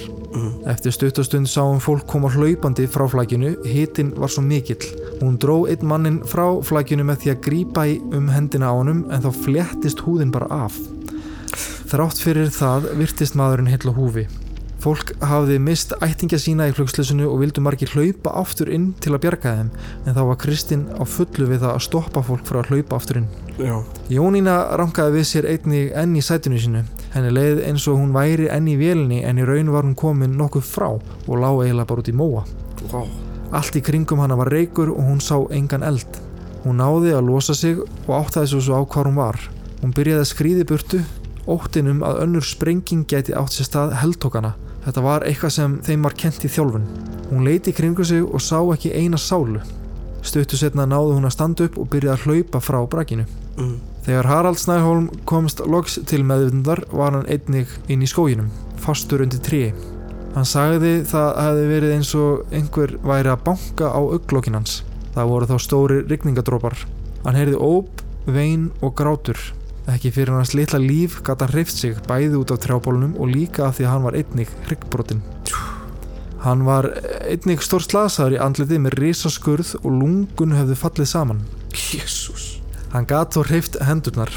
Eftir 0.72 0.94
stuttastund 0.94 1.50
sáum 1.50 1.82
fólk 1.84 2.06
koma 2.08 2.30
hlaupandi 2.32 2.86
frá 2.88 3.04
flækjunu, 3.12 3.54
hitin 3.68 4.14
var 4.16 4.32
svo 4.32 4.44
mikill. 4.46 4.88
Hún 5.20 5.36
dró 5.40 5.58
einn 5.68 5.84
mannin 5.88 6.18
frá 6.24 6.46
flækjunu 6.64 7.04
með 7.04 7.24
því 7.24 7.34
að 7.34 7.42
grípa 7.44 7.84
í 7.90 7.98
um 8.16 8.30
hendina 8.32 8.72
á 8.72 8.78
honum 8.78 9.04
en 9.12 9.24
þá 9.24 9.30
fléttist 9.44 10.00
húðin 10.06 10.32
bara 10.32 10.48
af. 10.64 10.80
Þrátt 11.92 12.20
fyrir 12.24 12.52
það 12.52 12.92
virtist 13.00 13.36
maðurinn 13.36 13.68
heil 13.72 13.84
á 13.84 13.92
húfi. 13.92 14.28
Fólk 14.78 15.10
hafði 15.26 15.56
mist 15.58 15.90
ættingja 16.04 16.38
sína 16.38 16.68
í 16.70 16.74
flugslösinu 16.76 17.26
og 17.26 17.40
vildu 17.42 17.62
margir 17.64 17.90
hlaupa 17.96 18.36
aftur 18.38 18.68
inn 18.70 18.92
til 19.02 19.10
að 19.16 19.24
bjarga 19.24 19.54
þeim 19.56 19.70
en 20.06 20.14
þá 20.14 20.20
var 20.28 20.38
Kristinn 20.38 20.84
á 20.94 21.02
fullu 21.02 21.48
við 21.50 21.64
það 21.64 21.72
að 21.72 21.84
stoppa 21.88 22.22
fólk 22.22 22.44
frá 22.46 22.60
að 22.60 22.70
hlaupa 22.70 23.00
aftur 23.00 23.18
inn. 23.22 23.26
Já, 23.58 23.74
Jónína 24.14 24.54
rankaði 24.78 25.16
við 25.16 25.26
sér 25.32 25.48
einnig 25.50 25.90
enn 25.98 26.14
í 26.14 26.22
sætinu 26.22 26.62
sínu. 26.62 26.84
Henni 27.10 27.32
leið 27.34 27.64
eins 27.66 27.88
og 27.90 27.98
hún 27.98 28.14
væri 28.14 28.46
enn 28.54 28.70
í 28.70 28.76
vélinni 28.78 29.24
en 29.26 29.42
í 29.42 29.48
raun 29.48 29.74
var 29.74 29.82
hún 29.82 29.98
komin 29.98 30.38
nokkuð 30.38 30.70
frá 30.70 30.92
og 30.94 31.34
lág 31.34 31.64
eiginlega 31.64 31.90
bara 31.90 32.04
út 32.04 32.12
í 32.12 32.14
móa. 32.14 32.46
vá 32.92 33.02
Allt 33.48 33.78
í 33.80 33.82
kringum 33.82 34.20
hana 34.20 34.36
var 34.36 34.50
reykur 34.52 34.90
og 34.92 35.02
hún 35.08 35.22
sá 35.24 35.40
engan 35.56 35.82
eld. 35.82 36.20
Hún 36.62 36.78
náði 36.82 37.14
að 37.16 37.30
losa 37.32 37.54
sig 37.56 37.80
og 37.80 38.12
áttaði 38.12 38.52
svo 38.52 38.60
svo 38.60 38.78
á 38.78 38.82
hvar 38.84 39.08
hún 39.08 39.16
var. 39.16 39.38
Hún 39.80 39.94
byrjaði 39.96 40.22
að 40.22 40.30
skríði 40.30 40.66
burtu, 40.68 41.00
óttinum 41.48 42.02
að 42.04 42.22
önnur 42.26 42.44
sprenging 42.44 43.06
gæti 43.08 43.32
átt 43.32 43.56
sér 43.56 43.70
stað 43.70 43.94
heldtókana. 44.02 44.52
Þetta 44.88 45.02
var 45.04 45.24
eitthvað 45.28 45.50
sem 45.52 45.72
þeim 45.84 46.06
var 46.06 46.14
kent 46.16 46.44
í 46.46 46.48
þjálfun. 46.48 46.84
Hún 47.28 47.44
leiti 47.44 47.74
kringu 47.76 48.06
sig 48.08 48.22
og 48.24 48.40
sá 48.40 48.56
ekki 48.72 48.94
eina 48.96 49.18
sálu. 49.20 49.60
Stuttu 50.24 50.56
setna 50.56 50.86
náði 50.88 51.18
hún 51.18 51.28
að 51.28 51.34
standa 51.34 51.66
upp 51.68 51.76
og 51.76 51.90
byrjaði 51.92 52.14
að 52.14 52.24
hlaupa 52.24 52.62
frá 52.64 52.78
brakinu. 52.88 53.26
mm. 53.58 53.74
Þegar 54.08 54.24
Harald 54.30 54.56
Snæholm 54.56 55.10
komst 55.28 55.60
loks 55.60 55.98
til 56.08 56.22
meðvindar 56.24 56.80
var 56.88 57.12
hann 57.12 57.26
einnig 57.28 57.68
inn 57.92 58.00
í 58.00 58.08
skóginum, 58.08 58.48
fastur 58.80 59.20
undir 59.20 59.42
trí. 59.44 59.60
Hann 60.32 60.48
sagði 60.48 61.02
það 61.10 61.28
hefði 61.42 61.66
verið 61.74 61.92
eins 61.98 62.14
og 62.16 62.54
einhver 62.56 62.94
væri 63.04 63.28
að 63.34 63.44
banka 63.44 63.92
á 63.92 64.00
auglokkin 64.00 64.56
hans. 64.56 64.78
Það 65.12 65.32
voru 65.34 65.50
þá 65.50 65.56
stóri 65.60 66.00
rigningadrópar. 66.08 66.78
Hann 67.26 67.36
heyrði 67.36 67.60
óp, 67.60 68.00
vein 68.24 68.70
og 68.80 68.96
grátur. 68.96 69.36
Ekki 69.88 70.10
fyrir 70.12 70.34
hans 70.36 70.52
litla 70.52 70.78
líf 70.82 71.22
gata 71.24 71.46
hann 71.46 71.54
hreift 71.54 71.78
sig 71.78 71.96
bæði 72.08 72.36
út 72.42 72.52
af 72.52 72.60
trjábólunum 72.60 73.14
og 73.16 73.30
líka 73.32 73.64
af 73.68 73.78
því 73.78 73.86
að 73.86 73.92
hann 73.94 74.04
var 74.04 74.18
einnig 74.18 74.50
hryggbrotin. 74.66 75.22
Hann 76.44 76.66
var 76.66 76.90
einnig 77.24 77.64
stór 77.64 77.82
slasaður 77.86 78.36
í 78.36 78.42
andliti 78.44 78.78
með 78.78 78.98
risaskurð 79.00 79.72
og 79.80 79.90
lungun 79.90 80.52
hefðu 80.58 80.76
fallið 80.82 81.08
saman. 81.14 81.40
Jésús 81.72 82.58
Hann 82.92 83.08
gat 83.08 83.34
þó 83.36 83.42
hreift 83.48 83.80
hendurnar. 83.84 84.30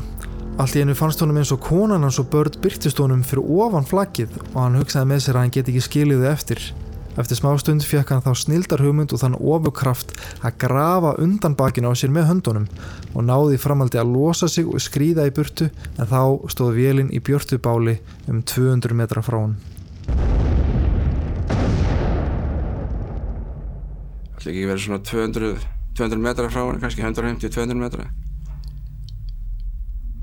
Allt 0.59 0.75
í 0.75 0.81
einu 0.83 0.95
fannst 0.95 1.21
honum 1.23 1.37
eins 1.39 1.51
og 1.55 1.61
konan 1.63 2.03
hans 2.03 2.19
og 2.19 2.27
börn 2.31 2.57
byrtist 2.63 2.99
honum 2.99 3.23
fyrir 3.23 3.43
ofan 3.43 3.87
flaggið 3.87 4.33
og 4.53 4.57
hann 4.59 4.79
hugsaði 4.79 5.11
með 5.11 5.21
sér 5.25 5.37
að 5.37 5.45
hann 5.45 5.53
geti 5.55 5.71
ekki 5.71 5.85
skilið 5.87 6.25
þau 6.25 6.31
eftir. 6.31 6.63
Eftir 7.19 7.35
smástund 7.41 7.83
fekk 7.83 8.13
hann 8.13 8.23
þá 8.23 8.31
snildar 8.39 8.83
hugmynd 8.85 9.11
og 9.11 9.19
þann 9.19 9.35
ofurkraft 9.35 10.13
að 10.39 10.55
grafa 10.63 11.17
undan 11.19 11.57
bakinu 11.59 11.91
á 11.91 11.93
sér 11.99 12.13
með 12.15 12.29
höndunum 12.29 12.69
og 13.11 13.25
náði 13.27 13.59
framaldi 13.59 13.99
að 13.99 14.13
losa 14.15 14.47
sig 14.47 14.69
og 14.69 14.79
skrýða 14.79 15.27
í 15.27 15.35
burtu 15.35 15.67
en 15.97 16.07
þá 16.07 16.47
stóð 16.53 16.77
vélinn 16.79 17.11
í 17.11 17.19
björtu 17.19 17.59
báli 17.59 17.97
um 18.31 18.39
200 18.39 18.95
metra 18.95 19.25
frá 19.25 19.41
hann. 19.41 19.59
ætla 24.41 24.53
ekki 24.55 24.65
verið 24.65 24.83
svona 24.85 25.03
200, 25.05 25.49
200 25.99 26.21
metra 26.23 26.47
frá 26.49 26.63
henni, 26.63 26.81
kannski 26.81 27.03
150-200 27.05 27.77
metra 27.77 28.07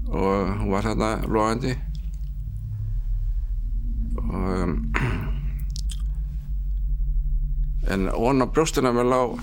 og 0.09 0.57
hún 0.59 0.73
var 0.73 0.89
þarna 0.89 1.11
logandi 1.29 1.77
og 4.19 4.49
um, 4.65 4.75
en 7.93 8.09
ón 8.13 8.45
á 8.45 8.47
brjóstina 8.47 8.93
mér 8.95 9.09
lá 9.09 9.21
uh, 9.29 9.39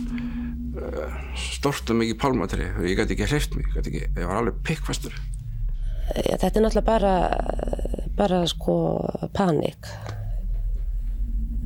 stort 1.36 1.90
og 1.90 2.02
mikið 2.02 2.20
pálmatri 2.22 2.68
og 2.76 2.84
ég 2.88 3.00
gæti 3.00 3.18
ekki 3.18 3.32
hreift 3.32 3.56
mig, 3.58 3.70
gæti 3.74 3.94
ekki, 3.94 4.04
ég 4.20 4.28
var 4.28 4.42
alveg 4.42 4.62
pikkfastur 4.68 5.16
Já, 6.14 6.36
þetta 6.38 6.60
er 6.60 6.64
náttúrulega 6.64 6.86
bara, 6.86 7.14
bara 8.18 8.44
sko 8.50 8.76
panik. 9.34 9.90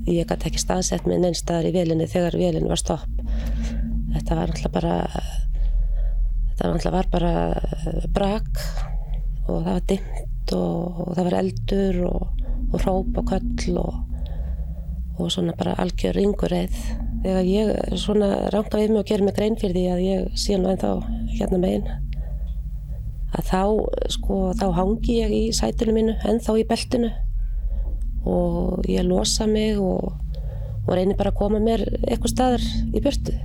Ég 0.08 0.30
gæti 0.30 0.48
ekki 0.48 0.62
staðsett 0.62 1.10
með 1.10 1.26
neins 1.26 1.42
staðar 1.44 1.68
í 1.68 1.74
vélinni 1.76 2.08
þegar 2.10 2.38
vélinni 2.40 2.72
var 2.72 2.80
stopp. 2.80 3.10
Þetta 4.16 4.38
var 4.40 4.54
náttúrulega 4.54 4.72
bara, 4.78 4.96
þetta 6.54 6.72
náttúrulega 6.72 6.96
var 6.96 7.12
bara 7.12 7.34
eh, 7.60 8.08
brak 8.16 8.64
og 9.50 9.66
það 9.66 9.74
var 9.74 9.86
dimmt 9.92 10.56
og, 10.56 11.04
og 11.04 11.12
það 11.18 11.28
var 11.28 11.38
eldur 11.42 12.02
og, 12.08 12.46
og 12.72 12.80
hróp 12.86 13.20
og 13.20 13.34
köll 13.34 13.78
og, 13.84 14.00
og 15.20 15.32
svona 15.34 15.56
bara 15.60 15.78
algjör 15.84 16.18
ringureið. 16.18 16.76
Þegar 17.24 17.50
ég 17.52 17.98
svona 18.00 18.30
ranka 18.54 18.80
við 18.80 18.94
mig 18.94 19.02
og 19.04 19.10
gerir 19.10 19.28
mig 19.28 19.36
grein 19.36 19.58
fyrir 19.60 19.76
því 19.76 19.88
að 19.94 20.06
ég 20.06 20.38
sé 20.40 20.58
nú 20.58 20.72
ennþá 20.72 20.94
hérna 21.36 21.60
megin 21.60 21.90
að 23.38 23.46
þá, 23.46 23.64
sko, 24.16 24.38
þá 24.58 24.66
hangi 24.78 25.20
ég 25.20 25.34
í 25.34 25.42
sætinu 25.54 25.94
mínu, 25.96 26.16
ennþá 26.26 26.56
í 26.58 26.66
beltinu 26.70 27.12
og 28.30 28.88
ég 28.90 29.06
losa 29.08 29.48
mig 29.48 29.78
og, 29.80 30.16
og 30.86 30.92
reynir 30.96 31.18
bara 31.20 31.34
að 31.34 31.40
koma 31.40 31.62
mér 31.64 31.86
eitthvað 32.02 32.34
staðar 32.34 32.66
í 32.90 33.04
burtu. 33.04 33.36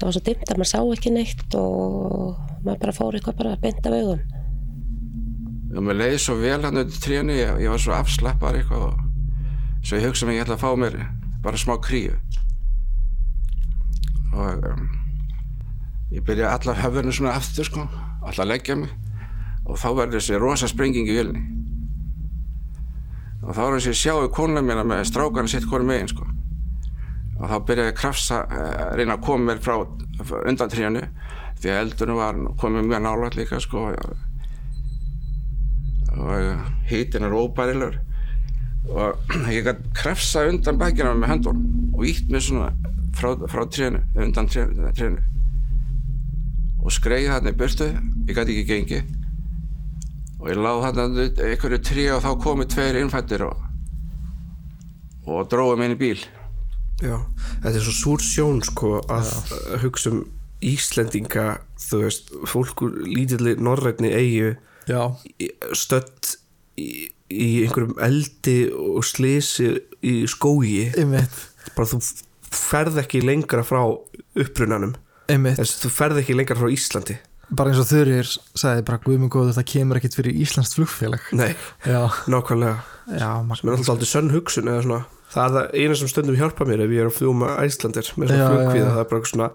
Það 0.00 0.06
var 0.06 0.16
svo 0.16 0.24
dimmt 0.30 0.52
að 0.52 0.60
maður 0.60 0.70
sá 0.70 0.80
ekki 0.80 1.12
neitt 1.12 1.56
og 1.58 2.38
maður 2.64 2.82
bara 2.86 2.96
fór 2.96 3.18
eitthvað 3.18 3.40
bara 3.42 3.58
beint 3.60 3.86
af 3.86 3.98
augum. 3.98 4.22
og 5.70 5.84
mér 5.86 6.00
leiði 6.00 6.18
svo 6.18 6.34
vel 6.40 6.62
hann 6.64 6.80
undir 6.80 6.98
trénu 6.98 7.34
ég, 7.36 7.60
ég 7.62 7.70
var 7.70 7.78
svo 7.78 7.92
afslappar 7.94 8.56
eitthvað 8.58 8.88
og 8.88 9.09
svo 9.82 9.98
ég 9.98 10.06
hugsa 10.08 10.26
mig 10.26 10.38
ég 10.38 10.44
ætla 10.44 10.56
að 10.58 10.64
fá 10.64 10.70
mér 10.78 10.98
bara 11.44 11.60
smá 11.60 11.76
kríu. 11.82 12.16
Og 14.30 14.66
um, 14.70 14.82
ég 16.14 16.24
byrja 16.26 16.52
allar 16.54 16.82
höfðurinn 16.82 17.16
svona 17.16 17.36
aftur 17.38 17.66
sko 17.68 17.86
allar 18.20 18.44
að 18.44 18.52
leggja 18.52 18.76
mig. 18.82 18.92
Og 19.64 19.78
þá 19.80 19.88
verður 19.88 20.18
þessi 20.18 20.40
rosa 20.40 20.68
sprenging 20.70 21.08
í 21.08 21.16
vilni 21.16 21.46
og 23.40 23.54
þá 23.56 23.60
er 23.64 23.74
þessi 23.78 23.92
sjáu 23.96 24.28
konuna 24.30 24.60
mína 24.62 24.82
með 24.84 25.06
strákarna 25.08 25.48
sitt 25.48 25.64
hvori 25.66 25.86
megin 25.88 26.10
sko. 26.10 26.26
Og 27.40 27.48
þá 27.48 27.56
byrjaði 27.66 27.88
ég 27.88 27.94
að 27.94 28.00
krafsa 28.02 28.42
uh, 28.44 28.82
reyna 28.98 29.16
að 29.16 29.24
koma 29.24 29.46
mér 29.48 29.62
frá 29.64 29.78
undan 30.44 30.70
trénu 30.70 31.06
því 31.60 31.72
að 31.72 31.80
eldurinn 31.84 32.18
var 32.18 32.34
komið 32.60 32.88
mjög 32.88 33.02
nálægt 33.04 33.38
líka 33.38 33.60
sko 33.60 33.88
og 36.20 36.62
hítin 36.90 37.24
er 37.24 37.36
óbærilegur 37.36 38.00
og 38.88 39.18
ég 39.56 39.66
gæti 39.66 39.92
krafsa 39.96 40.46
undan 40.48 40.80
bækina 40.80 41.12
með 41.14 41.34
höndunum 41.34 41.94
og 41.94 42.06
ítt 42.08 42.30
mér 42.32 42.44
svona 42.44 42.70
frá, 43.16 43.34
frá 43.50 43.64
trénu, 43.68 44.02
undan 44.16 44.48
trénu, 44.48 45.20
og 46.80 46.94
skreið 46.94 47.32
þarna 47.34 47.52
í 47.52 47.58
burtu 47.60 47.90
ég 47.90 48.36
gæti 48.36 48.56
ekki 48.56 48.68
gengi 48.70 49.00
og 50.40 50.48
ég 50.48 50.60
láð 50.60 50.84
þarna 50.86 51.28
einhverju 51.50 51.80
trí 51.84 52.08
og 52.14 52.22
þá 52.24 52.30
komu 52.42 52.66
tveir 52.68 53.00
innfættir 53.02 53.44
og, 53.44 53.56
og 55.28 55.48
dróðu 55.52 55.76
mig 55.76 55.90
inn 55.90 55.96
í 55.98 56.00
bíl. 56.00 56.20
Já, 57.00 57.16
þetta 57.62 57.76
er 57.76 57.84
svo 57.84 57.96
súr 57.96 58.24
sjón 58.24 58.60
sko 58.64 58.98
að 59.08 59.28
hugsa 59.84 60.12
um 60.12 60.24
Íslendinga 60.60 61.44
þú 61.80 62.02
veist, 62.02 62.34
fólk 62.48 62.82
úr 62.84 62.98
lítilli 63.08 63.54
norrætni 63.56 64.10
eigu 64.12 64.50
Já. 64.88 65.16
stödd 65.72 66.34
í, 66.76 67.08
í 67.30 67.50
einhverjum 67.64 67.96
eldi 68.02 68.56
og 68.74 69.04
slisi 69.06 69.70
í 70.02 70.14
skógi 70.30 70.88
Einmitt. 70.98 71.40
bara 71.76 71.88
þú 71.92 72.00
ferð 72.50 72.98
ekki 73.04 73.20
lengra 73.24 73.62
frá 73.66 73.82
upprunanum 74.34 74.94
þess 75.30 75.76
þú 75.84 75.90
ferð 75.94 76.22
ekki 76.24 76.34
lengra 76.38 76.58
frá 76.58 76.70
Íslandi 76.74 77.18
Bara 77.50 77.72
eins 77.72 77.80
og 77.82 77.88
Þurir 77.90 78.28
sagði 78.54 78.82
bara 78.86 79.00
Guðmund 79.02 79.32
góð 79.34 79.48
þetta 79.50 79.64
kemur 79.66 79.98
ekkit 79.98 80.14
fyrir 80.14 80.36
Íslands 80.38 80.70
flugfélag. 80.76 81.24
nei, 81.34 81.56
Já. 81.82 82.06
nákvæmlega 82.30 82.76
Já, 83.18 83.30
sem 83.58 83.70
er 83.70 83.74
alltaf 83.74 83.90
aldrei 83.96 84.06
sönn 84.10 84.30
hugsun 84.30 84.70
eða 84.70 84.84
svona 84.86 85.00
það 85.30 85.42
er 85.44 85.54
það 85.56 85.74
eina 85.82 85.96
sem 85.98 86.10
stundum 86.10 86.38
hjálpa 86.38 86.66
mér 86.66 86.84
ef 86.84 86.92
ég 86.94 87.02
er 87.02 87.10
að 87.10 87.16
fljúma 87.18 87.48
Æslandir 87.62 88.10
með 88.18 88.30
svona 88.34 88.60
já. 88.74 88.84
það 88.86 89.00
er 89.02 89.08
bara 89.10 89.30
svona 89.32 89.48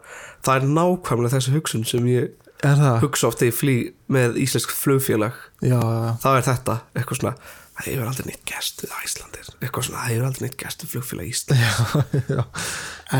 það 0.43 0.55
er 0.59 0.67
nákvæmlega 0.75 1.33
þessi 1.37 1.55
hugsun 1.55 1.85
sem 1.87 2.09
ég 2.11 2.29
það? 2.63 2.99
hugsa 3.03 3.27
oft 3.31 3.39
þegar 3.43 3.51
ég 3.53 3.59
flý 3.61 3.77
með 4.15 4.39
íslensk 4.43 4.75
flugfélag 4.75 5.39
Já, 5.63 5.79
já, 5.79 5.95
já. 6.03 6.11
þá 6.23 6.27
er 6.35 6.45
þetta 6.51 6.77
eitthvað 6.99 7.21
svona 7.21 7.35
það 7.75 7.89
hefur 7.91 8.11
aldrei 8.11 8.29
neitt 8.31 8.45
gest 8.49 8.85
við 8.85 8.93
Æslandir 9.01 9.49
eitthvað 9.59 9.87
svona, 9.89 10.03
það 10.03 10.13
hefur 10.13 10.29
aldrei 10.29 10.45
neitt 10.47 10.61
gest 10.61 10.85
við 10.85 10.93
flugfélag 10.93 11.33
Ísland 11.33 12.31
já. 12.37 12.43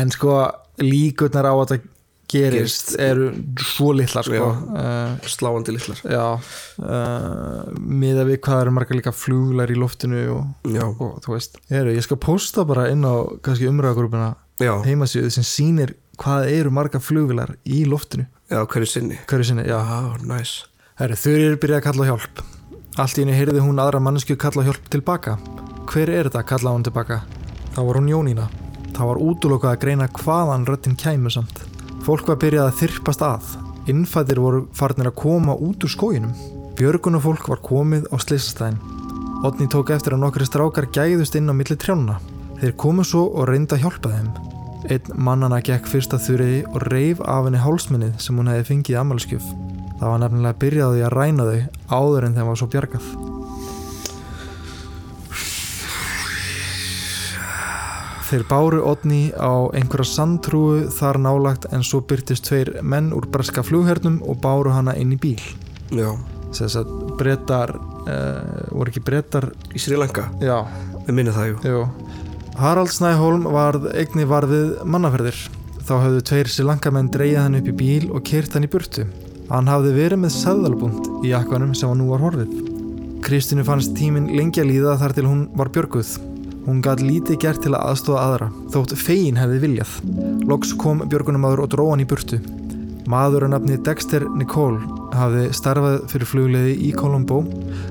En 0.00 0.14
sko 0.14 0.38
líkurnar 0.82 1.48
á 1.48 1.54
að 1.54 1.62
þetta 1.74 1.92
gerist 2.26 2.88
Gerist. 2.90 2.96
eru 2.98 3.28
svo 3.62 3.92
litlar 3.94 4.26
sko. 4.26 4.34
Já. 4.34 4.46
uh, 4.74 5.28
sláandi 5.30 5.74
litlar. 5.76 6.00
já 6.02 6.24
uh, 6.82 7.68
miða 7.78 8.24
við 8.26 8.40
hvað 8.46 8.64
eru 8.64 8.72
margar 8.74 8.98
líka 8.98 9.12
fluglar 9.14 9.70
í 9.70 9.76
loftinu 9.78 10.24
og, 10.34 10.48
já, 10.66 10.82
og 10.88 11.20
þú 11.24 11.36
veist. 11.36 11.60
Heru, 11.70 11.94
ég 11.94 12.06
skal 12.06 12.18
posta 12.22 12.66
bara 12.66 12.88
inn 12.90 13.06
á 13.06 13.14
já, 14.58 14.72
heimasíðu 14.88 15.30
sem 15.36 15.46
sýnir 15.46 15.94
hvað 16.18 16.50
eru 16.50 16.72
margar 16.74 17.04
fluglar 17.04 17.54
í 17.62 17.84
loftinu. 17.86 18.26
Já, 18.50 18.62
hverju 18.64 18.90
sinni. 18.90 19.20
Hverju 19.30 19.52
sinni, 19.52 19.66
já, 19.68 19.78
já, 19.78 20.18
næs 20.26 20.58
Heru, 20.96 21.16
þau 21.20 21.32
eru 21.34 21.56
byrjað 21.60 21.82
að 21.82 21.86
kalla 21.90 22.06
hjálp 22.10 22.46
Allt 22.96 23.18
í 23.18 23.26
henni 23.26 23.34
heyrði 23.36 23.60
hún 23.60 23.76
aðra 23.76 23.98
mannesku 24.00 24.38
kalla 24.40 24.62
hjálp 24.64 24.86
tilbaka. 24.88 25.34
Hver 25.90 26.08
er 26.08 26.30
þetta? 26.30 26.42
kallaði 26.48 26.78
hún 26.78 26.86
tilbaka. 26.86 27.18
Það 27.74 27.88
var 27.88 27.98
hún 28.00 28.08
Jónína. 28.08 28.46
Það 28.96 29.10
var 29.10 29.20
útulokað 29.20 29.72
að 29.74 29.82
greina 29.82 30.06
hvaðan 30.16 30.64
röttin 30.64 30.96
kæmu 30.96 31.32
samt. 31.34 31.60
Fólk 32.06 32.30
var 32.30 32.38
byrjað 32.40 32.70
að 32.70 32.78
þyrpast 32.80 33.24
að. 33.26 33.50
Innfættir 33.92 34.40
voru 34.40 34.62
farnir 34.72 35.10
að 35.10 35.18
koma 35.20 35.58
út 35.60 35.84
úr 35.84 35.92
skóginum. 35.92 36.32
Björgun 36.80 37.20
og 37.20 37.26
fólk 37.26 37.52
var 37.52 37.60
komið 37.60 38.08
á 38.08 38.16
slýsastæðin. 38.16 38.80
Otni 39.44 39.68
tók 39.68 39.92
eftir 39.92 40.16
að 40.16 40.24
nokkri 40.24 40.48
strákar 40.48 40.88
gæðust 40.88 41.36
inn 41.36 41.52
á 41.52 41.54
milli 41.54 41.76
trjána. 41.76 42.16
Þeir 42.62 42.76
komu 42.80 43.04
svo 43.04 43.26
og 43.28 43.50
reynda 43.52 43.76
að 43.76 43.84
hjálpa 43.84 44.14
þeim. 44.16 44.32
Einn 44.88 45.14
mannana 45.20 45.60
gekk 45.60 45.92
fyrst 45.92 46.16
að 46.16 46.30
þurriði 46.30 46.64
og 46.72 46.88
reif 46.88 47.20
af 47.20 47.44
henni 47.44 47.60
hálsminnið 47.60 48.20
sem 48.24 48.40
hún 48.40 48.48
hefði 48.54 48.68
fengið 48.72 49.02
amalskjöf. 49.04 49.65
Það 49.96 50.10
var 50.10 50.22
nefnilega 50.22 50.60
byrjaði 50.62 51.02
að 51.06 51.16
ræna 51.16 51.48
þau 51.48 51.60
áður 51.96 52.28
en 52.28 52.36
þeim 52.36 52.50
var 52.50 52.60
svo 52.60 52.68
bjargað. 52.74 53.08
Þeir 58.26 58.42
báru 58.50 58.80
Odni 58.82 59.20
á 59.38 59.70
einhverja 59.70 60.08
sandtrúu 60.10 60.88
þar 60.90 61.20
nálagt 61.22 61.68
en 61.70 61.84
svo 61.86 62.00
byrtist 62.02 62.48
tveir 62.48 62.72
menn 62.82 63.12
úr 63.14 63.28
breska 63.30 63.62
flughernum 63.62 64.18
og 64.26 64.40
báru 64.42 64.72
hana 64.74 64.96
inn 64.98 65.14
í 65.14 65.20
bíl. 65.20 65.38
Já, 65.94 66.10
Þess 66.56 66.78
að 66.80 66.92
brettar, 67.20 67.72
uh, 68.06 68.70
voru 68.70 68.92
ekki 68.92 69.02
brettar, 69.04 69.50
í 69.74 69.82
Sri 69.82 69.98
Lanka, 69.98 70.28
já, 70.40 70.62
við 71.06 71.18
minni 71.18 71.34
það 71.34 71.50
jú 71.50 71.72
jú. 71.74 71.84
Harald 72.56 72.92
Snæholm 72.94 73.44
varð 73.52 73.90
eigni 73.92 74.24
varðið 74.28 74.78
mannaferðir. 74.88 75.40
Þá 75.86 75.94
höfðu 76.02 76.22
tveir 76.30 76.50
silankamenn 76.50 77.10
dreigið 77.12 77.42
hann 77.42 77.58
upp 77.58 77.68
í 77.68 77.74
bíl 77.76 78.08
og 78.10 78.24
kyrt 78.26 78.56
hann 78.56 78.64
í 78.66 78.70
burtu. 78.72 79.04
Hann 79.46 79.68
hafði 79.70 79.92
verið 79.94 80.22
með 80.24 80.32
seðalbúnd 80.34 81.10
í 81.22 81.30
jakkanum 81.30 81.74
sem 81.76 81.90
hann 81.90 82.00
nú 82.02 82.08
var 82.10 82.24
horfið. 82.24 82.54
Kristínu 83.26 83.62
fannst 83.66 83.94
tíminn 83.98 84.26
lengi 84.34 84.62
að 84.62 84.72
líða 84.72 84.96
þar 85.00 85.14
til 85.14 85.26
hún 85.28 85.44
var 85.58 85.70
björguð. 85.74 86.10
Hún 86.66 86.80
gæt 86.82 87.02
lítið 87.02 87.38
gert 87.44 87.62
til 87.62 87.72
að 87.76 87.92
aðstóða 87.92 88.24
aðra, 88.26 88.48
þótt 88.74 88.96
fegin 88.98 89.38
hefði 89.38 89.60
viljað. 89.62 89.92
Loks 90.50 90.74
kom 90.78 91.04
björgunamaður 91.06 91.62
og 91.62 91.70
dró 91.76 91.84
hann 91.92 92.02
í 92.02 92.08
burtu. 92.10 92.40
Maður 93.06 93.46
að 93.46 93.52
nafni 93.54 93.78
Dexter 93.86 94.26
Nicole 94.34 94.82
hafði 95.14 95.46
starfað 95.54 96.00
fyrir 96.10 96.30
flugleiði 96.32 96.74
í 96.88 96.92
Colombo. 96.98 97.44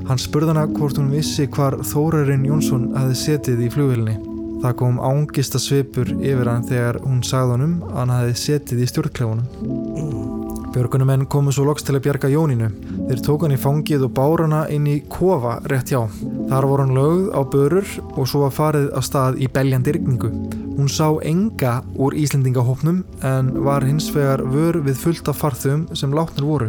Hann 0.10 0.20
spurði 0.20 0.51
hana 0.51 0.68
hvort 0.76 0.99
hún 0.99 1.12
vissi 1.16 1.47
hvar 1.47 1.80
Þórarinn 1.88 2.43
Jónsson 2.49 2.89
hafði 2.97 3.20
setið 3.24 3.64
í 3.64 3.72
flugveilni. 3.72 4.20
Það 4.60 4.80
kom 4.84 4.99
ángista 4.99 5.62
svipur 5.62 6.12
yfir 6.20 6.51
hann 6.51 6.68
þegar 6.68 6.99
hún 7.08 7.24
sagði 7.24 7.56
honum 7.56 7.76
að 7.93 7.99
hann 8.01 8.18
hafði 8.20 8.39
setið 8.43 8.84
í 8.84 8.89
stjórnklefunum. 8.91 10.34
Björgunumenn 10.76 11.21
komu 11.32 11.53
svo 11.55 11.63
loks 11.69 11.86
til 11.88 11.93
að 11.95 12.01
bjarga 12.03 12.28
Jónínu. 12.28 12.65
Þeir 13.07 13.19
tók 13.23 13.45
hann 13.45 13.53
í 13.55 13.59
fangið 13.63 14.01
og 14.09 14.11
bára 14.17 14.43
hana 14.43 14.57
inn 14.76 14.89
í 14.91 14.97
kofa 15.07 15.53
rétt 15.71 15.93
hjá. 15.93 16.01
Þar 16.49 16.67
voru 16.67 16.84
hann 16.84 16.97
lögð 16.97 17.30
á 17.32 17.41
börur 17.53 17.91
og 18.03 18.28
svo 18.28 18.41
var 18.43 18.51
farið 18.57 18.89
á 18.91 18.99
stað 19.07 19.39
í 19.39 19.47
beljandi 19.55 19.93
rigningu. 19.95 20.34
Hún 20.76 20.91
sá 20.91 21.07
enga 21.23 21.78
úr 21.95 22.17
Íslendingahópnum 22.19 23.05
en 23.23 23.53
var 23.63 23.88
hins 23.88 24.09
vegar 24.11 24.43
vör 24.43 24.82
við 24.84 24.99
fullt 24.99 25.32
af 25.32 25.39
farþum 25.39 25.86
sem 25.95 26.11
látnir 26.11 26.43
voru. 26.43 26.67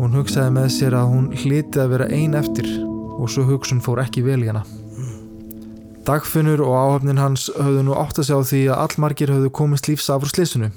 Hún 0.00 0.18
hugsaði 0.18 0.56
með 0.58 0.70
sér 0.74 0.98
að 0.98 1.12
hún 1.14 1.28
hliti 1.30 1.78
að 1.78 1.94
vera 1.94 2.10
ein 2.10 2.34
eftir 2.34 2.66
og 3.20 3.30
svo 3.30 3.46
hugsun 3.52 3.84
fór 3.86 4.02
ekki 4.02 4.26
vel 4.26 4.42
í 4.42 4.50
hana. 4.50 4.64
Dagfinnur 6.04 6.60
og 6.66 6.74
áhafnin 6.74 7.22
hans 7.22 7.46
höfðu 7.54 7.86
nú 7.86 7.94
átt 8.02 8.18
að 8.18 8.26
segja 8.26 8.42
á 8.42 8.48
því 8.50 8.64
að 8.66 8.82
allmargir 8.88 9.30
höfðu 9.32 9.54
komist 9.62 9.86
lífs 9.86 10.10
af 10.10 10.26
úr 10.26 10.34
slísunu. 10.34 10.74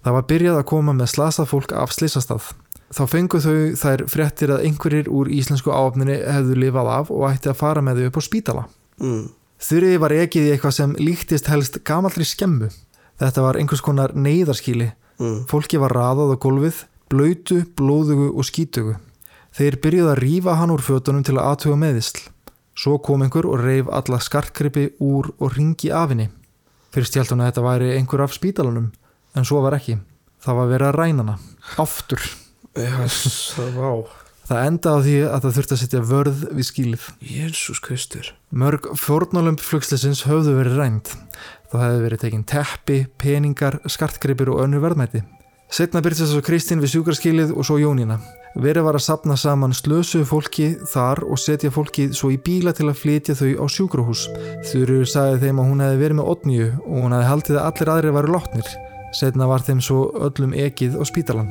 Það 0.00 0.16
var 0.16 0.28
byrjað 0.32 0.58
að 0.60 0.68
koma 0.70 0.94
með 0.96 1.10
slasað 1.14 1.50
fólk 1.50 1.74
af 1.76 1.92
slísastað. 1.92 2.52
Þá 2.90 3.02
fengu 3.06 3.40
þau 3.42 3.56
þær 3.78 4.06
fréttir 4.10 4.52
að 4.54 4.64
einhverjir 4.66 5.10
úr 5.12 5.28
íslensku 5.30 5.70
áhafninni 5.70 6.16
hefðu 6.24 6.56
lifað 6.58 6.88
af 6.94 7.12
og 7.14 7.26
ætti 7.28 7.52
að 7.52 7.60
fara 7.60 7.84
með 7.84 8.00
þau 8.00 8.08
upp 8.08 8.18
á 8.18 8.22
spítala. 8.26 8.64
mm. 8.98 9.28
Þurriði 9.60 9.98
var 10.00 10.14
ekið 10.16 10.46
í 10.46 10.52
eitthvað 10.54 10.72
sem 10.72 10.92
líktist 10.96 11.50
helst 11.52 11.74
gamallri 11.84 12.24
skemmu. 12.24 12.70
Þetta 13.20 13.42
var 13.44 13.58
einhvers 13.60 13.82
konar 13.84 14.14
neyðarskíli. 14.16 14.86
Mm. 15.20 15.42
Fólki 15.50 15.76
var 15.76 15.92
raðað 15.92 16.32
á 16.32 16.36
gólfið, 16.40 16.78
blöytu, 17.12 17.58
blóðugu 17.76 18.30
og 18.32 18.46
skítugu. 18.48 18.94
Þeir 19.52 19.76
byrjuðu 19.84 20.12
að 20.14 20.22
rífa 20.24 20.54
hann 20.56 20.72
úr 20.72 20.80
fötunum 20.80 21.26
til 21.26 21.36
að 21.36 21.50
aðtuga 21.50 21.76
meðisl. 21.82 22.22
Svo 22.72 22.96
kom 23.04 23.20
einhver 23.26 23.44
og 23.50 23.60
reif 23.60 23.90
alla 23.92 24.20
skartgripi 24.22 24.94
úr 25.04 25.28
og 25.36 25.52
ringi 25.58 25.92
af 25.92 26.14
henni. 26.14 26.30
Fyrst 26.94 27.18
hjælt 27.18 27.34
hún 27.34 27.44
að 27.44 27.50
þetta 27.50 27.66
væri 27.66 27.90
einhver 27.98 28.24
af 28.24 28.32
spítalunum, 28.32 28.88
en 29.36 29.46
svo 29.46 29.62
var 29.64 29.76
ekki. 29.78 29.98
Það 30.40 30.58
var 30.60 30.70
verið 30.70 30.88
að 30.88 30.98
ræna 30.98 31.24
hana. 31.24 31.36
Aftur. 31.80 32.22
yes, 32.78 33.52
það 34.50 34.66
endaði 34.66 34.90
á 34.90 35.04
því 35.04 35.16
að 35.26 35.42
það 35.44 35.56
þurfti 35.56 35.74
að 35.74 35.80
setja 35.82 36.04
vörð 36.10 36.44
við 36.50 36.68
skílið. 36.70 37.08
Jésús 37.22 37.80
Kristur 37.84 38.32
Mörg 38.50 38.88
fórnálumb 38.98 39.60
flugslisins 39.62 40.24
höfðu 40.26 40.56
verið 40.58 40.80
rænt. 40.80 41.12
Það 41.70 41.84
hefði 41.86 42.00
verið 42.06 42.22
tekinn 42.24 42.48
teppi, 42.50 42.98
peningar, 43.20 43.78
skartgripir 43.86 44.50
og 44.50 44.64
önnur 44.64 44.82
verðmæti. 44.82 45.22
Setna 45.70 46.02
byrjast 46.02 46.32
svo 46.32 46.42
Kristín 46.42 46.80
við 46.82 46.96
sjúkarskilið 46.96 47.52
og 47.54 47.62
svo 47.68 47.76
Jónína. 47.78 48.16
Verið 48.58 48.88
var 48.88 48.96
að 48.98 49.04
sapna 49.04 49.36
saman 49.38 49.70
slösuðu 49.76 50.26
fólki 50.26 50.72
þar 50.90 51.22
og 51.22 51.38
setja 51.38 51.70
fólki 51.70 52.08
svo 52.10 52.32
í 52.34 52.40
bíla 52.42 52.72
til 52.74 52.88
að 52.90 52.98
flytja 52.98 53.36
þau 53.38 53.62
á 53.62 53.64
sjúkrahús. 53.70 54.24
Þurru 54.66 55.04
sagði 55.06 55.44
þeim 55.44 55.62
að 55.62 55.68
hún 55.70 55.84
hefði 55.84 56.00
verið 56.02 56.18
með 56.18 56.30
odnju 56.32 56.66
og 56.80 57.04
hún 57.04 57.14
hefði 57.14 57.28
haldið 57.30 57.60
að 57.60 57.68
allir 57.68 57.92
aðrir 57.94 58.16
varu 58.18 58.34
lotnir. 58.34 58.72
Setna 59.16 59.48
var 59.50 59.64
þeim 59.66 59.80
svo 59.82 60.06
öllum 60.22 60.54
ekið 60.54 60.98
á 61.00 61.04
spítalan. 61.08 61.50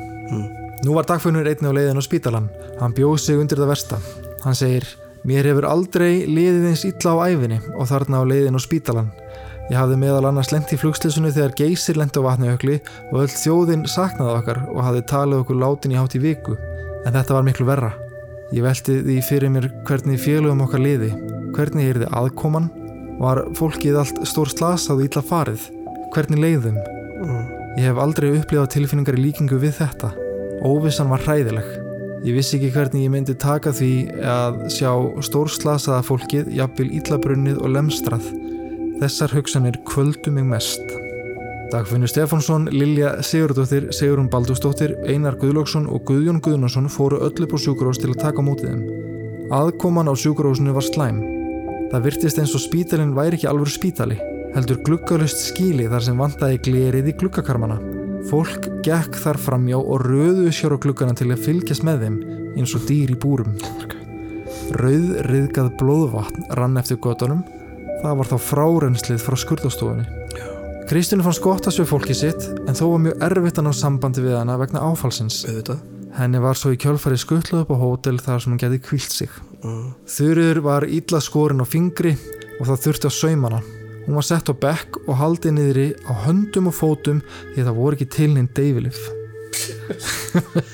Nú 0.86 0.96
var 0.96 1.08
dagfunnur 1.10 1.48
einni 1.50 1.68
á 1.68 1.76
leiðin 1.76 2.00
á 2.00 2.04
spítalan. 2.04 2.48
Hann 2.80 2.96
bjóð 2.96 3.18
sig 3.20 3.40
undir 3.40 3.60
það 3.60 3.72
versta. 3.74 4.00
Hann 4.46 4.56
segir, 4.56 4.86
mér 5.28 5.50
hefur 5.50 5.68
aldrei 5.68 6.24
liðið 6.24 6.70
eins 6.70 6.86
illa 6.88 7.16
á 7.20 7.28
æfinni 7.28 7.60
og 7.76 7.90
þarna 7.90 8.24
á 8.24 8.30
leiðin 8.30 8.56
á 8.56 8.62
spítalan. 8.64 9.10
Ég 9.70 9.78
hafði 9.78 10.00
meðal 10.02 10.30
annars 10.32 10.50
lengt 10.54 10.72
í 10.74 10.80
flugslisunu 10.82 11.30
þegar 11.36 11.52
geysir 11.60 12.00
lendi 12.00 12.18
á 12.18 12.26
vatnajökli 12.26 12.80
og 13.12 13.20
öll 13.22 13.34
þjóðin 13.34 13.84
saknaði 13.92 14.38
okkar 14.40 14.62
og 14.72 14.80
hafði 14.82 15.04
talið 15.12 15.44
okkur 15.44 15.60
látin 15.62 15.94
í 15.94 16.00
hátt 16.00 16.16
í 16.18 16.22
viku. 16.24 16.56
En 17.06 17.14
þetta 17.14 17.36
var 17.36 17.46
miklu 17.46 17.68
verra. 17.68 17.92
Ég 18.50 18.66
velti 18.66 18.96
því 19.04 19.18
fyrir 19.28 19.54
mér 19.54 19.68
hvernig 19.86 20.18
félögum 20.24 20.64
okkar 20.66 20.82
liði, 20.82 21.12
hvernig 21.54 21.92
er 21.92 22.00
þið 22.02 22.16
aðkoman, 22.18 22.72
var 23.20 23.44
fólkið 23.60 24.00
allt 24.02 24.24
stór 24.26 24.50
slasað 24.50 25.04
og 25.04 25.06
illa 25.06 25.26
farið, 25.30 25.68
hvernig 26.16 26.42
leiðum. 26.42 26.80
Ég 27.20 27.86
hef 27.86 28.00
aldrei 28.00 28.32
upplifað 28.38 28.72
tilfinningar 28.76 29.18
í 29.20 29.24
líkingu 29.28 29.60
við 29.60 29.76
þetta. 29.82 30.14
Óvissan 30.66 31.12
var 31.12 31.24
hræðileg. 31.26 31.68
Ég 32.28 32.36
vissi 32.36 32.58
ekki 32.58 32.72
hvernig 32.76 33.06
ég 33.06 33.12
myndi 33.14 33.36
taka 33.40 33.72
því 33.76 33.92
að 34.28 34.58
sjá 34.76 34.92
stórslasaða 35.24 36.00
fólkið, 36.08 36.50
jafnvel 36.58 36.90
illabrunnið 37.00 37.62
og 37.64 37.76
lemstrað. 37.76 38.26
Þessar 39.00 39.36
hugsanir 39.38 39.80
kvöldu 39.88 40.34
mig 40.36 40.48
mest. 40.48 40.96
Dagfinnur 41.70 42.10
Stefánsson, 42.10 42.68
Lilja 42.74 43.14
Sigurdóttir, 43.24 43.92
Sigurún 43.94 44.28
Baldúsdóttir, 44.32 44.96
Einar 45.06 45.38
Guðlóksson 45.40 45.86
og 45.88 46.02
Guðjón 46.10 46.42
Guðnason 46.44 46.90
fóru 46.90 47.22
öll 47.22 47.46
upp 47.46 47.54
á 47.56 47.58
sjúkurós 47.62 48.02
til 48.02 48.10
að 48.16 48.24
taka 48.24 48.44
mótið 48.44 48.74
þeim. 48.74 48.82
Aðkoman 49.54 50.10
á 50.10 50.14
sjúkurósinu 50.18 50.74
var 50.76 50.88
slæm. 50.88 51.22
Það 51.94 52.04
virtist 52.10 52.42
eins 52.42 52.56
og 52.58 52.66
spítalinn 52.66 53.16
væri 53.16 53.38
ekki 53.38 53.48
alveg 53.50 53.72
spítali, 53.72 54.18
heldur 54.56 54.82
gluggalust 54.86 55.42
skíli 55.50 55.88
þar 55.92 56.06
sem 56.06 56.20
vantaði 56.20 56.60
glerið 56.66 57.12
í 57.12 57.16
gluggakarmana. 57.22 57.80
Fólk 58.30 58.68
gekk 58.86 59.18
þar 59.22 59.40
framjá 59.40 59.78
og 59.80 60.04
röðu 60.06 60.52
sér 60.54 60.76
á 60.76 60.78
gluggana 60.82 61.16
til 61.18 61.30
að 61.32 61.46
fylgjast 61.46 61.86
með 61.88 62.06
þeim 62.06 62.18
eins 62.60 62.76
og 62.76 62.86
dýr 62.90 63.14
í 63.14 63.20
búrum. 63.20 63.56
Rauð 64.80 65.14
riðgað 65.30 65.72
blóðvatn 65.80 66.50
rann 66.60 66.78
eftir 66.82 67.00
göttunum. 67.02 67.46
Það 68.04 68.20
var 68.20 68.30
þá 68.30 68.36
frárennslið 68.48 69.24
frá 69.24 69.38
skurðastofunni. 69.40 70.06
Kristínu 70.90 71.26
fannst 71.26 71.44
gott 71.46 71.68
að 71.70 71.76
sjö 71.78 71.86
fólki 71.90 72.16
sitt 72.18 72.48
en 72.66 72.78
þó 72.78 72.86
var 72.96 73.02
mjög 73.06 73.26
erfitt 73.30 73.62
að 73.62 73.68
ná 73.68 73.74
sambandi 73.78 74.24
við 74.26 74.38
hana 74.40 74.58
vegna 74.58 74.84
áfallsins. 74.90 75.44
auðvitað 75.46 75.84
Henni 76.18 76.42
var 76.42 76.58
svo 76.58 76.74
í 76.74 76.80
kjölfari 76.82 77.20
skuttluð 77.22 77.64
upp 77.64 77.74
á 77.74 77.78
hótel 77.78 78.18
þar 78.18 78.42
sem 78.42 78.56
hún 78.56 78.62
geti 78.62 78.82
kvílt 78.82 79.14
sig. 79.14 79.36
Þurriður 80.10 80.64
var 80.66 80.88
illa 80.90 81.22
skorin 81.22 81.62
á 81.62 81.68
fingri 81.70 82.16
og 82.60 82.66
það 82.72 82.82
þurfti 82.88 83.12
að 83.12 83.20
sauma 83.20 83.52
hana. 83.52 83.79
Hún 84.06 84.18
var 84.18 84.28
sett 84.28 84.50
á 84.50 84.54
bekk 84.54 85.02
og 85.06 85.20
haldið 85.20 85.56
niðri 85.58 85.88
á 86.08 86.12
höndum 86.26 86.72
og 86.72 86.78
fótum 86.78 87.24
því 87.54 87.66
það 87.66 87.80
voru 87.80 88.00
ekki 88.00 88.12
til 88.16 88.34
neinn 88.34 88.52
deyfilif. 88.58 89.00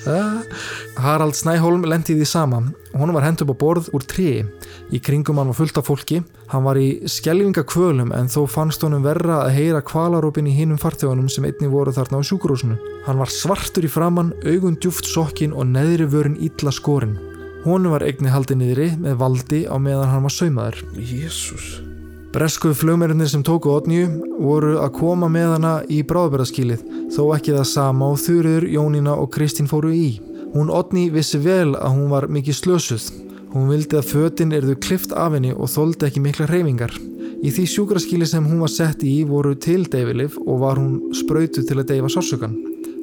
Harald 1.04 1.34
Snæholm 1.34 1.84
lendi 1.88 2.14
því 2.16 2.26
sama 2.28 2.60
hún 2.96 3.12
var 3.12 3.24
hent 3.24 3.42
upp 3.44 3.52
á 3.52 3.56
borð 3.56 3.90
úr 3.94 4.04
tríi. 4.04 4.44
Í 4.92 5.00
kringum 5.02 5.38
hann 5.40 5.50
var 5.50 5.58
fullt 5.58 5.78
af 5.80 5.88
fólki. 5.88 6.22
Hann 6.52 6.64
var 6.64 6.78
í 6.80 7.02
skelvingakvölum 7.10 8.12
en 8.16 8.30
þó 8.32 8.46
fannst 8.50 8.84
honum 8.86 9.04
verra 9.04 9.42
að 9.44 9.56
heyra 9.58 9.82
kvalarópin 9.84 10.48
í 10.48 10.54
hinum 10.56 10.80
farþjóðunum 10.80 11.30
sem 11.32 11.48
einni 11.48 11.70
voru 11.72 11.94
þarna 11.96 12.22
á 12.22 12.28
sjúkurúsinu. 12.28 12.78
Hann 13.06 13.20
var 13.20 13.32
svartur 13.32 13.86
í 13.86 13.92
framann, 13.92 14.32
augun 14.46 14.78
djúft 14.80 15.08
sokkin 15.10 15.56
og 15.56 15.68
neðri 15.72 16.08
vörin 16.12 16.38
illa 16.40 16.72
skorin. 16.72 17.18
Honum 17.66 17.96
var 17.96 18.06
eigni 18.06 18.30
haldið 18.30 18.62
niðri 18.62 18.88
með 19.02 19.20
valdi 19.20 19.66
á 19.66 19.74
meðan 19.76 20.14
hann 20.14 20.26
var 20.28 20.34
saumaður. 20.38 20.82
Jésús 20.94 21.95
Bresku 22.36 22.74
flugmerinnir 22.76 23.30
sem 23.32 23.40
tóku 23.40 23.70
Otnju 23.72 24.10
voru 24.44 24.74
að 24.76 24.90
koma 24.98 25.28
með 25.32 25.54
hana 25.54 25.70
í 25.88 26.02
bráðbæraskílið, 26.04 26.82
þó 27.14 27.30
ekki 27.32 27.54
það 27.54 27.68
sama 27.70 28.10
og 28.12 28.18
Þurður, 28.20 28.66
Jónína 28.74 29.14
og 29.16 29.30
Kristín 29.32 29.70
fóru 29.70 29.94
í. 29.96 30.18
Hún 30.52 30.68
Otni 30.68 31.06
vissi 31.14 31.40
vel 31.40 31.72
að 31.72 31.94
hún 31.94 32.10
var 32.10 32.26
mikið 32.28 32.58
slösuð. 32.58 33.06
Hún 33.54 33.70
vildi 33.72 33.96
að 33.96 34.10
fötin 34.10 34.52
erðu 34.52 34.74
klift 34.84 35.14
af 35.16 35.32
henni 35.32 35.54
og 35.54 35.70
þóldi 35.72 36.10
ekki 36.10 36.20
mikla 36.26 36.50
hreyfingar. 36.50 36.92
Í 37.40 37.54
því 37.56 37.64
sjúkraskíli 37.72 38.28
sem 38.28 38.44
hún 38.44 38.60
var 38.60 38.74
sett 38.74 39.00
í 39.00 39.14
voru 39.24 39.54
til 39.56 39.86
deyfilif 39.88 40.36
og 40.44 40.60
var 40.60 40.76
hún 40.76 41.14
sprautu 41.16 41.64
til 41.64 41.78
að 41.80 41.88
deyfa 41.94 42.12
sársökan. 42.18 42.58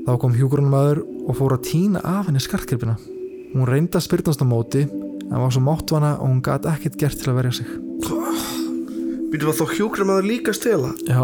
Þá 0.05 0.13
kom 0.21 0.37
hjúgrunumæður 0.37 1.01
og 1.25 1.39
fór 1.39 1.57
að 1.57 1.71
týna 1.71 2.05
af 2.05 2.29
henni 2.29 2.43
skartgripina. 2.43 2.99
Hún 3.55 3.65
reyndi 3.65 3.97
að 3.97 4.05
spyrnast 4.11 4.45
á 4.45 4.47
móti 4.53 4.85
en 4.85 5.41
var 5.41 5.49
svo 5.49 5.65
máttvana 5.65 6.19
og 6.19 6.29
hún 6.29 6.45
gat 6.45 6.69
ekkert 6.69 7.01
gert 7.01 7.17
til 7.17 7.33
að 7.33 7.41
verja 7.41 7.57
sig. 7.63 7.73
Býtum 9.33 9.49
við 9.49 9.57
þá 9.57 9.77
hjúkrum 9.79 10.13
að 10.13 10.19
það 10.19 10.27
líka 10.29 10.53
stela 10.53 10.93
Já. 11.09 11.23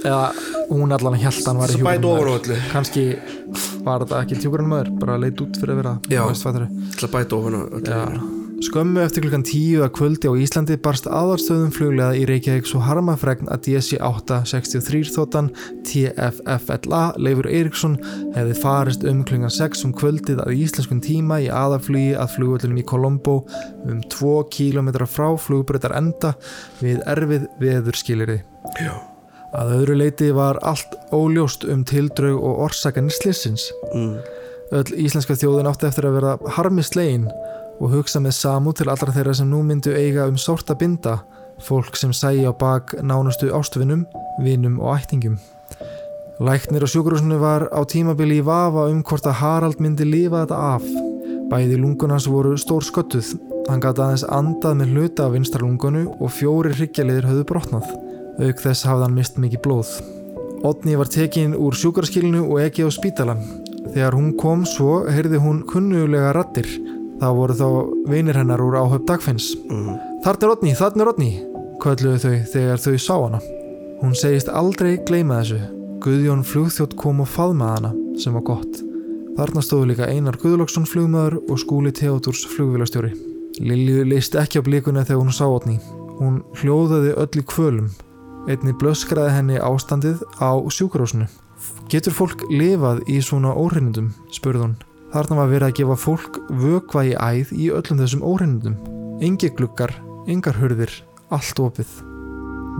Eða 0.00 0.20
hún 0.70 0.94
allan 0.94 1.16
að 1.18 1.24
hjælta 1.26 1.50
hann 1.50 1.60
var 1.60 1.72
öllu 1.74 2.58
Kanski 2.70 3.06
var 3.84 4.04
þetta 4.04 4.20
ekki 4.22 4.38
hjúgrunumæður, 4.44 4.92
bara 5.02 5.18
leit 5.20 5.40
út 5.42 5.58
fyrir 5.60 5.74
að 5.74 5.82
vera. 5.82 5.96
Já. 6.12 6.22
er. 6.62 6.68
Það 7.00 7.16
bæti 7.16 7.40
ofan 7.40 7.58
Já. 7.82 8.39
Skömmu 8.60 9.00
eftir 9.00 9.24
klukkan 9.24 9.44
tíu 9.46 9.80
að 9.80 9.94
kvöldi 9.96 10.28
á 10.28 10.36
Íslandi 10.36 10.74
barst 10.84 11.06
aðarstöðum 11.08 11.70
fluglega 11.72 12.12
í 12.12 12.26
Reykjavík 12.28 12.66
svo 12.68 12.82
harmafregn 12.84 13.48
að 13.48 13.70
DC-863 13.70 15.12
þóttan 15.14 15.46
TFFLA 15.88 17.00
Leifur 17.16 17.48
Eiríksson 17.48 17.94
hefði 18.34 18.56
farist 18.60 19.06
um 19.08 19.22
klukkan 19.24 19.54
6 19.54 19.86
um 19.88 19.94
kvöldið 19.96 20.42
að 20.44 20.58
íslenskun 20.58 21.00
tíma 21.00 21.38
í 21.40 21.48
aðaflugi 21.48 22.10
að 22.20 22.34
flugvöldunum 22.34 22.82
í 22.82 22.84
Colombo 22.90 23.36
um 23.88 24.02
2 24.12 24.32
km 24.52 24.90
frá 25.08 25.30
flugbreytar 25.40 25.96
enda 25.96 26.34
við 26.82 27.00
erfið 27.08 27.46
veðurskiliri. 27.64 28.42
Já. 28.76 28.92
Að 29.56 29.72
öðru 29.78 29.96
leiti 30.02 30.28
var 30.36 30.60
allt 30.60 30.92
óljóst 31.16 31.64
um 31.64 31.80
tildraug 31.88 32.36
og 32.36 32.60
orsakanir 32.68 33.16
slissins. 33.16 33.70
Mm. 33.94 34.18
Öll 34.76 34.92
íslenska 35.00 35.34
þjóðin 35.34 35.66
átti 35.72 35.88
eftir 35.88 36.06
að 36.06 36.20
vera 36.20 36.36
harmi 36.58 36.84
slegin 36.86 37.24
og 37.24 37.59
hugsa 37.88 38.20
með 38.20 38.34
samú 38.36 38.74
til 38.76 38.90
allra 38.92 39.12
þeirra 39.14 39.32
sem 39.38 39.48
nú 39.48 39.62
myndu 39.64 39.94
eiga 39.96 40.26
um 40.28 40.36
sárt 40.36 40.68
að 40.68 40.82
binda, 40.82 41.14
fólk 41.64 41.96
sem 41.96 42.12
sæi 42.12 42.44
á 42.44 42.52
bak 42.52 42.92
nánustu 43.00 43.48
ástvinum, 43.56 44.04
vinum 44.44 44.76
og 44.80 44.98
ættingum. 44.98 45.38
Læknir 46.40 46.84
á 46.84 46.88
sjúkurúsinu 46.88 47.40
var 47.40 47.68
á 47.72 47.80
tímabili 47.88 48.40
í 48.40 48.44
vafa 48.44 48.86
um 48.92 49.00
hvort 49.04 49.26
að 49.28 49.40
Harald 49.40 49.80
myndi 49.80 50.04
lifa 50.04 50.44
þetta 50.44 50.60
af. 50.76 50.84
Bæði 51.50 51.80
lungunans 51.80 52.28
voru 52.28 52.54
stór 52.60 52.84
sköttuð, 52.84 53.34
hann 53.68 53.80
gæti 53.80 54.04
aðeins 54.04 54.24
andað 54.28 54.78
með 54.78 54.94
hluta 54.94 55.26
af 55.26 55.34
vinstra 55.34 55.64
lungunu 55.64 56.06
og 56.20 56.32
fjóri 56.36 56.72
hryggjarliðir 56.76 57.28
höfðu 57.28 57.48
brotnað. 57.48 57.90
Auk 58.40 58.62
þess 58.62 58.86
hafði 58.88 59.06
hann 59.08 59.16
mist 59.16 59.40
mikið 59.40 59.64
blóð. 59.64 59.90
Odni 60.64 60.96
var 61.00 61.08
tekin 61.08 61.56
úr 61.56 61.76
sjúkarskilinu 61.76 62.46
og 62.46 62.60
ekki 62.60 62.84
á 62.84 62.90
spítalan. 62.92 63.40
Þegar 63.92 64.16
hún 64.16 64.32
kom 64.36 64.64
svo 64.68 65.06
heyrði 65.08 65.40
hún 65.40 65.62
kunnulega 65.68 66.34
rattir. 66.36 66.68
Það 67.20 67.36
voru 67.36 67.56
þá 67.56 67.66
vinir 68.08 68.38
hennar 68.40 68.62
úr 68.64 68.78
áhöf 68.80 69.04
dagfinns. 69.08 69.52
Mm. 69.68 69.96
Þarna 70.24 70.46
er 70.46 70.52
Odni, 70.54 70.76
þarna 70.76 71.04
er 71.04 71.10
Odni, 71.12 71.30
kvölluðu 71.82 72.20
þau 72.22 72.36
þegar 72.54 72.84
þau 72.84 72.94
sá 72.96 73.14
hana. 73.16 73.40
Hún 74.00 74.16
segist 74.16 74.48
aldrei 74.48 74.94
gleyma 75.04 75.42
þessu. 75.42 75.60
Guðjón 76.00 76.46
flugþjótt 76.48 76.96
kom 76.96 77.20
og 77.20 77.28
faðmaði 77.28 77.76
hana, 77.76 77.90
sem 78.16 78.36
var 78.38 78.46
gott. 78.48 78.80
Þarna 79.36 79.64
stóðu 79.64 79.90
líka 79.90 80.08
Einar 80.08 80.40
Guðlokksson 80.40 80.88
flugmaður 80.88 81.38
og 81.44 81.60
skúli 81.60 81.92
Theodors 81.92 82.46
flugvélastjóri. 82.54 83.12
Lilju 83.60 84.06
leist 84.08 84.36
ekki 84.40 84.60
á 84.60 84.66
blíkuna 84.66 85.04
þegar 85.04 85.20
hún 85.20 85.36
sá 85.36 85.44
Odni. 85.44 85.76
Hún 86.16 86.40
hljóðaði 86.62 87.14
öll 87.20 87.42
í 87.42 87.46
kvölum. 87.52 87.92
Einni 88.48 88.72
blöskraði 88.80 89.36
henni 89.36 89.60
ástandið 89.60 90.24
á 90.40 90.56
sjúkurásinu. 90.72 91.28
Getur 91.92 92.16
fólk 92.16 92.46
lifað 92.48 93.04
í 93.12 93.20
svona 93.20 93.52
óhreinundum, 93.52 94.14
spurði 94.32 94.64
hún. 94.64 94.78
Þarna 95.10 95.40
var 95.40 95.48
verið 95.50 95.66
að 95.66 95.76
gefa 95.80 95.96
fólk 95.98 96.36
vökva 96.62 97.02
í 97.08 97.16
æð 97.18 97.48
í 97.56 97.64
öllum 97.74 97.98
þessum 97.98 98.22
óhreinundum. 98.22 98.76
Engi 99.24 99.50
glukkar, 99.58 99.90
engar 100.30 100.54
hurðir, 100.60 100.92
allt 101.34 101.58
opið. 101.60 101.90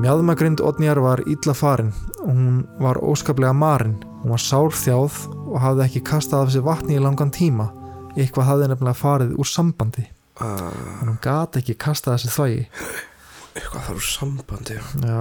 Mjadmagrind 0.01 0.63
Odnjar 0.65 1.01
var 1.03 1.21
illa 1.27 1.55
farin 1.59 1.91
og 2.23 2.31
hún 2.31 2.63
var 2.81 3.01
óskaplega 3.03 3.53
marin. 3.53 3.99
Hún 4.23 4.33
var 4.37 4.43
sárþjáð 4.45 5.19
og 5.51 5.59
hafði 5.61 5.85
ekki 5.89 6.03
kastað 6.07 6.47
af 6.47 6.55
sér 6.55 6.65
vatni 6.69 6.97
í 6.97 7.03
langan 7.03 7.33
tíma. 7.35 7.67
Eitthvað 8.15 8.49
hafði 8.53 8.71
nefnilega 8.71 9.01
farið 9.01 9.35
úr 9.35 9.51
sambandi. 9.51 10.07
Uh, 10.41 10.71
hún 11.03 11.19
gati 11.21 11.61
ekki 11.61 11.77
kastað 11.83 12.17
þessi 12.21 12.33
þvægi. 12.37 12.63
eitthvað 13.59 13.85
þar 13.89 13.99
úr 13.99 14.07
sambandi 14.07 14.79
já. 14.79 14.83
Já, 15.03 15.21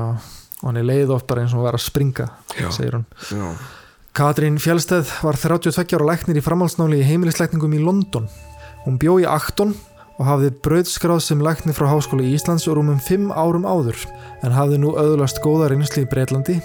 og 0.62 0.70
hann 0.70 0.80
er 0.80 0.88
leið 0.88 1.16
oft 1.18 1.28
bara 1.28 1.44
eins 1.44 1.56
og 1.56 1.60
hún 1.60 1.68
var 1.68 1.80
að 1.80 1.86
springa, 1.90 2.30
Já. 2.54 2.70
segir 2.76 3.00
hún. 3.00 3.06
Já. 3.34 3.50
Katrín 4.14 4.58
Fjálsteð 4.60 5.12
var 5.24 5.38
32 5.38 5.96
ára 5.96 6.08
læknir 6.10 6.40
í 6.40 6.44
framhaldsnáli 6.44 7.00
í 7.00 7.06
heimilislækningum 7.08 7.76
í 7.78 7.82
London. 7.84 8.26
Hún 8.84 8.98
bjó 9.00 9.20
í 9.22 9.28
Acton 9.30 9.76
og 10.20 10.28
hafði 10.28 10.50
brauðskráð 10.66 11.22
sem 11.24 11.44
læknir 11.44 11.78
frá 11.78 11.88
Háskóla 11.92 12.26
Íslands 12.26 12.68
og 12.68 12.80
rúmum 12.80 13.00
5 13.00 13.30
árum 13.32 13.68
áður 13.70 14.02
en 14.44 14.56
hafði 14.56 14.82
nú 14.82 14.96
öðlast 15.00 15.40
góða 15.46 15.70
reynslu 15.72 16.04
í 16.04 16.10
Breitlandi. 16.10 16.58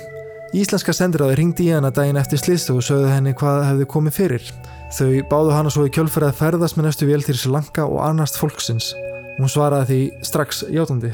Íslenska 0.55 0.95
sendiráði 0.95 1.39
ringdi 1.41 1.69
í 1.69 1.75
hana 1.75 1.93
daginn 1.95 2.19
eftir 2.19 2.41
slist 2.41 2.71
og 2.73 2.83
sögðu 2.87 3.13
henni 3.13 3.37
hvað 3.37 3.63
hefði 3.69 3.89
komið 3.93 4.19
fyrir. 4.19 4.51
Þau 4.95 5.23
báðu 5.31 5.55
hana 5.55 5.73
svo 5.75 5.87
í 5.87 5.95
kjölferð 5.95 6.31
að 6.31 6.43
ferðast 6.43 6.79
með 6.79 6.89
næstu 6.89 7.09
vél 7.11 7.25
til 7.27 7.39
Sri 7.39 7.55
Lanka 7.55 7.87
og 7.87 8.05
annast 8.07 8.39
fólksins. 8.41 8.93
Hún 9.39 9.51
svaraði 9.51 9.89
því 9.89 10.27
strax 10.27 10.63
játandi. 10.71 11.11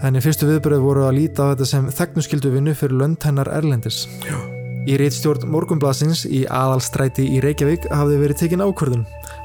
Henni 0.00 0.24
fyrstu 0.24 0.48
viðbröð 0.48 0.86
voru 0.86 1.04
að 1.08 1.18
líta 1.20 1.44
á 1.44 1.50
þetta 1.52 1.68
sem 1.68 1.90
þegnuskildu 1.92 2.54
vinnu 2.56 2.76
fyrir 2.76 2.96
lönd 3.02 3.28
hennar 3.28 3.52
Erlendis. 3.52 4.06
Já. 4.24 4.59
Í 4.88 4.96
reitstjórn 4.96 5.44
Morgunblasins 5.52 6.22
í 6.24 6.44
aðalstræti 6.48 7.26
í 7.36 7.40
Reykjavík 7.44 7.84
hafði 7.92 8.16
verið 8.22 8.38
tekin 8.40 8.62
ákvörðun. 8.64 9.02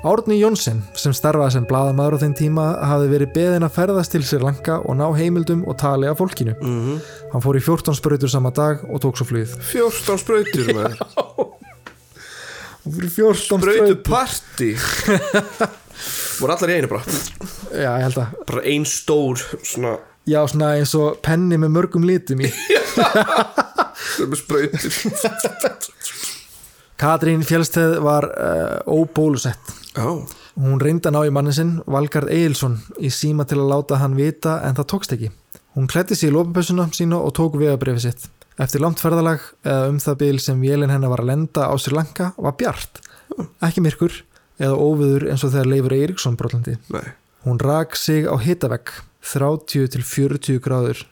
Árni 0.08 0.38
Jónsson, 0.40 0.80
sem 0.96 1.14
starfaði 1.18 1.58
sem 1.58 1.66
blaðamaður 1.68 2.16
á 2.16 2.22
þeim 2.24 2.36
tíma, 2.38 2.66
hafði 2.88 3.10
verið 3.12 3.34
beðin 3.36 3.66
að 3.68 3.74
ferðast 3.76 4.14
til 4.16 4.22
Sri 4.26 4.40
Lanka 4.42 4.78
og 4.86 4.96
ná 5.00 5.06
heimildum 5.18 5.66
og 5.68 5.76
tali 5.82 6.08
af 6.10 6.20
fólkinu. 6.22 6.56
Mm 6.62 6.96
Hann 7.34 7.44
fór 7.44 7.58
í 7.60 7.64
14 7.66 7.98
sprautur 8.00 8.32
sama 8.32 8.52
dag 8.56 8.86
og 8.88 9.02
tók 9.04 9.18
svo 9.20 9.26
flugið. 9.28 9.58
14 9.74 10.22
sprautur 10.24 10.72
maður 10.78 10.96
Hann 12.86 12.94
fór 12.96 13.08
í 13.10 13.12
14 13.12 13.66
Sprautu 13.66 13.96
party 14.06 14.72
voru 16.40 16.54
allar 16.56 16.72
í 16.72 16.76
einu 16.80 16.90
bara 16.92 17.04
Já, 17.76 17.92
ég 17.98 18.04
held 18.06 18.20
að. 18.22 18.36
bara 18.48 18.64
ein 18.72 18.86
stór 18.88 19.42
svona 19.66 19.96
Já, 20.26 20.40
svona 20.50 20.74
eins 20.80 20.96
og 20.98 21.20
penni 21.26 21.58
með 21.62 21.74
mörgum 21.76 22.06
litum 22.08 22.42
í. 22.42 22.50
með 24.26 24.40
sprautur 24.40 24.92
Katrín 26.96 27.44
Fjálsteð 27.44 27.98
var 28.00 28.26
uh, 28.32 28.80
óbólusett. 28.88 29.74
Já. 29.96 30.08
Hún 30.56 30.80
reyndi 30.80 31.10
að 31.10 31.16
ná 31.18 31.22
í 31.28 31.34
mannin 31.36 31.56
sinn, 31.56 31.74
Valgard 31.92 32.32
Egilson, 32.32 32.78
í 33.04 33.12
síma 33.12 33.44
til 33.48 33.60
að 33.60 33.74
láta 33.74 34.00
hann 34.00 34.16
vita 34.16 34.62
en 34.64 34.78
það 34.78 34.88
tókst 34.94 35.16
ekki. 35.18 35.30
Hún 35.76 35.90
klætti 35.92 36.16
sig 36.16 36.32
í 36.32 36.34
lópapessuna 36.34 36.88
sína 36.96 37.20
og 37.20 37.36
tók 37.36 37.58
vegabrifið 37.60 38.06
sitt. 38.06 38.30
Eftir 38.56 38.80
langt 38.80 39.04
ferðalag, 39.04 39.44
eða 39.68 39.90
um 39.92 40.00
það 40.00 40.20
bil 40.24 40.40
sem 40.40 40.64
vélinn 40.64 40.94
hennar 40.94 41.12
var 41.12 41.26
að 41.26 41.34
lenda 41.34 41.68
á 41.68 41.76
Sri 41.76 41.98
Lanka, 41.98 42.32
var 42.40 42.56
bjart. 42.56 43.04
Ekki 43.68 43.84
myrkur, 43.84 44.16
eða 44.56 44.80
óviður 44.80 45.28
eins 45.34 45.44
og 45.44 45.52
þegar 45.52 45.72
Leifur 45.74 45.98
Eiríksson 46.00 46.40
brotlandi. 46.40 46.78
Nei. 46.96 47.10
Hún 47.46 47.62
rak 47.62 47.94
sig 47.96 48.26
á 48.26 48.34
hitavegg, 48.42 48.90
30 49.22 49.88
til 49.94 50.02
40 50.02 50.60
gráður. 50.66 51.06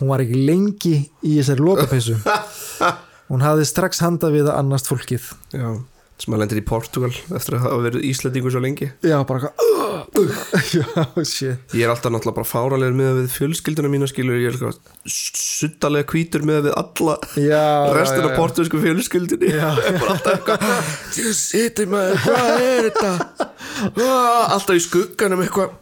Hún 0.00 0.10
var 0.10 0.24
ekki 0.24 0.40
lengi 0.48 0.94
í 1.22 1.36
þessari 1.38 1.62
lópapessu. 1.62 2.16
Hún 3.30 3.44
hafði 3.46 3.68
strax 3.70 4.02
handa 4.02 4.28
við 4.34 4.50
að 4.50 4.58
annast 4.58 4.90
fólkið. 4.90 5.30
Já. 5.54 5.68
Sem 6.20 6.34
að 6.36 6.44
lendir 6.44 6.60
í 6.60 6.66
Portugal 6.66 7.10
eftir 7.34 7.56
að 7.58 7.64
hafa 7.66 7.80
verið 7.88 8.04
Íslandingur 8.10 8.54
svo 8.54 8.60
lengi. 8.62 8.90
Já, 9.02 9.16
bara 9.26 9.40
eitthvað 9.40 9.74
ég 11.74 11.82
er 11.84 11.90
alltaf 11.90 12.12
náttúrulega 12.12 12.36
bara 12.38 12.48
fáralegur 12.48 12.96
með 12.98 13.18
við 13.18 13.28
fjölskylduna 13.34 13.90
mína 13.92 14.08
skilur 14.10 14.38
ég 14.38 14.48
er 14.50 14.56
eitthvað 14.56 14.78
suttalega 15.10 16.08
hvítur 16.12 16.44
með 16.46 16.68
við 16.68 16.76
alla 16.80 17.16
Já, 17.40 17.64
restin 17.96 18.24
já, 18.24 18.34
portugalsku 18.38 18.80
eitthvað 20.34 20.66
þú 21.14 21.34
situr 21.38 21.90
maður, 21.92 22.18
hvað 22.26 22.66
er 22.68 22.90
þetta? 22.90 23.12
Ah, 24.04 24.54
alltaf 24.54 24.76
í 24.78 24.82
skugganum 24.84 25.42
eitthvað 25.44 25.72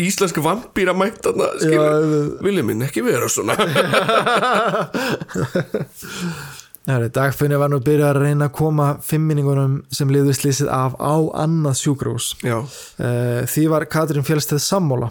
íslenska 0.00 0.42
vampýra 0.44 0.92
mætt 0.96 1.22
þarna 1.24 1.46
skilur, 1.60 1.76
Já, 1.80 2.42
vilja 2.44 2.64
minn 2.68 2.84
ekki 2.86 3.04
vera 3.06 3.28
svona 3.32 3.56
Herri, 6.88 7.10
Dagfinni 7.12 7.58
var 7.60 7.68
nú 7.68 7.78
byrjað 7.84 8.14
að 8.14 8.22
reyna 8.24 8.46
að 8.48 8.54
koma 8.56 8.86
fimminningunum 9.04 9.80
sem 9.92 10.10
liðu 10.10 10.32
slísið 10.36 10.70
af 10.72 10.96
á 10.96 11.16
annað 11.42 11.76
sjúkrós. 11.82 12.32
Uh, 12.40 13.42
því 13.44 13.66
var 13.74 13.84
Katrín 13.90 14.24
Fjellsteð 14.24 14.62
sammála. 14.64 15.10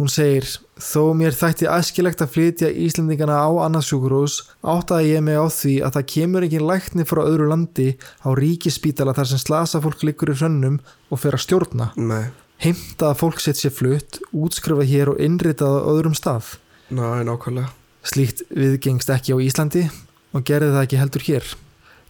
Hún 0.00 0.08
segir, 0.08 0.46
þó 0.80 1.12
mér 1.12 1.36
þætti 1.36 1.66
æskilegt 1.68 2.22
að 2.24 2.32
flytja 2.32 2.70
Íslendingana 2.86 3.36
á 3.36 3.50
annað 3.66 3.84
sjúkrós, 3.90 4.38
áttaði 4.64 5.10
ég 5.12 5.24
mig 5.26 5.36
á 5.36 5.44
því 5.52 5.74
að 5.84 5.98
það 5.98 6.08
kemur 6.14 6.46
ekki 6.46 6.62
lækni 6.64 7.04
frá 7.04 7.20
öðru 7.26 7.50
landi 7.50 7.88
á 8.24 8.28
ríkispítala 8.32 9.12
þar 9.12 9.28
sem 9.34 9.42
slasa 9.44 9.82
fólk 9.84 10.06
liggur 10.08 10.32
í 10.32 10.38
hrönnum 10.40 10.80
og 11.12 11.20
fer 11.20 11.36
að 11.36 11.44
stjórna. 11.44 11.92
nei, 12.00 12.32
Heimta 12.64 13.12
að 13.12 13.20
fólk 13.20 13.44
sitt 13.44 13.60
sér 13.60 13.76
flutt, 13.76 14.22
útskrifa 14.32 14.88
hér 14.88 15.12
og 15.12 15.20
innritað 15.20 15.84
á 15.84 15.88
öðrum 15.92 16.16
stað. 16.16 16.56
nákvæmlega 17.28 17.68
Slíkt 18.00 18.46
viðgengst 18.48 19.12
ekki 19.12 19.36
á 19.36 19.38
Íslandi 19.44 19.84
og 20.34 20.46
gerði 20.46 20.72
það 20.74 20.86
ekki 20.86 21.00
heldur 21.00 21.26
hér. 21.26 21.50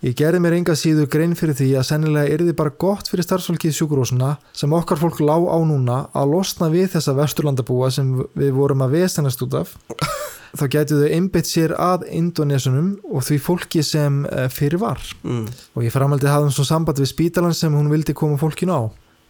Ég 0.00 0.14
gerði 0.16 0.38
mér 0.40 0.54
enga 0.56 0.72
síðu 0.80 1.04
grein 1.12 1.34
fyrir 1.36 1.58
því 1.58 1.74
að 1.76 1.84
sennilega 1.90 2.32
yrði 2.32 2.54
bara 2.56 2.72
gott 2.72 3.10
fyrir 3.10 3.26
starfsfólkið 3.26 3.74
sjúkurósuna 3.76 4.30
sem 4.56 4.72
okkar 4.72 4.96
fólk 4.96 5.18
lá 5.20 5.34
á 5.36 5.60
núna 5.60 5.98
að 6.16 6.32
losna 6.32 6.70
við 6.72 6.94
þessa 6.94 7.12
vesturlandabúa 7.18 7.90
sem 7.92 8.14
við 8.32 8.54
vorum 8.56 8.80
að 8.86 8.94
vestanast 8.96 9.44
út 9.44 9.58
af. 9.60 9.74
Þá 10.58 10.64
gætu 10.72 11.02
þau 11.02 11.12
einbytt 11.14 11.50
sér 11.50 11.74
að 11.76 12.06
Indonesunum 12.16 12.94
og 13.12 13.26
því 13.28 13.36
fólki 13.44 13.84
sem 13.86 14.24
eh, 14.32 14.48
fyrir 14.48 14.80
var. 14.80 15.04
mm. 15.20 15.44
Og 15.76 15.84
ég 15.84 15.92
framaldi 15.92 16.32
hafði 16.32 16.48
hún 16.48 16.56
svo 16.56 16.64
samband 16.66 16.98
við 16.98 17.12
spítalan 17.12 17.54
sem 17.54 17.76
hún 17.76 17.92
vildi 17.92 18.16
koma 18.16 18.40
fólkinu 18.40 18.72
á. 18.72 18.82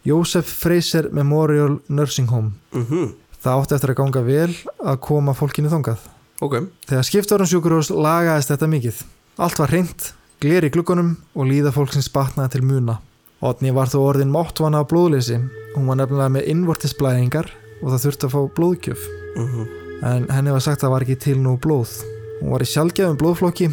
Joseph 0.07 0.47
Fraser 0.47 1.11
Memorial 1.11 1.81
Nursing 1.91 2.31
Home. 2.31 2.55
Mm 2.71 3.11
Það 3.41 3.59
átti 3.59 3.73
eftir 3.73 3.89
að 3.89 3.97
ganga 3.97 4.21
vel 4.21 4.51
að 4.85 4.97
koma 5.01 5.33
fólkinu 5.33 5.69
þangað. 5.69 6.01
Ok, 6.41 6.57
Þegar 6.89 7.07
skiptárum 7.07 7.49
sjúkurós 7.49 7.91
lagaðist 7.93 8.51
þetta 8.53 8.69
mikið. 8.71 9.03
Allt 9.41 9.61
var 9.61 9.73
hreint, 9.73 10.11
gler 10.43 10.67
í 10.67 10.71
gluggunum 10.73 11.15
og 11.35 11.47
líða 11.49 11.73
fólksins 11.75 12.11
batnaði 12.13 12.57
til 12.57 12.65
muna. 12.67 12.99
Otni 13.41 13.73
var 13.73 13.89
þó 13.89 13.99
orðin 14.03 14.33
máttvana 14.33 14.83
á 14.83 14.89
blóðleysi. 14.89 15.39
Hún 15.75 15.87
var 15.89 16.01
nefnilega 16.01 16.33
með 16.35 16.49
innvortisblæðingar 16.51 17.47
og 17.81 17.87
það 17.93 18.03
þurfti 18.05 18.27
að 18.27 18.35
fá 18.35 18.41
blóðgjöf. 18.59 19.07
mm 19.37 19.77
En 20.01 20.25
henni 20.33 20.49
var 20.49 20.63
sagt 20.65 20.81
að 20.81 20.87
það 20.87 20.91
var 20.95 21.03
ekki 21.05 21.15
til 21.21 21.35
nú 21.37 21.51
blóð. 21.61 21.91
Hún 22.39 22.49
var 22.55 22.63
í 22.65 22.69
sjálfgefum 22.71 23.19
blóðflokki 23.21 23.67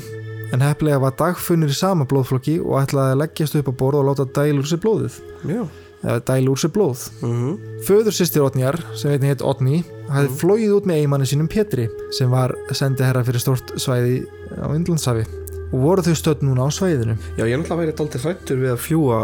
en 0.52 0.60
hefnilega 0.60 1.00
var 1.00 1.14
dagfunnir 1.16 1.72
í 1.72 1.76
sama 1.76 2.04
blóðflokki 2.04 2.58
og 2.60 2.82
ætlaði 2.82 3.14
að 3.14 3.20
leggjast 3.22 3.56
upp 3.56 3.70
á 3.72 3.78
borð 3.80 4.02
og 4.02 4.10
láta 4.10 4.28
dæla 4.36 4.60
úr 4.60 4.68
sér 4.68 4.82
blóðið. 4.84 5.20
já 5.48 5.87
Eða 5.98 6.20
dæla 6.30 6.52
úr 6.52 6.60
sér 6.62 6.70
blóð. 6.74 7.08
mm 7.22 7.56
Föður 7.88 8.14
sýstir 8.14 8.44
Otnýjar, 8.44 8.76
sem 8.94 9.10
einnig 9.10 9.32
heit 9.32 9.42
Otni, 9.42 9.80
hafði 10.10 10.36
flóið 10.38 10.72
út 10.76 10.86
með 10.86 11.00
eigimanni 11.00 11.26
sínum 11.26 11.48
Pétri, 11.50 11.88
sem 12.14 12.30
var 12.30 12.54
sendiherra 12.70 13.24
fyrir 13.26 13.42
stort 13.42 13.72
svæði 13.80 14.20
á 14.58 14.68
Indlandsafi 14.74 15.24
og 15.68 15.78
voru 15.82 16.04
þau 16.06 16.14
stödd 16.16 16.42
núna 16.46 16.64
á 16.64 16.68
svæðinu. 16.72 17.16
já, 17.36 17.44
ég 17.44 17.52
er 17.54 17.58
náttúrulega 17.60 17.82
verið 17.82 17.96
dálítið 17.98 18.24
hrættur 18.24 18.60
við 18.62 18.70
að 18.72 18.82
fljúa 18.86 19.18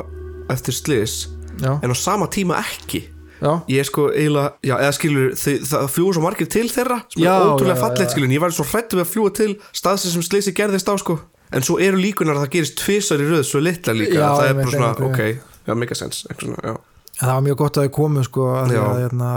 eftir 0.52 0.74
slis 0.76 1.14
Já, 1.62 1.78
en 1.82 1.90
á 1.90 1.96
sama 1.96 2.26
tíma 2.26 2.58
ekki. 2.58 3.04
Já, 3.40 3.52
ég 3.68 3.78
er 3.78 3.86
sko 3.88 4.08
eiginlega, 4.10 4.52
já, 4.64 4.74
eða 4.80 4.92
skilur 4.96 5.32
þau, 5.38 5.54
það 5.70 5.88
fljúa 5.94 6.12
svo 6.16 6.22
margir 6.24 6.48
til 6.50 6.66
þeirra 6.70 6.98
sem 7.12 7.22
Já, 7.22 7.32
er 7.34 7.46
ótrúlega 7.54 7.80
fallegt 7.80 8.10
skilur 8.14 8.28
en 8.28 8.34
ég 8.36 8.42
var 8.42 8.54
svo 8.54 8.66
hrættur 8.66 8.98
við 9.00 9.04
að 9.06 9.10
fljúa 9.14 9.32
til 9.38 9.50
staðsins 9.72 10.14
sem 10.16 10.24
slisi 10.26 10.52
gerðist 10.56 10.88
á 10.90 10.94
sko. 10.98 11.18
En 11.54 11.62
svo 11.62 11.78
eru 11.78 11.98
líkunar 12.00 12.38
að 12.38 12.46
það 12.46 12.52
gerist 12.54 12.76
tvisar 12.80 13.20
í 13.22 13.26
röð 13.30 13.44
svo 13.46 13.60
litla 13.62 13.92
líka, 13.94 14.20
það 14.38 14.48
er 14.48 14.54
bara 14.58 14.72
svona, 14.74 14.94
ok 15.10 15.53
já, 15.66 15.74
mega 15.78 15.96
sens, 15.98 16.24
eitthvað 16.28 16.50
svona, 16.50 16.74
já. 16.74 16.82
Það 17.14 17.30
var 17.30 17.42
mjög 17.46 17.58
gott 17.60 17.76
að 17.78 17.84
þau 17.86 17.92
komu 17.94 18.22
sko, 18.26 18.44
að 18.58 18.72
hérna, 18.74 19.28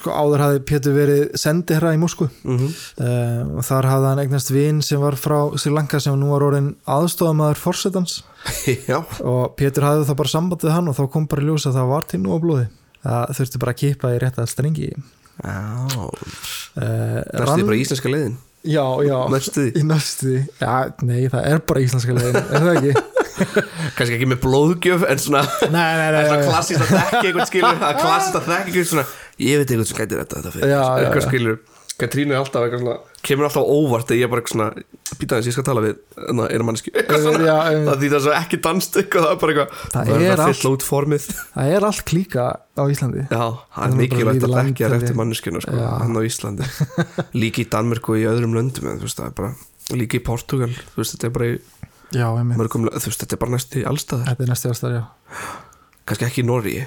sko, 0.00 0.12
áður 0.16 0.40
hafði 0.40 0.60
Pétur 0.70 0.94
verið 0.96 1.24
sendiherra 1.36 1.92
í 1.92 1.98
Moskvu. 2.00 2.30
Mm 2.48 2.62
uh, 2.64 3.42
og 3.60 3.66
þar 3.68 3.88
hafði 3.90 4.08
hann 4.08 4.22
eignast 4.22 4.52
vin 4.54 4.80
sem 4.84 5.02
var 5.02 5.18
frá 5.20 5.36
Sri 5.60 5.72
Lanka 5.74 6.00
sem 6.00 6.16
nú 6.16 6.30
var 6.32 6.46
orðin 6.46 6.70
aðstofamaður 6.88 7.60
forsetans. 7.60 8.22
Já, 8.88 9.02
og 9.20 9.52
Pétur 9.60 9.84
hafði 9.84 10.08
þá 10.08 10.14
bara 10.22 10.32
samband 10.32 10.64
við 10.64 10.76
hann 10.78 10.88
og 10.88 10.96
þá 10.96 11.04
kom 11.12 11.28
bara 11.28 11.44
ljós 11.44 11.68
að 11.68 11.76
það 11.82 11.92
var 11.92 12.08
til 12.08 12.22
nú 12.24 12.32
á 12.32 12.38
blóði. 12.40 12.66
Það 13.04 13.36
þurfti 13.36 13.64
bara 13.66 13.76
að 13.76 13.80
kipa 13.84 14.14
í 14.14 14.20
rétt 14.24 14.40
að 14.40 14.52
strengi. 14.54 14.92
já. 15.44 15.60
Uh, 16.00 17.20
það 17.36 17.58
er 17.58 17.68
bara 17.68 17.82
íslenska 17.84 18.12
leiðin? 18.12 18.40
Já, 18.64 18.84
já. 19.04 19.16
Í 19.76 19.84
næstu 19.88 20.28
því. 20.28 20.40
Já, 20.60 20.74
nei, 21.04 21.22
það 21.32 21.46
er 21.52 21.62
bara 21.68 21.80
íslenska 21.80 22.16
leiðin 22.16 22.42
Er 22.44 22.64
það 22.64 22.76
ekki? 22.80 23.06
kannski 23.96 24.16
ekki 24.18 24.28
með 24.34 24.40
blóðgjöf 24.44 25.06
en 25.10 25.22
svona 25.24 25.42
Nei, 25.66 25.90
nei, 25.98 26.06
Það 26.06 26.14
nei, 26.14 26.20
er 26.20 26.30
svona 26.30 26.40
nei. 26.40 26.48
klassíst 26.52 26.84
að 26.84 26.94
þekki 26.94 27.26
einhvern 27.32 27.50
skilur 27.50 27.80
Það 27.82 27.90
er 27.90 28.00
klassíst 28.04 28.40
að 28.40 28.48
þekki 28.52 28.70
einhvern 28.70 28.90
svona 28.94 29.06
Ég 29.40 29.60
veit 29.62 29.74
einhvern 29.74 29.90
sem 29.92 30.00
gæti 30.02 30.20
þetta 30.22 30.40
þetta 30.40 30.56
fyrir 30.56 30.74
já. 30.74 31.28
skilur 31.28 31.60
Katrínu 32.00 32.32
er 32.32 32.38
alltaf 32.40 32.62
eitthvað 32.64 32.80
svona 32.80 32.96
Kemur 33.28 33.44
alltaf 33.44 33.66
óvart 33.68 34.06
þegar 34.08 34.20
ég 34.22 34.24
er 34.24 34.30
bara 34.32 34.40
eitthvað 34.40 34.54
svona 34.54 35.18
Býta 35.20 35.36
þess, 35.36 35.48
ég 35.50 35.52
skal 35.52 35.64
tala 35.66 35.82
við 35.84 35.98
Eitthvað 36.96 37.24
svona 37.26 37.42
Já, 37.44 37.56
einmitt. 37.68 37.88
Það 37.90 38.04
það 38.06 38.14
er 38.16 38.22
svo 38.24 38.32
ekki 38.38 38.58
danst 38.64 38.96
eitthvað 39.02 39.26
Það 39.26 39.34
er 39.34 39.40
bara 39.42 39.52
eitthvað 39.52 39.82
Það 39.92 40.08
verður 40.10 40.24
er 40.24 40.32
að 40.32 40.44
allt- 40.46 40.56
fylla 40.62 40.72
út 40.78 40.86
formið 40.86 41.26
Það 41.52 41.72
er 41.76 41.86
allt 41.90 42.04
klíka 42.08 42.46
á 42.56 42.82
Íslandi 42.94 43.24
Já, 43.26 43.36
það 43.36 43.58
Það 43.76 43.84
er 43.84 43.90
er 43.90 43.98
mikilvægt 44.00 44.46
að 44.48 44.56
held 44.60 44.80
ég. 44.80 44.94
eftir 44.96 45.18
manneskinu 45.20 45.62
sko, 45.66 45.76
hann 46.00 46.16
á 46.16 46.22
Íslandi 46.30 46.70
Líka 47.42 47.60
í 47.60 47.68
Danmörk 47.76 48.08
og 48.14 48.16
í 48.16 48.24
öðrum 48.32 48.56
löndum 48.56 48.88
en, 48.94 49.00
þú 49.02 49.08
veist, 49.10 49.20
það 49.20 49.28
er 49.28 49.36
bara, 49.42 49.52
Líka 50.00 50.16
í 50.16 50.24
Portugal 50.24 50.72
Þú 50.72 51.02
veist, 51.02 51.16
þetta 51.18 51.28
er 51.28 51.36
bara 51.36 51.50
í 51.52 51.58
Já, 52.16 52.26
einmitt 52.34 52.58
mörgum 52.58 52.86
lö- 52.88 52.96
Þú 52.98 53.06
veist, 53.12 53.20
þetta 53.24 53.36
er 53.36 53.42
bara 53.44 53.54
næst 53.56 53.76
í 53.78 53.84
allstaðar 53.86 54.26
Þetta 54.32 54.42
er 54.46 54.50
næstu 54.54 54.70
ástæður, 54.72 54.96
já 54.98 55.04
Kannski 56.10 56.26
ekki 56.30 56.42
í 56.42 56.48
Norri 56.48 56.78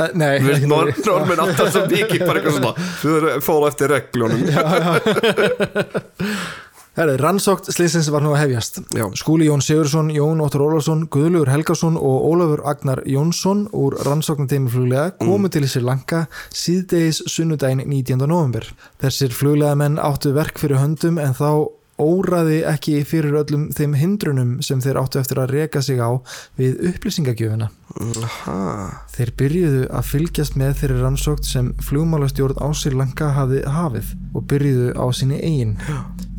Eh, 0.00 0.12
Nei, 0.14 0.38
ekki 0.38 0.68
nor 0.70 0.86
Noregi. 0.86 1.02
normin 1.04 1.40
alltaf 1.42 1.72
svo 1.74 1.80
mikið 1.90 2.22
bara 2.24 2.38
eitthvað 2.40 2.56
svona 2.56 2.74
Þú 3.02 3.14
er 3.18 3.40
fóla 3.44 3.68
eftir 3.72 3.90
reglunum 3.90 4.42
Herri, 6.98 7.14
rannsókt 7.22 7.68
slýsins 7.72 8.08
var 8.10 8.22
nú 8.24 8.32
að 8.34 8.40
hefjast 8.42 8.80
Já. 8.98 9.04
Skúli 9.16 9.46
Jón 9.46 9.62
Sigursson, 9.62 10.08
Jón 10.14 10.40
Óttur 10.42 10.64
Ólafsson 10.66 11.04
Guðlugur 11.12 11.50
Helgason 11.52 11.94
og 11.96 12.24
Ólafur 12.32 12.62
Agnar 12.66 13.02
Jónsson 13.06 13.66
úr 13.76 13.94
rannsóknarteimi 14.06 14.70
fluglega 14.72 15.12
komu 15.20 15.48
til 15.54 15.68
Sri 15.70 15.82
Lanka 15.86 16.24
síðdegis 16.50 17.22
sunnudaginn 17.30 17.84
19. 17.86 18.26
november. 18.26 18.66
Þessir 19.02 19.30
fluglega 19.36 19.76
menn 19.78 20.00
áttu 20.02 20.34
verk 20.36 20.58
fyrir 20.60 20.80
höndum 20.82 21.20
en 21.22 21.36
þá 21.38 21.50
óraði 22.00 22.62
ekki 22.68 23.00
fyrir 23.08 23.36
öllum 23.42 23.68
þeim 23.76 23.94
hindrunum 24.00 24.56
sem 24.64 24.80
þeir 24.82 24.98
áttu 25.02 25.20
eftir 25.20 25.40
að 25.42 25.54
reka 25.54 25.82
sig 25.84 26.00
á 26.00 26.10
við 26.58 26.80
upplýsingagjöfuna. 26.90 27.68
Aha, 28.24 28.56
Þeir 29.10 29.32
byrjuðu 29.40 29.84
að 29.90 30.10
fylgjast 30.10 30.58
með 30.60 30.76
þeirri 30.80 30.98
rannsókt 31.02 31.48
sem 31.48 31.72
flugmálastjórn 31.84 32.60
á 32.62 32.68
Sri 32.76 32.94
Lanka 32.96 33.32
hafði 33.36 33.64
hafið 33.68 34.12
og 34.34 34.46
byrjuðu 34.50 34.92
á 34.96 35.06
sinni 35.16 35.40
eigin. 35.42 35.76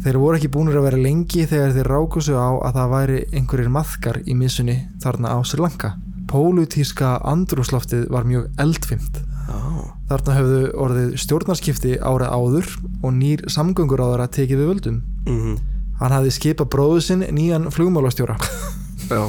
Þeir 0.02 0.18
voru 0.18 0.40
ekki 0.40 0.52
búinir 0.54 0.80
að 0.80 0.88
vera 0.90 1.02
lengi 1.02 1.44
þegar 1.46 1.76
þeir 1.76 1.92
ráku 1.94 2.24
sig 2.26 2.38
á 2.40 2.50
að 2.58 2.80
það 2.80 2.94
væri 2.96 3.20
einhverjir 3.38 3.76
maðkar 3.76 4.22
í 4.26 4.38
missunni 4.38 4.78
þarna 5.04 5.36
á 5.36 5.40
Sri 5.46 5.62
Lanka. 5.62 5.94
Pólutíska 6.32 7.18
andrúsloftið 7.28 8.08
var 8.10 8.26
mjög 8.26 8.48
eldfimt. 8.64 9.20
Já, 9.52 9.84
Þarna 10.12 10.38
höfðu 10.40 10.62
orðið 10.86 11.14
stjórnarskipti 11.24 11.94
árið 12.04 12.34
áður 12.36 12.72
og 13.04 13.14
nýr 13.20 13.46
samgöngur 13.52 14.04
áður 14.04 14.26
að 14.26 14.34
tekið 14.40 14.62
við 14.64 14.72
völdum. 14.74 15.00
mhm, 15.28 15.56
Hann 16.02 16.16
hafði 16.16 16.32
skipað 16.34 16.72
bróðu 16.74 17.02
sinn 17.06 17.26
nýjan 17.30 17.70
flugmálastjóra. 17.72 18.40
já. 19.12 19.22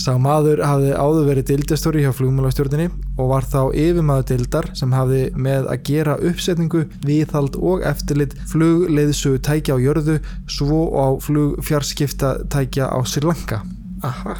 Sá 0.00 0.14
maður 0.16 0.62
hafði 0.64 0.92
áður 0.96 1.26
verið 1.28 1.46
dildastóri 1.50 2.00
hjá 2.04 2.12
flugmálastjórninni 2.16 2.86
og 3.20 3.28
var 3.32 3.44
þá 3.44 3.74
yfirmaður 3.76 4.26
dildar 4.30 4.68
sem 4.78 4.94
hafði 4.96 5.20
með 5.36 5.68
að 5.68 5.82
gera 5.90 6.14
uppsetningu, 6.30 6.84
viðhald 7.04 7.58
og 7.60 7.84
eftirlit 7.86 8.32
flugleiðsögu 8.48 9.42
tækja 9.44 9.76
á 9.76 9.78
jörðu 9.82 10.16
svo 10.48 10.80
á 10.96 11.06
flugfjarskipta 11.26 12.32
tækja 12.48 12.88
á 12.88 12.98
Sri 13.04 13.26
Lanka. 13.26 13.60
Aha, 14.06 14.38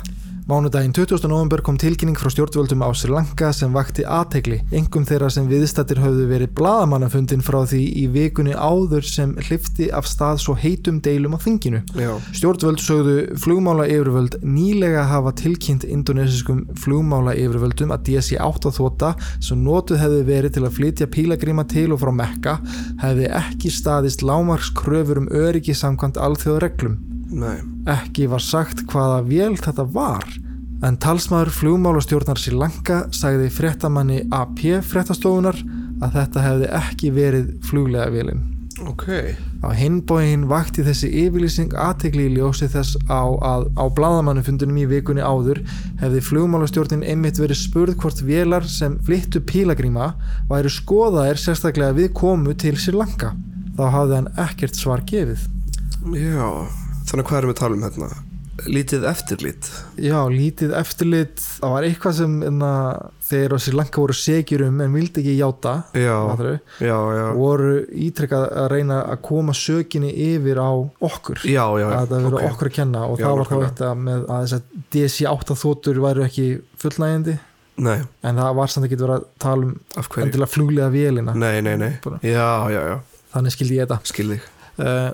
Mánudaginn 0.49 0.95
20. 0.97 1.29
november 1.29 1.61
kom 1.61 1.77
tilkynning 1.77 2.17
frá 2.17 2.31
stjórnvöldum 2.33 2.81
á 2.81 2.89
Sri 2.97 3.11
Lanka 3.13 3.51
sem 3.53 3.69
vakti 3.69 4.01
aðtegli, 4.09 4.63
engum 4.73 5.05
þeirra 5.05 5.29
sem 5.29 5.45
viðstattir 5.45 5.99
höfðu 6.01 6.23
verið 6.31 6.55
bladamannafundin 6.57 7.43
frá 7.45 7.59
því 7.69 7.81
í 8.01 8.05
vikunni 8.15 8.55
áður 8.57 9.05
sem 9.05 9.35
hlifti 9.45 9.91
af 9.93 10.09
stað 10.09 10.41
svo 10.41 10.55
heitum 10.57 11.03
deilum 11.05 11.37
á 11.37 11.39
þinginu. 11.43 11.83
já, 11.93 12.15
Stjórnvöld 12.33 12.81
sögðu 12.81 13.19
flugmála 13.37 13.85
yfirvöld 13.93 14.39
nýlega 14.41 15.05
hafa 15.11 15.35
tilkynnt 15.37 15.85
indonesiskum 15.85 16.65
flugmála 16.81 17.37
yfirvöldum 17.37 17.93
að 17.93 18.09
DC-8 18.09 18.73
þóta 18.81 19.13
sem 19.45 19.61
notuð 19.61 20.01
hefði 20.01 20.25
verið 20.33 20.57
til 20.57 20.65
að 20.65 20.81
flytja 20.81 21.11
pílagrima 21.13 21.69
til 21.69 21.91
og 21.93 22.01
frá 22.01 22.15
Mekka 22.25 22.57
hefði 23.05 23.29
ekki 23.37 23.69
staðist 23.69 24.25
lámarks 24.25 24.73
kröfur 24.73 25.21
um 25.21 25.29
öryggi 25.29 25.77
samkvæmt 25.77 26.17
alþjóðareglum. 26.17 27.18
Nei 27.31 27.59
Ekki 27.89 28.29
var 28.31 28.45
sagt 28.45 28.85
hvaða 28.91 29.23
vél 29.29 29.57
þetta 29.61 29.87
var 29.95 30.27
en 30.87 30.99
talsmaður 31.03 31.51
flugmálastjórnar 31.57 32.39
Sri 32.39 32.55
Lanka 32.55 33.01
sagði 33.15 33.49
fréttamanni 33.51 34.23
AP 34.35 34.63
fréttastofunar 34.87 35.59
að 36.05 36.15
þetta 36.15 36.45
hefði 36.45 36.71
ekki 36.79 37.11
verið 37.17 37.51
fluglega 37.67 38.13
vélinn. 38.15 38.45
Ok, 38.87 39.35
Á 39.59 39.75
hinbóin 39.75 40.45
vakti 40.47 40.85
þessi 40.87 41.09
yfirlýsing 41.25 41.73
aðtegli 41.75 42.29
í 42.29 42.35
ljósi 42.37 42.69
þess 42.71 42.95
á 43.11 43.27
að 43.27 43.65
á 43.75 43.85
bladamannufundunum 43.91 44.79
í 44.79 44.87
vikunni 44.87 45.25
áður 45.25 45.65
hefði 45.99 46.23
flugmálastjórnin 46.29 47.03
einmitt 47.03 47.41
verið 47.43 47.59
spurð 47.59 47.99
hvort 47.99 48.23
vélar 48.23 48.69
sem 48.71 48.95
flyttu 49.03 49.43
pílagríma 49.43 50.13
væri 50.47 50.71
skoðaðir 50.71 51.43
sérstaklega 51.43 51.99
við 51.99 52.13
komu 52.23 52.55
til 52.55 52.77
Sri 52.79 52.95
Lanka. 52.95 53.35
Þá 53.75 53.85
hafði 53.97 54.21
hann 54.21 54.35
ekkert 54.47 54.79
svar 54.79 55.03
gefið. 55.11 55.43
já 56.15 56.88
Þannig 57.09 57.29
hvað 57.29 57.39
erum 57.39 57.49
við 57.49 57.57
að 57.57 57.63
tala 57.63 57.77
um 57.79 57.87
hérna? 57.87 58.09
Lítið 58.67 59.05
eftirlit? 59.07 59.69
Já, 60.03 60.17
lítið 60.29 60.73
eftirlit, 60.77 61.39
það 61.39 61.71
var 61.73 61.85
eitthvað 61.87 62.17
sem 62.19 62.33
enna, 62.49 62.71
þeir 63.29 63.55
á 63.55 63.59
Sri 63.63 63.75
Lanka 63.79 64.03
voru 64.03 64.17
segjur 64.19 64.65
um 64.67 64.83
en 64.83 64.97
vildi 64.97 65.23
ekki 65.23 65.37
játa 65.39 65.75
Já, 65.95 66.17
fattarðu, 66.27 66.57
já, 66.83 66.97
já. 67.15 67.25
voru 67.39 67.71
ítrekkað 68.09 68.49
að 68.65 68.69
reyna 68.75 68.99
að 69.15 69.23
koma 69.31 69.55
sökinni 69.57 70.11
yfir 70.27 70.59
á 70.59 70.71
okkur. 70.75 71.45
Já, 71.47 71.63
já, 71.79 71.87
já 71.87 71.95
að 72.01 72.11
það 72.11 72.27
verið 72.27 72.41
ok. 72.41 72.51
okkur 72.51 72.73
að 72.73 72.77
kenna 72.81 73.05
og 73.07 73.23
það 73.23 73.31
var 73.31 73.39
þá 73.39 73.55
nákvæmlega. 73.55 73.71
eitt 73.71 73.85
að 73.89 74.05
með 74.09 74.27
að 74.27 74.45
þess 74.45 74.59
að 74.59 74.85
DC-8 74.99 75.59
þóttur 75.63 76.03
væru 76.09 76.27
ekki 76.27 76.47
fullnægjandi. 76.83 77.39
Nei, 77.89 77.99
en 78.27 78.43
það 78.43 78.55
var 78.59 78.75
samt 78.75 78.91
ekki 78.91 78.99
verið 78.99 79.21
að 79.21 79.27
tala 79.39 79.71
um 79.71 79.75
endilega 80.27 80.51
fluglega 80.51 80.93
vélina. 80.93 81.39
Nei, 81.39 81.63
nei, 81.63 81.77
nei. 81.79 81.93
Já, 82.27 82.67
já, 82.75 82.83
já, 82.91 82.97
þannig 83.37 83.55
skildi 83.55 83.79
ég 83.79 83.87
þetta. 83.87 84.03
Skil 84.11 84.33
þig. 84.35 84.43
Uh, 84.43 84.58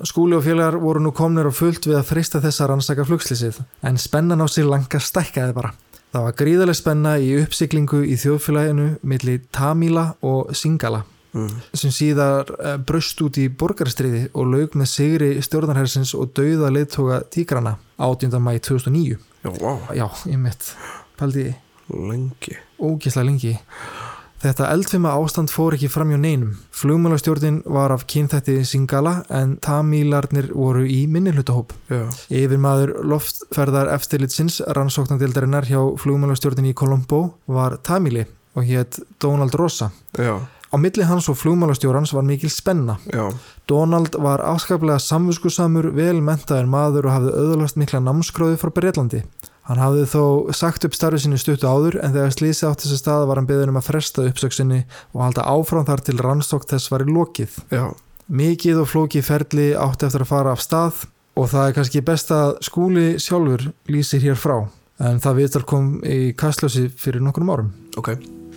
skúli 0.04 0.36
og 0.36 0.44
félagar 0.44 0.76
voru 0.82 1.00
nú 1.00 1.14
komnir 1.16 1.48
og 1.48 1.56
fullt 1.56 1.88
við 1.88 1.96
að 2.00 2.10
frista 2.10 2.40
þess 2.44 2.60
að 2.60 2.70
rannsaka 2.72 3.06
flugslýsið 3.08 3.62
en 3.88 4.00
spennan 4.00 4.44
á 4.44 4.46
Sri 4.48 4.66
Lanka 4.68 5.00
stækkaði 5.00 5.56
bara. 5.56 5.72
Það 6.14 6.26
var 6.28 6.36
gríðarlega 6.38 6.78
spenna 6.78 7.16
í 7.18 7.32
uppsiklingu 7.40 8.04
í 8.06 8.18
þjóðfélaginu 8.20 8.90
milli 9.02 9.40
Tamila 9.54 10.12
og 10.22 10.52
Singala 10.54 11.02
sem 11.74 11.90
síðar 11.90 12.50
uh, 12.54 12.76
braust 12.78 13.18
út 13.24 13.38
í 13.42 13.48
borgarstriði 13.50 14.28
og 14.38 14.52
laug 14.52 14.76
með 14.78 14.90
sigri 14.92 15.30
stjórnarhersins 15.42 16.14
og 16.14 16.30
dauða 16.36 16.70
leiðtoga 16.70 17.22
tíkrana 17.34 17.74
18. 17.98 18.38
mæ 18.38 18.52
2009. 18.62 19.18
Já, 19.42 19.50
vá, 19.58 19.72
Já, 19.98 20.06
ég 20.30 20.38
mitt, 20.40 20.70
paldi 21.18 21.48
lengi 21.90 22.54
ógislega 22.78 23.26
lengi. 23.26 23.58
Þetta 24.44 24.66
eldfima 24.74 25.14
ástand 25.16 25.48
fór 25.48 25.72
ekki 25.72 25.88
fram 25.88 26.10
hjá 26.12 26.18
neinum. 26.20 26.50
Flugmálastjórnin 26.76 27.62
var 27.72 27.94
af 27.94 28.02
kynþætti 28.12 28.58
Singala 28.68 29.22
en 29.32 29.54
Tamílarnir 29.64 30.50
voru 30.52 30.82
í 30.84 31.06
minnihlutahóp. 31.08 31.72
Yfir 32.28 32.60
maður 32.60 32.92
loftferðar 33.08 33.88
eftirlitsins 33.94 34.58
rannsóknandildarinnar 34.76 35.64
hjá 35.70 35.80
flugmálastjórnin 36.02 36.68
í 36.68 36.74
Colombo 36.76 37.22
var 37.48 37.78
Tamili 37.88 38.26
og 38.54 38.68
hétt 38.68 39.00
Donald 39.22 39.56
Rosa. 39.56 39.90
já, 40.12 40.36
Á 40.74 40.76
milli 40.76 41.04
hans 41.06 41.28
og 41.30 41.38
flugmálastjórans 41.40 42.12
var 42.12 42.22
mikil 42.22 42.50
spenna. 42.50 42.98
já, 43.08 43.32
Donald 43.66 44.14
var 44.18 44.40
afskaplega 44.44 44.98
samviskusamur, 44.98 45.88
vel 45.94 46.20
mentaður 46.20 46.66
maður 46.66 47.06
og 47.06 47.12
hafði 47.12 47.32
auðvöldast 47.32 47.76
mikla 47.80 48.00
námskráði 48.00 48.58
frá 48.60 48.70
Breitlandi. 48.74 49.22
Hann 49.64 49.80
hafði 49.80 50.04
þó 50.12 50.24
sagt 50.52 50.84
upp 50.84 50.96
starfi 50.96 51.22
sinni 51.24 51.38
stuttu 51.40 51.68
áður 51.68 51.96
en 52.04 52.12
þegar 52.12 52.34
slísi 52.36 52.66
átti 52.68 52.84
þessi 52.84 53.00
stað 53.00 53.26
var 53.30 53.40
hann 53.40 53.48
beðin 53.48 53.72
um 53.72 53.80
að 53.80 53.88
fresta 53.88 54.26
uppsöksinni 54.28 54.82
og 55.14 55.22
halda 55.24 55.46
áfram 55.48 55.86
þar 55.88 56.04
til 56.04 56.18
rannsók 56.20 56.68
þess 56.68 56.92
var 56.92 57.06
í 57.06 57.08
lokið. 57.08 57.56
já 57.72 57.86
Mikið 58.24 58.78
og 58.80 58.88
flókið 58.88 59.26
ferli 59.26 59.66
átti 59.76 60.06
eftir 60.06 60.24
að 60.24 60.30
fara 60.30 60.54
af 60.56 60.62
stað 60.64 61.02
og 61.36 61.50
það 61.52 61.66
er 61.66 61.74
kannski 61.76 62.04
best 62.04 62.30
að 62.32 62.54
skúli 62.64 63.08
sjálfur 63.20 63.66
lýsir 63.90 64.24
hér 64.24 64.38
frá 64.40 64.62
en 65.02 65.20
það 65.20 65.40
viðtal 65.42 65.64
kom 65.68 65.90
í 66.06 66.32
kastlösi 66.38 66.86
fyrir 66.88 67.24
nokkrum 67.24 67.50
árum. 67.52 67.72
Ok, 67.98 68.14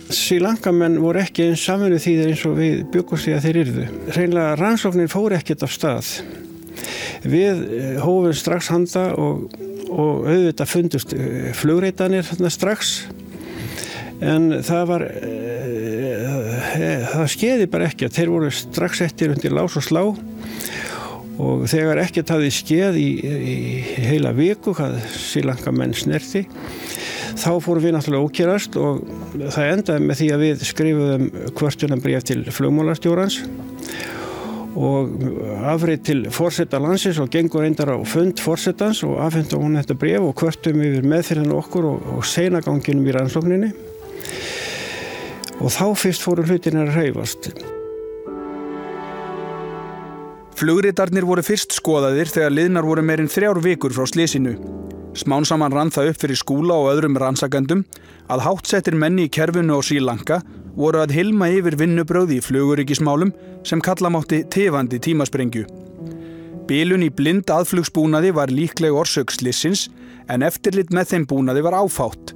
Sri 0.08 0.38
Lankamenn 0.40 0.96
voru 1.02 1.20
ekki 1.20 1.50
eins 1.50 1.62
saminu 1.68 1.98
þýðir 2.00 2.30
eins 2.32 2.44
og 2.48 2.54
við 2.56 2.84
byggumst 2.94 3.26
því 3.26 3.34
að 3.36 3.44
þeir 3.44 3.58
yrðu. 3.62 3.86
Reinlega 4.16 4.54
rannsóknin 4.56 5.10
fór 5.12 5.34
ekkert 5.36 5.64
af 5.66 5.74
stað. 5.74 6.12
Við 7.28 7.64
eh, 7.76 7.98
hófum 8.00 8.36
strax 8.36 8.70
handa 8.72 9.04
og, 9.20 9.50
og 9.88 10.28
auðvitað 10.28 10.70
fundust 10.70 11.14
eh, 11.16 11.50
flugreitanir 11.56 12.28
strax. 12.52 13.00
En 14.18 14.50
það 14.66 14.84
var 14.90 15.04
e, 15.06 16.86
það 17.12 17.28
skeiði 17.34 17.68
bara 17.70 17.86
ekki 17.86 18.08
þeir 18.10 18.32
voru 18.32 18.50
strax 18.50 19.04
eftir 19.06 19.34
undir 19.34 19.54
lás 19.54 19.78
og 19.78 19.86
slá. 19.86 20.02
Og 21.38 21.68
þegar 21.70 22.00
ekkert 22.02 22.32
hafði 22.34 22.50
skeið 22.50 22.98
í, 22.98 23.08
í 23.22 23.56
heila 24.08 24.32
viku 24.34 24.74
hvað 24.74 24.98
Sri 25.14 25.44
Lankamenn 25.46 25.94
snerti 25.94 26.48
þá 27.38 27.50
fórum 27.62 27.84
við 27.84 27.94
náttúrulega 27.94 28.26
ókjörast 28.26 28.76
og 28.80 29.04
það 29.54 29.72
endaði 29.76 30.06
með 30.08 30.20
því 30.20 30.28
að 30.34 30.42
við 30.42 30.64
skrifuðum 30.66 31.26
kvörtunarbrif 31.58 32.24
til 32.26 32.40
flugmálastjórans. 32.50 33.42
og 33.44 34.17
afrið 34.78 36.02
til 36.06 36.20
fórseta 36.34 36.80
landsins 36.82 37.18
og 37.22 37.30
gengur 37.32 37.64
reyndar 37.64 37.90
á 37.94 37.98
fund 38.06 38.38
fórsetans 38.42 39.02
og 39.06 39.16
afhendu 39.24 39.58
hún 39.58 39.78
þetta 39.80 39.96
bref 39.98 40.26
og 40.28 40.36
kvörtum 40.38 40.84
yfir 40.84 41.08
meðfyrirna 41.08 41.56
okkur 41.58 41.88
og, 41.88 42.12
og 42.18 42.28
seinaganginum 42.28 43.08
í 43.08 43.16
rannsókninni 43.16 43.72
og 45.58 45.74
þá 45.74 45.86
fyrst 45.98 46.22
fóru 46.22 46.46
hlutin 46.46 46.78
að 46.84 46.94
reyfast 46.94 47.50
Flugritarnir 50.58 51.22
voru 51.22 51.42
fyrst 51.46 51.70
skoðaðir 51.76 52.30
þegar 52.34 52.50
liðnar 52.50 52.86
voru 52.88 53.02
meirinn 53.06 53.30
þrjár 53.30 53.60
vikur 53.62 53.92
frá 53.94 54.08
slísinu. 54.10 54.56
Smán 55.14 55.44
saman 55.46 55.70
rann 55.70 55.92
það 55.94 56.08
upp 56.10 56.18
fyrir 56.24 56.40
skúla 56.40 56.74
og 56.74 56.88
öðrum 56.96 57.18
rannsakendum 57.22 57.84
að 58.26 58.42
hátsettir 58.42 58.96
menni 58.98 59.28
í 59.28 59.30
kerfinu 59.30 59.78
á 59.78 59.80
Sri 59.86 60.00
Lanka 60.02 60.40
voru 60.78 61.02
að 61.02 61.16
hilma 61.16 61.50
yfir 61.50 61.76
vinnubröði 61.80 62.38
í 62.38 62.44
fluguríkismálum 62.44 63.32
sem 63.66 63.82
kalla 63.82 64.10
mátti 64.14 64.44
tefandi 64.46 65.00
tímasprengju. 65.02 65.66
Bílun 66.68 67.06
í 67.06 67.08
blind 67.10 67.48
aðflugsbúnaði 67.50 68.34
var 68.36 68.52
líkleg 68.52 68.94
orsök 68.94 69.32
slissins 69.34 69.88
en 70.28 70.44
eftirlit 70.46 70.92
með 70.94 71.14
þeim 71.14 71.24
búnaði 71.30 71.64
var 71.64 71.78
áfátt. 71.80 72.34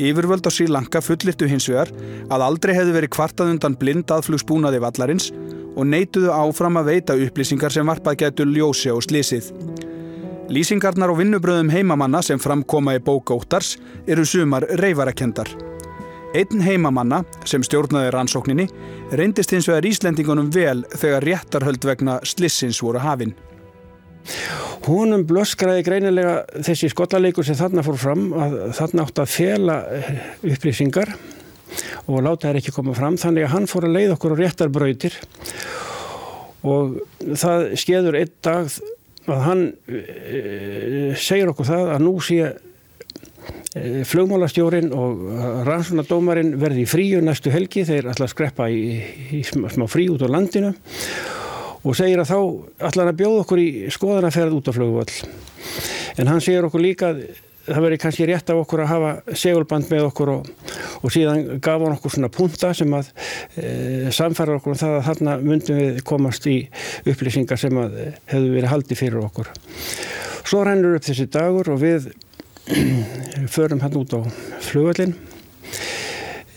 Yfirvöld 0.00 0.48
á 0.48 0.50
Sri 0.50 0.66
Lanka 0.68 1.02
fullirtu 1.04 1.48
hins 1.48 1.68
vegar 1.70 1.92
að 2.32 2.44
aldrei 2.46 2.74
hefðu 2.76 2.96
verið 2.96 3.14
kvartað 3.16 3.54
undan 3.54 3.78
blind 3.80 4.12
aðflugsbúnaði 4.12 4.82
vallarins 4.82 5.30
og 5.76 5.86
neituðu 5.86 6.32
áfram 6.34 6.80
að 6.80 6.92
veita 6.94 7.16
upplýsingar 7.16 7.72
sem 7.72 7.86
varpað 7.86 8.20
getur 8.24 8.50
ljósi 8.50 8.90
á 8.90 8.96
slísið. 8.98 9.52
Lýsingarnar 10.50 11.12
og 11.12 11.20
vinnubröðum 11.20 11.70
heimamanna 11.70 12.24
sem 12.26 12.40
framkoma 12.42 12.96
í 12.98 13.04
bóka 13.06 13.36
óttars 13.38 13.76
eru 14.10 14.26
sumar 14.26 14.66
reyfarakendar. 14.82 15.69
Einn 16.30 16.62
heimamanna 16.62 17.24
sem 17.48 17.62
stjórnaði 17.66 18.12
rannsókninni 18.14 18.68
reyndist 19.18 19.50
hins 19.50 19.66
vegar 19.66 19.86
Íslendingunum 19.88 20.52
vel 20.54 20.84
þegar 20.94 21.26
réttarhöld 21.26 21.86
vegna 21.88 22.20
slissins 22.22 22.78
voru 22.84 23.02
hafinn. 23.02 23.34
Húnum 24.86 25.24
blöskraði 25.26 25.82
greinilega 25.88 26.36
þessi 26.62 26.92
skollaleikur 26.92 27.46
sem 27.46 27.58
þarna 27.58 27.82
fór 27.82 27.98
fram 27.98 28.30
að 28.38 28.56
þarna 28.78 29.08
átt 29.08 29.20
að 29.24 29.34
fela 29.34 29.76
upplýsingar 30.46 31.12
og 32.06 32.22
láta 32.22 32.48
þær 32.48 32.60
ekki 32.60 32.76
koma 32.78 32.94
fram 32.94 33.18
þannig 33.18 33.48
að 33.48 33.54
hann 33.56 33.68
fór 33.70 33.88
að 33.88 33.96
leiða 33.98 34.16
okkur 34.16 34.38
á 34.38 34.40
réttar 34.40 34.72
brautir 34.72 35.18
og 36.62 36.98
það 37.26 37.68
skeður 37.80 38.22
einn 38.22 38.34
dag 38.46 38.72
að 39.30 39.46
hann 39.46 39.68
e, 39.90 41.14
segir 41.18 41.50
okkur 41.50 41.68
það 41.68 41.94
að 41.96 42.04
nú 42.06 42.14
sé 42.22 42.52
flugmálastjórin 43.70 44.90
og 44.96 45.20
rannsónadómarinn 45.68 46.56
verði 46.58 46.82
í 46.82 46.88
fríu 46.90 47.20
næstu 47.22 47.52
helgi 47.54 47.84
þeir 47.86 48.08
ætla 48.10 48.26
að 48.26 48.32
skreppa 48.32 48.66
í, 48.66 48.80
í 49.38 49.44
smá 49.46 49.86
frí 49.86 50.08
út 50.10 50.24
á 50.26 50.28
landinu 50.30 50.72
og 51.86 51.94
segir 51.94 52.18
að 52.18 52.32
þá 52.32 52.40
ætla 52.88 53.04
hann 53.04 53.12
að 53.12 53.20
bjóða 53.20 53.44
okkur 53.44 53.62
í 53.62 53.68
skoðanaferð 53.94 54.56
út 54.58 54.70
á 54.70 54.72
flugvall 54.74 55.14
en 56.18 56.32
hann 56.32 56.42
segir 56.42 56.66
okkur 56.66 56.82
líka 56.82 57.12
að 57.12 57.22
það 57.70 57.84
veri 57.84 57.98
kannski 58.02 58.26
rétt 58.26 58.50
af 58.50 58.60
okkur 58.62 58.82
að 58.82 58.90
hafa 58.90 59.36
segulband 59.38 59.90
með 59.92 60.06
okkur 60.08 60.32
og, 60.32 60.48
og 61.04 61.12
síðan 61.14 61.60
gaf 61.62 61.84
hann 61.84 61.94
okkur 61.94 62.14
svona 62.14 62.30
punta 62.34 62.72
sem 62.76 62.96
að 62.96 63.10
e, 63.54 63.68
samfæra 64.16 64.56
okkur 64.58 64.74
um 64.74 64.80
það 64.80 64.96
að 64.96 65.04
þarna 65.10 65.36
myndum 65.44 65.78
við 65.78 66.00
komast 66.08 66.48
í 66.50 66.56
upplýsingar 67.04 67.60
sem 67.60 67.78
að 67.78 68.00
hefðu 68.32 68.56
verið 68.56 68.72
haldið 68.72 69.02
fyrir 69.02 69.28
okkur. 69.28 69.52
Svo 70.48 70.64
rennur 70.66 70.96
upp 70.98 71.06
þessi 71.06 71.28
dagur 71.30 71.70
og 71.74 71.80
við 71.84 72.10
förum 73.56 73.80
hann 73.80 73.96
út 74.00 74.14
á 74.14 74.20
flugvallin. 74.60 75.14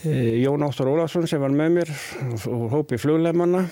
E, 0.04 0.12
Jón 0.44 0.62
Áttur 0.66 0.90
Ólafsson 0.92 1.26
sem 1.28 1.40
var 1.40 1.54
með 1.54 1.78
mér 1.78 1.92
og 2.50 2.70
hópi 2.74 3.00
flugleimanna 3.00 3.64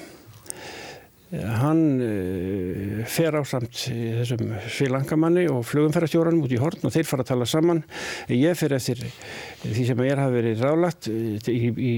hann 1.33 1.81
uh, 2.05 3.05
fer 3.09 3.33
á 3.33 3.43
samt 3.49 3.87
þessum 3.89 4.53
svilangamanni 4.69 5.47
og 5.49 5.65
flugumferðarstjóranum 5.65 6.45
út 6.45 6.53
í 6.53 6.61
horn 6.61 6.85
og 6.85 6.93
þeir 6.93 7.09
fara 7.09 7.25
að 7.25 7.31
tala 7.33 7.49
saman 7.49 7.81
ég 8.29 8.59
fer 8.59 8.75
eftir 8.77 9.01
því 9.63 9.87
sem 9.89 10.03
ég 10.07 10.19
hafi 10.19 10.37
verið 10.37 10.63
ráðlagt 10.67 11.09
í, 11.09 11.91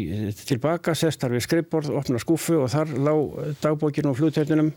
tilbaka, 0.44 0.94
sestar 0.98 1.32
við 1.32 1.44
skrippborð 1.46 1.94
opna 1.96 2.20
skúfu 2.22 2.58
og 2.62 2.72
þar 2.72 2.92
lág 3.06 3.38
dagbókinu 3.62 4.12
og 4.12 4.18
flugtættunum 4.20 4.72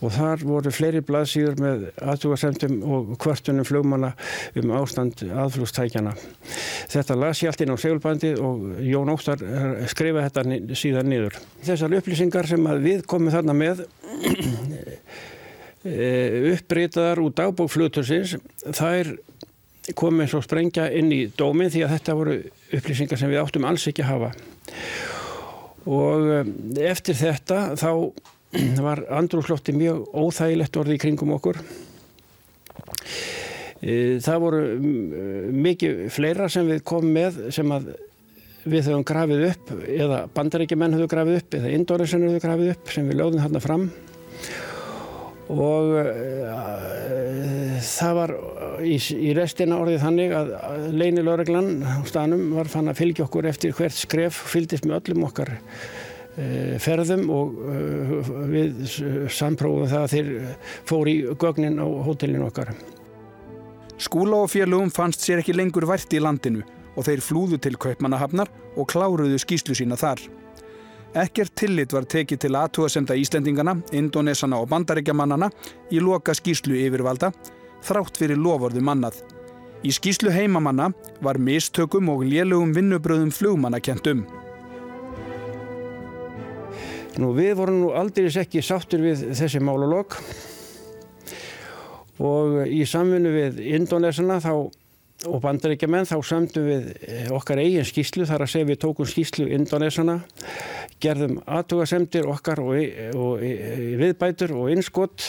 og 0.00 0.14
þar 0.16 0.44
voru 0.48 0.72
fleiri 0.74 1.04
blaðsýður 1.04 1.60
með 1.60 1.86
aðtúarsemtum 2.00 2.80
og 2.84 3.14
kvörtunum 3.20 3.68
flugmanna 3.68 4.14
um 4.56 4.74
ástand 4.80 5.24
aðflugstækjana 5.28 6.14
þetta 6.90 7.18
las 7.18 7.42
ég 7.42 7.52
allt 7.52 7.64
inn 7.64 7.74
á 7.74 7.78
segulbandi 7.80 8.32
og 8.40 8.64
Jón 8.84 9.12
Óttar 9.12 9.42
skrifa 9.90 10.24
þetta 10.26 10.76
síðan 10.78 11.10
niður. 11.10 11.36
Þessar 11.66 11.96
upplýsingar 11.98 12.48
sem 12.50 12.70
við 12.84 13.04
komum 13.10 13.32
þarna 13.32 13.56
með 13.56 13.84
uppbreytaðar 16.54 17.22
úr 17.24 17.34
dagbókflutursins 17.38 18.36
þær 18.76 19.14
komið 19.98 20.26
eins 20.26 20.34
og 20.38 20.44
sprengja 20.46 20.88
inn 20.96 21.12
í 21.14 21.20
dóminn 21.36 21.72
því 21.72 21.84
að 21.86 21.94
þetta 21.96 22.16
voru 22.18 22.36
upplýsingar 22.78 23.20
sem 23.20 23.30
við 23.32 23.42
áttum 23.42 23.68
alls 23.68 23.86
ekki 23.90 24.04
að 24.04 24.10
hafa. 24.10 24.32
Og 25.90 26.28
eftir 26.84 27.18
þetta 27.18 27.60
þá 27.80 27.92
var 28.86 29.04
andrúslótti 29.20 29.74
mjög 29.76 30.04
óþægilegt 30.12 30.80
orði 30.80 30.98
í 30.98 31.02
kringum 31.04 31.34
okkur. 31.38 31.62
Það 33.80 34.42
voru 34.42 34.62
mikið 35.56 36.04
fleira 36.12 36.50
sem 36.52 36.68
við 36.68 36.82
komum 36.84 37.14
með 37.16 37.38
sem 37.54 37.70
að 37.72 37.94
við 38.68 38.90
höfum 38.90 39.06
grafið 39.08 39.46
upp 39.46 39.70
eða 39.88 40.18
bandarækjumenn 40.34 40.98
höfum 40.98 41.10
grafið 41.14 41.38
upp 41.40 41.56
eða 41.56 41.70
indóresin 41.78 42.26
höfum 42.26 42.42
grafið 42.44 42.72
upp 42.74 42.92
sem 42.92 43.08
við 43.08 43.22
lögðum 43.22 43.40
hérna 43.46 43.62
fram 43.64 43.86
og 45.50 45.94
uh, 45.98 47.78
það 47.82 48.14
var 48.18 48.32
í, 48.84 48.94
í 48.96 49.32
restina 49.36 49.78
orðið 49.80 50.04
þannig 50.04 50.34
að 50.36 50.52
leinilöreglan 50.94 51.70
á 51.82 52.00
stanum 52.08 52.52
var 52.54 52.70
fann 52.70 52.90
að 52.90 53.00
fylgja 53.00 53.26
okkur 53.26 53.48
eftir 53.50 53.74
hvert 53.76 53.96
skref 53.96 54.38
fylgdist 54.52 54.86
með 54.86 55.00
öllum 55.00 55.26
okkar 55.28 55.52
eh, 55.56 56.76
ferðum 56.82 57.26
og 57.34 57.60
eh, 57.74 58.32
við 58.52 58.82
samprófum 59.32 59.90
það 59.90 60.06
að 60.06 60.14
þeir 60.14 60.32
fór 60.88 61.10
í 61.10 61.16
gögnin 61.40 61.80
á 61.82 61.86
hótelinu 62.06 62.48
okkar. 62.48 62.74
Skúla 64.00 64.44
og 64.44 64.52
félögum 64.52 64.92
fannst 64.94 65.24
sér 65.24 65.42
ekki 65.42 65.56
lengur 65.56 65.88
vært 65.88 66.12
í 66.16 66.22
landinu 66.22 66.64
og 66.96 67.06
þeir 67.06 67.24
flúðu 67.24 67.60
til 67.62 67.76
Kaupmannahafnar 67.80 68.50
og 68.76 68.88
kláruðu 68.90 69.40
skýslu 69.40 69.76
sína 69.76 69.98
þar. 70.00 70.22
Ekkert 71.10 71.56
tillit 71.58 71.90
var 71.90 72.04
tekið 72.06 72.38
til 72.44 72.52
aðtúasenda 72.54 73.16
Íslendingana, 73.18 73.74
Indonesana 73.98 74.60
og 74.62 74.68
Bandaríkjamannana 74.70 75.48
í 75.90 75.98
loka 75.98 76.36
skýslu 76.38 76.76
yfirvalda, 76.78 77.32
þrátt 77.82 78.20
fyrir 78.20 78.38
loforðu 78.38 78.82
mannað. 78.86 79.18
Í 79.82 79.90
skýslu 79.90 80.30
heimamanna 80.30 80.92
var 81.24 81.40
mistökum 81.42 82.12
og 82.12 82.22
lélugum 82.28 82.70
vinnubröðum 82.76 83.32
flugmanna 83.34 83.80
kent 83.82 84.06
um. 84.12 84.22
Nú 87.18 87.32
við 87.34 87.56
vorum 87.58 87.80
nú 87.80 87.90
aldrei 87.96 88.30
ekki 88.30 88.62
sáttur 88.62 89.02
við 89.02 89.32
þessi 89.34 89.58
málalokk 89.66 90.14
og 92.22 92.68
í 92.70 92.84
samfunnu 92.86 93.32
við 93.34 93.58
Indonesana 93.74 94.38
þá, 94.44 94.70
og 95.28 95.40
bandaríkjaman 95.44 96.08
þá 96.08 96.16
sömdum 96.24 96.68
við 96.68 96.86
eh, 97.04 97.26
okkar 97.34 97.60
eigin 97.60 97.88
skýslu 97.88 98.24
þar 98.28 98.46
að 98.46 98.52
segja 98.54 98.68
við 98.70 98.80
tókum 98.84 99.08
skýslu 99.08 99.48
Indonesana, 99.52 100.20
gerðum 101.02 101.40
aðtugasemdir 101.44 102.28
okkar 102.30 102.62
og, 102.64 102.76
og, 103.12 103.42
og 103.42 103.98
viðbætur 104.00 104.54
og 104.56 104.70
innskott 104.72 105.26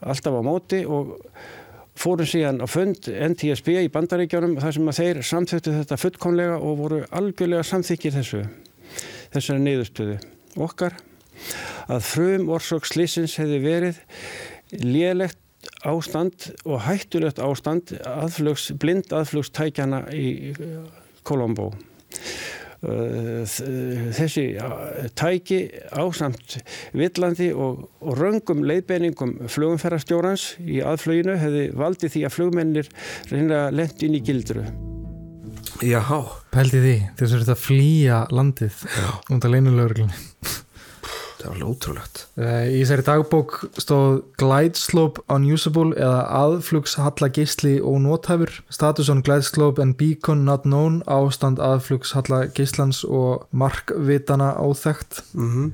alltaf 0.00 0.38
á 0.38 0.42
móti 0.44 0.84
og 0.86 1.16
fórum 2.00 2.28
síðan 2.28 2.62
á 2.64 2.66
fund 2.70 3.10
NTSB 3.10 3.82
í 3.82 3.92
bandaríkjónum 3.92 4.56
þar 4.62 4.76
sem 4.76 4.90
að 4.92 5.00
þeir 5.02 5.22
samþöktu 5.26 5.76
þetta 5.80 6.00
fullkomlega 6.00 6.56
og 6.62 6.78
voru 6.78 7.02
algjörlega 7.10 7.66
samþykir 7.66 8.16
þessu 8.16 8.44
þessari 9.34 9.64
niðurstöðu 9.66 10.16
okkar 10.60 10.96
að 11.90 12.06
frum 12.06 12.48
orsök 12.52 12.88
slissins 12.88 13.36
hefði 13.40 13.60
verið 13.64 14.00
lélegt 14.80 15.38
ástand 15.88 16.50
og 16.64 16.82
hættulegt 16.86 17.40
ástand 17.42 17.94
aðflugs, 18.06 18.70
blind 18.80 19.12
aðflugstækjana 19.12 20.06
í 20.14 20.54
Kolombo 21.26 21.72
þessi 22.80 24.44
tæki 25.18 25.58
ásamt 25.92 26.56
villandi 26.96 27.50
og, 27.52 27.82
og 28.00 28.16
röngum 28.16 28.64
leiðbeiningum 28.64 29.34
flugumferðarstjórans 29.52 30.54
í 30.64 30.80
aðfluginu 30.80 31.36
hefði 31.40 31.66
valdið 31.76 32.14
því 32.14 32.24
að 32.24 32.34
flugmennir 32.38 32.88
reyna 33.28 33.66
lent 33.74 34.00
inn 34.06 34.16
í 34.16 34.22
gildru. 34.24 34.64
Jáhá 35.84 36.22
Pældi 36.52 36.80
því, 36.80 36.96
þess 37.20 37.36
að 37.36 37.44
þetta 37.44 37.60
flýja 37.60 38.24
landið 38.32 38.82
undan 39.30 39.54
leinulögurglunni 39.54 40.16
Það 41.40 41.48
var 41.48 41.56
alveg 41.56 41.70
ótrúlegt. 41.72 42.18
Eh, 42.36 42.66
Í 42.76 42.80
þessari 42.82 43.04
dagbók 43.06 43.54
stóð 43.80 44.18
Glide 44.40 44.76
Slope 44.76 45.22
Unusable 45.32 45.94
eða 45.96 46.18
aðflugshalla 46.36 47.30
geisli 47.32 47.78
og 47.80 47.96
nóthæfur 48.04 48.52
Status 48.68 49.08
on 49.08 49.22
Glide 49.24 49.46
Slope 49.48 49.80
and 49.80 49.96
Beacon 49.96 50.44
Not 50.44 50.66
Known 50.68 51.00
ástand 51.08 51.62
aðflugshalla 51.64 52.42
geislans 52.52 53.00
og 53.08 53.46
markvitana 53.52 54.52
óþekkt. 54.60 55.22
Mm 55.32 55.48
-hmm. 55.48 55.70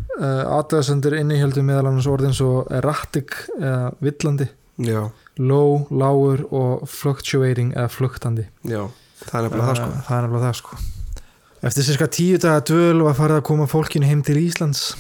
Aðdæðasendur 0.47 1.19
innihjöldu 1.19 1.63
meðal 1.63 1.87
annars 1.91 2.07
orðin 2.07 2.35
svo 2.35 2.67
erratic 2.71 3.49
eða 3.59 3.95
villandi. 4.01 4.49
Já, 4.79 5.11
low, 5.39 5.87
lágur 5.91 6.45
og 6.53 6.89
fluctuating 6.89 7.73
eða 7.75 7.89
fluktandi. 7.89 8.47
Já, 8.63 8.89
það 9.25 9.39
er 9.39 9.43
nefnilega 9.43 9.67
það 9.67 9.77
sko. 9.77 9.91
Það 10.07 10.17
er 10.17 10.23
nefnilega 10.23 10.47
það 10.47 10.55
sko. 10.55 10.77
Eftir 11.63 11.83
cirka 11.83 12.07
tíu 12.07 12.39
daga 12.39 12.61
dvöl 12.61 13.03
var 13.03 13.15
farið 13.15 13.37
að 13.37 13.47
koma 13.49 13.67
fólkinu 13.67 14.07
heim 14.07 14.23
til 14.23 14.37
Íslands 14.37 14.95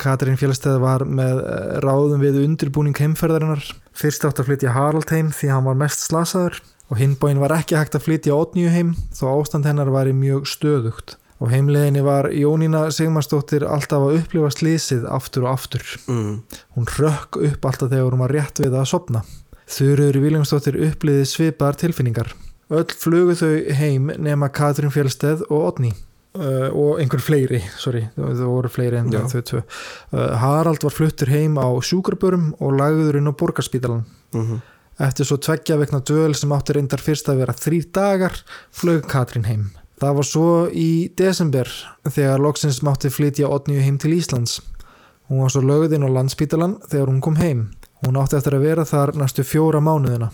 Katrín 0.00 0.38
Fjölstæð 0.40 0.80
var 0.82 1.04
með 1.08 1.42
eh, 1.42 1.76
ráðum 1.84 2.22
við 2.22 2.40
undirbúning 2.44 2.96
heimferðarinnar. 3.00 3.64
Fyrst 3.96 4.26
átt 4.28 4.40
að 4.42 4.50
flytja 4.50 4.74
Harald 4.76 5.12
heim 5.12 5.30
því 5.34 5.52
hann 5.52 5.68
var 5.68 5.78
mest 5.80 6.04
slasaður 6.06 6.60
og 6.92 7.00
hinbóin 7.00 7.40
var 7.42 7.56
ekki 7.56 7.78
hægt 7.78 7.96
að 7.98 8.04
flytja 8.06 8.36
Otnju 8.36 8.70
heim 8.70 8.92
þó 9.16 9.24
ástand 9.32 9.66
hennar 9.66 9.90
var 9.94 10.10
mjög 10.12 10.46
stöðugt. 10.50 11.16
Og 11.36 11.50
heimleginni 11.52 12.00
var 12.04 12.30
Jónína 12.32 12.86
Sigmarsdóttir 12.94 13.66
alltaf 13.68 14.06
að 14.06 14.22
upplifa 14.22 14.52
slísið 14.54 15.04
aftur 15.12 15.44
og 15.44 15.52
aftur. 15.52 15.84
Mm. 16.08 16.38
hún 16.76 16.88
rökk 16.96 17.40
upp 17.50 17.68
alltaf 17.68 17.90
þegar 17.90 18.14
hún 18.14 18.24
var 18.24 18.32
rétt 18.32 18.62
við 18.62 18.76
að 18.76 18.88
sopna 18.88 19.24
Þurur 19.66 20.14
Viljámsdóttir 20.22 20.76
uppliði 20.86 21.24
svipaðar 21.26 21.80
tilfinningar. 21.80 22.28
Öll 22.70 22.86
flugu 22.94 23.34
þau 23.38 23.54
heim 23.78 24.12
nema 24.22 24.48
Katrín 24.54 24.94
Fjölstæð 24.94 25.42
og 25.50 25.72
Otni 25.72 25.92
uh, 26.36 26.68
og 26.70 27.02
einhver 27.02 27.22
fleiri, 27.24 27.62
sorry 27.80 28.06
það 28.14 28.46
voru 28.46 28.70
fleiri 28.72 29.00
en 29.00 29.10
þau 29.12 29.42
tvö. 29.50 29.64
Uh, 30.12 30.30
Harald 30.42 30.86
var 30.86 30.94
fluttur 30.94 31.32
heim 31.32 31.58
á 31.58 31.68
sjúkrabörum 31.80 32.52
og 32.60 32.78
lagður 32.78 33.20
inn 33.20 33.30
á 33.30 33.34
borgarspítalan 33.34 34.06
Mm 34.36 34.64
eftir 35.02 35.28
svo 35.28 35.36
tveggja 35.40 35.76
vegna 35.80 36.00
döl 36.00 36.34
sem 36.36 36.52
átti 36.56 36.76
reyndar 36.76 37.02
fyrst 37.04 37.28
að 37.28 37.42
vera 37.42 37.56
þrýr 37.56 37.88
dagar 37.92 38.38
flög 38.72 39.04
Katrín 39.10 39.44
heim. 39.48 39.66
Það 40.00 40.16
var 40.18 40.28
svo 40.28 40.48
í 40.72 41.08
desember 41.16 41.70
þegar 42.04 42.42
loksins 42.44 42.82
mátti 42.84 43.10
flytja 43.12 43.48
Otniu 43.52 43.80
heim 43.80 43.98
til 44.00 44.16
Íslands. 44.16 44.60
Hún 45.28 45.42
var 45.44 45.52
svo 45.52 45.64
lögð 45.64 45.96
inn 45.96 46.06
á 46.08 46.10
landspítalan 46.12 46.78
þegar 46.88 47.12
hún 47.12 47.22
kom 47.24 47.36
heim. 47.40 47.68
Hún 48.04 48.18
átti 48.20 48.38
eftir 48.38 48.56
að 48.56 48.68
vera 48.68 48.88
þar 48.88 49.16
næstu 49.16 49.44
fjóra 49.44 49.80
mánuðina 49.84 50.30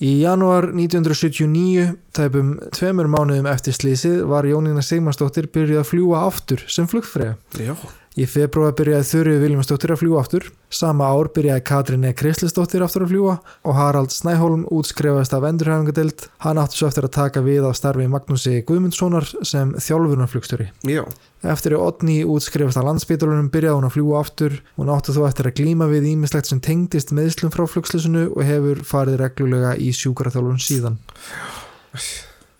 Í 0.00 0.14
janúar 0.22 0.70
1979, 0.72 1.90
tæpum 2.16 2.54
tveimur 2.72 3.08
mánuðum 3.12 3.50
eftir 3.50 3.74
slísið, 3.76 4.22
var 4.30 4.46
Jónína 4.48 4.80
Sigmarsdóttir 4.80 5.50
byrjuð 5.52 5.82
að 5.82 5.90
fljúa 5.90 6.22
aftur 6.24 6.62
sem 6.72 6.88
flugfrega. 6.88 7.34
Já, 7.60 7.74
Í 8.18 8.24
februar 8.26 8.72
byrjaði 8.74 9.06
Þurrið 9.06 9.36
Viljámsdóttir 9.44 9.92
að 9.94 10.00
fljúa 10.00 10.20
aftur. 10.24 10.46
Sama 10.74 11.06
ár 11.14 11.28
byrjaði 11.30 11.62
Katrín 11.62 12.06
E. 12.08 12.10
Krislisdóttir 12.18 12.82
aftur 12.82 13.04
að 13.04 13.12
fljúa 13.12 13.34
og 13.62 13.76
Harald 13.78 14.10
Snæholm 14.10 14.64
útskrefaðist 14.66 15.36
af 15.36 15.46
endurhæfingadeild. 15.46 16.24
Hann 16.42 16.58
átti 16.58 16.80
svo 16.80 16.88
eftir 16.88 17.06
að 17.06 17.14
taka 17.14 17.42
við 17.46 17.68
á 17.70 17.70
starfi 17.70 18.08
Magnúsi 18.10 18.56
Guðmundssonar 18.66 19.28
sem 19.46 19.70
þjálfurnarflugstjóri. 19.78 20.66
já, 20.90 21.04
Eftir 21.46 21.76
að 21.76 21.84
Otni 21.86 22.16
útskrifast 22.26 22.82
á 22.82 22.84
landsbítalunum 22.88 23.52
byrjaði 23.54 23.78
hún 23.78 23.86
að 23.86 23.94
fljúa 23.94 24.18
aftur. 24.24 24.58
Hún 24.74 24.90
átti 24.90 25.14
þó 25.14 25.22
eftir 25.28 25.46
að 25.52 25.56
glíma 25.62 25.86
við 25.86 26.10
ímislegt 26.10 26.50
sem 26.50 26.60
tengdist 26.60 27.14
meðslum 27.14 27.54
frá 27.54 27.62
flugslisunu 27.70 28.26
og 28.34 28.42
hefur 28.42 28.82
farið 28.90 29.22
reglulega 29.22 29.76
í 29.78 29.94
sjúkraþjálfun 29.94 30.58
síðan. 30.58 30.98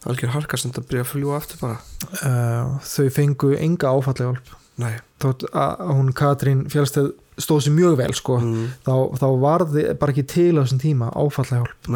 algjör 0.06 0.32
harkast 0.38 0.70
að 0.70 0.86
byrja 0.86 1.02
að 1.04 1.12
fljúa 1.16 1.42
aftur 1.42 1.58
bara 1.66 1.82
Uh, 2.10 2.80
þau 2.82 3.06
fengu 3.12 3.52
enga 3.60 3.92
áfallahjálp. 3.92 4.48
Nei, 4.80 4.94
Þótt 5.20 5.44
að 5.52 5.80
hún 5.92 6.14
Katrín 6.16 6.62
Fjálsteð 6.72 7.10
stóð 7.40 7.62
sér 7.64 7.74
mjög 7.76 7.96
vel 8.00 8.12
sko. 8.16 8.38
mm. 8.40 8.64
þá, 8.86 8.94
þá 9.20 9.26
varði 9.42 9.82
bara 10.00 10.12
ekki 10.14 10.24
til 10.28 10.54
á 10.56 10.62
þessum 10.62 10.80
tíma 10.82 11.10
áfallahjálp 11.16 11.88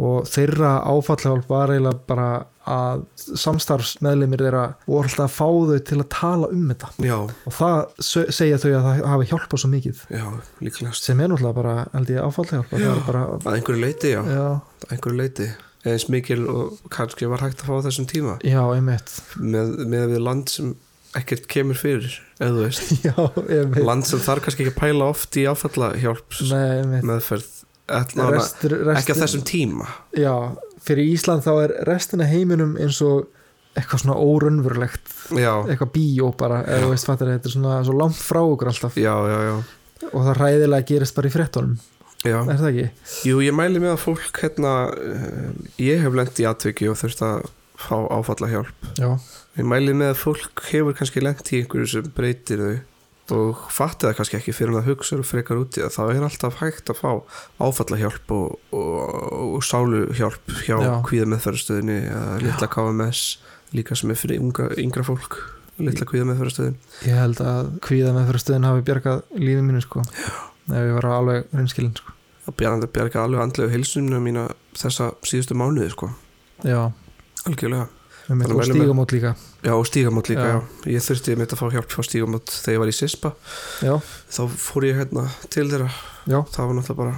og 0.00 0.28
þeirra 0.32 0.70
áfallahjálp 0.92 1.50
var 1.52 1.72
eiginlega 1.74 2.04
bara 2.08 2.28
að 2.66 3.04
samstarfsmeðlimir 3.38 4.42
þeirra 4.42 4.62
voru 4.88 5.06
alltaf 5.06 5.26
að 5.26 5.34
fá 5.36 5.46
þau 5.70 5.82
til 5.90 5.98
að 6.02 6.08
tala 6.16 6.48
um 6.52 6.64
þetta. 6.72 6.88
Já, 7.06 7.16
og 7.22 7.54
það 7.54 7.76
se- 8.08 8.26
segja 8.34 8.58
þau 8.62 8.70
að 8.72 8.86
það 8.88 9.04
hafi 9.12 9.28
hjálpað 9.30 9.62
svo 9.62 9.70
mikið. 9.70 10.00
Já, 10.10 10.26
sem 10.98 11.20
er 11.20 11.28
náttúrulega 11.30 11.54
bara, 11.60 11.76
held 11.92 12.10
ég, 12.10 12.24
áfallahjálp 12.26 12.72
að 12.72 13.06
bara, 13.06 13.22
Að 13.38 13.54
einhverju 13.60 13.84
leiti, 13.84 14.16
að 14.16 14.90
einhverju 14.90 15.20
leiti 15.20 15.48
eins 15.86 16.08
mikil 16.10 16.40
og 16.50 16.78
kannski 16.90 17.28
var 17.30 17.44
hægt 17.44 17.62
að 17.62 17.70
fá 17.70 17.86
þessum 17.86 18.08
tíma. 18.10 18.36
Já, 18.42 18.62
einmitt. 18.74 19.12
Með, 19.38 19.86
með 19.86 20.08
við 20.16 20.24
land 20.26 20.50
sem 20.50 20.74
ekkert 21.16 21.46
kemur 21.52 21.78
fyrir 21.78 22.18
eða 22.40 22.50
þú 22.56 22.64
veist, 22.64 22.90
já, 23.06 23.14
land 23.86 24.08
sem 24.08 24.22
þarf 24.22 24.46
kannski 24.46 24.66
ekki 24.66 24.76
pæla 24.78 25.10
oft 25.12 25.38
í 25.38 25.46
áfallahjálp 25.50 26.40
meðferð 27.06 27.52
Ætla, 27.86 28.32
Restur, 28.34 28.72
ekki 28.90 28.90
á 28.90 28.98
restur, 28.98 29.18
þessum 29.20 29.42
tíma. 29.46 29.84
Já, 30.18 30.32
fyrir 30.82 31.06
Ísland 31.06 31.44
þá 31.44 31.52
er 31.54 31.74
restina 31.86 32.26
heiminum 32.26 32.72
eins 32.82 32.98
og 33.06 33.28
eitthvað 33.78 34.02
svona 34.02 34.16
órunverulegt 34.18 35.12
eitthvað 35.30 35.92
bíó 35.94 36.32
bara, 36.34 36.64
eða 36.66 36.88
þú 36.88 36.88
veist 36.96 37.06
fattar 37.06 37.30
þetta 37.30 37.46
er 37.46 37.54
svona 37.54 37.76
svo 37.86 37.94
langt 37.94 38.18
frá 38.18 38.40
okkur 38.42 38.72
alltaf. 38.72 38.98
Já, 38.98 39.14
já, 39.30 39.52
og 40.10 40.16
það 40.18 40.40
ræðilega 40.40 40.88
gerist 40.90 41.14
bara 41.14 41.30
í 41.30 41.36
frettunum 41.36 41.76
er 42.24 42.58
það 42.58 42.68
ekki? 42.70 42.86
Jú, 43.28 43.40
ég 43.44 43.54
mæli 43.56 43.82
með 43.82 43.94
að 43.94 44.02
fólk 44.02 44.40
hérna, 44.42 44.72
eh, 44.96 45.50
ég 45.82 46.02
hef 46.02 46.16
lent 46.16 46.40
í 46.40 46.46
atviki 46.48 46.88
og 46.90 46.98
þurft 47.00 47.22
að 47.26 47.48
fá 47.76 47.96
áfallahjálp. 48.16 48.88
Já, 48.98 49.10
ég 49.56 49.68
mæli 49.68 49.94
með 49.96 50.12
að 50.14 50.20
fólk 50.20 50.66
hefur 50.70 50.96
kannski 50.98 51.22
lent 51.24 51.50
í 51.52 51.62
einhverju 51.62 51.88
sem 51.94 52.12
breytir 52.16 52.62
þau 52.62 52.76
og 53.34 53.64
fatti 53.74 54.06
það 54.06 54.14
kannski 54.20 54.38
ekki 54.38 54.54
fyrir 54.54 54.76
að 54.78 54.88
hugsa 54.92 55.16
og 55.18 55.26
frekar 55.26 55.58
út 55.58 55.78
í 55.80 55.82
það, 55.82 56.12
er 56.14 56.26
alltaf 56.28 56.60
hægt 56.60 56.92
að 56.92 57.00
fá 57.00 57.10
áfallahjálp 57.58 58.34
og, 58.36 58.52
og, 58.70 59.00
og 59.56 59.64
sáluhjálp 59.66 60.52
hjá 60.62 60.76
Já. 60.78 60.92
kvíða 61.08 61.26
meðferðastöðinni 61.32 61.96
eða 62.04 62.36
litla 62.44 62.68
KMS 62.70 63.24
líka 63.74 63.98
sem 63.98 64.12
er 64.14 64.20
fyrir 64.20 64.44
unga, 64.44 64.68
yngra 64.78 65.02
fólk 65.06 65.40
litla 65.82 66.06
kvíða 66.08 66.28
meðferðastöðin 66.30 66.78
ég 67.08 67.18
held 67.18 67.42
að 67.42 67.72
kvíða 67.88 68.14
með 68.14 68.30
fyrir 68.30 68.44
stöðin 68.44 68.68
hafi 68.70 68.86
bjargað 68.86 69.24
lífið 69.40 69.66
mínu 69.66 69.82
sko. 69.84 70.04
Ef 70.66 70.78
ég 70.78 70.94
var 70.96 71.10
alveg 71.14 71.50
reynskilin 71.54 71.92
sko. 71.98 72.14
Það 72.46 72.58
bjargandi 72.62 72.92
bjarga 72.94 73.26
alveg 73.26 73.42
andlegu 73.42 73.74
heilsunum 73.74 74.22
mína 74.22 74.46
þessa 74.78 75.10
síðustu 75.26 75.58
mánuði 75.58 75.90
sko, 75.92 76.12
Já, 76.64 76.86
algjörlega 77.44 77.90
og 78.28 78.64
stígamót 78.66 79.12
líka. 79.14 79.34
Já, 79.62 79.72
og 79.76 79.86
stígamót 79.86 80.28
líka, 80.28 80.46
Já. 80.46 80.54
já. 80.56 80.92
Ég 80.96 81.04
þurfti 81.06 81.36
mitt 81.38 81.52
að 81.54 81.60
fá 81.60 81.66
hjálp 81.70 81.90
frá 81.92 82.02
stígamót 82.06 82.50
þegar 82.50 82.74
ég 82.76 82.82
var 82.82 82.90
í 82.90 82.96
SISPA 82.96 83.32
já, 83.86 83.94
þá 84.34 84.40
fór 84.58 84.86
ég 84.88 84.98
hérna 85.00 85.26
til 85.52 85.66
þeirra. 85.70 85.90
Já, 86.26 86.38
það 86.50 86.66
var 86.66 86.78
náttúrulega 86.80 87.00
bara 87.02 87.14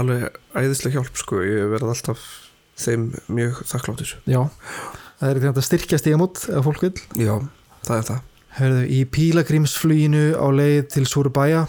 alveg 0.00 0.26
æðislega 0.60 0.96
hjálp 1.00 1.16
sko, 1.16 1.40
ég 1.44 1.70
verði 1.72 1.92
alltaf 1.94 2.26
þeim 2.80 3.06
mjög 3.28 3.62
þakkláttur 3.72 4.12
já. 4.28 4.42
Það 5.20 5.30
er 5.30 5.40
þetta 5.44 5.60
að 5.60 5.68
styrkja 5.68 6.00
stígamót 6.00 6.44
eða 6.48 6.64
fólk 6.64 6.84
vil 6.86 6.94
Já, 7.20 7.34
það 7.88 7.96
er 7.96 8.06
það. 8.10 8.20
Herðu, 8.50 8.84
í 8.90 9.00
pílagrímsfluginu 9.14 10.24
á 10.34 10.46
leið 10.50 10.80
til 10.94 11.04
Súrubæja 11.06 11.64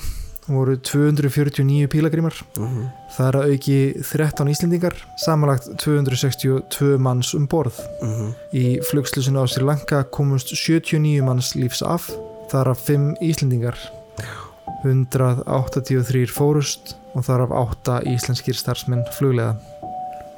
voru 0.48 0.78
249 0.78 1.88
pílagrímar. 1.92 2.36
Mm 2.58 2.90
það 3.12 3.28
er 3.28 3.36
að 3.36 3.50
auki 3.52 3.78
13 4.08 4.50
Íslendingar 4.54 4.94
samanlagt 5.20 5.66
262 5.84 6.98
manns 6.98 7.34
um 7.36 7.48
borð. 7.48 7.76
-hmm. 8.02 8.34
í 8.54 8.80
flugslusinu 8.90 9.44
á 9.44 9.46
Sri 9.48 9.64
Lanka 9.64 10.04
komust 10.04 10.48
79 10.56 11.22
manns 11.22 11.56
lífs 11.56 11.82
af 11.82 12.10
þar 12.50 12.68
af 12.72 12.80
5 12.88 13.16
Íslendingar. 13.22 13.76
183 14.84 16.32
fórust 16.32 16.96
og 17.14 17.26
þar 17.28 17.46
af 17.46 17.52
8 17.52 18.00
íslenskir 18.14 18.58
starfsmenn 18.58 19.06
fluglega 19.18 19.56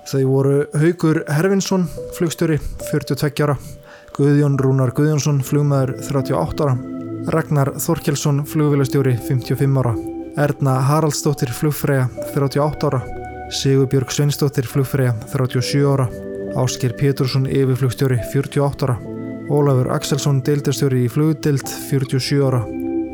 þau 0.09 0.23
voru 0.27 0.57
Haugur 0.75 1.23
Hervinsson 1.31 1.87
flugstjóri 2.17 2.59
42 2.89 3.45
ára 3.45 3.57
Guðjón 4.17 4.59
Rúnar 4.61 4.93
Guðjónsson 4.97 5.41
flugmaður 5.45 5.95
38 6.03 6.67
ára 6.67 7.02
Ragnar 7.27 7.73
Þorkelsson 7.79 8.43
flugvélastjóri 8.45 9.13
55 9.27 9.79
ára. 9.79 9.93
Erna 10.35 10.73
Haraldsdóttir 10.89 11.53
flugfræja 11.55 12.09
38 12.33 12.87
ára. 12.87 13.01
Sigurbjörg 13.49 14.11
Sveinsdóttir 14.11 14.67
flugfræja 14.67 15.13
37 15.31 15.87
ára. 15.87 16.09
Ásker 16.55 16.93
Pétursson 16.99 17.47
yfirflugstjóri 17.47 18.19
48 18.33 18.87
ára. 18.87 18.99
Ólafur 19.49 19.91
Axelsson 19.95 20.43
deildarstjóri 20.43 21.05
í 21.07 21.11
flugdeild 21.11 21.67
47 21.89 22.43
ára. 22.43 22.63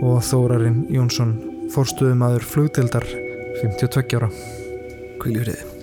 Og 0.02 0.22
Þórarinn 0.26 0.86
Jónsson 0.90 1.36
forstuðumadur 1.74 2.46
flugdeildar 2.46 3.06
52 3.62 4.18
ára. 4.18 4.32
Hvíl 5.20 5.44
í 5.44 5.79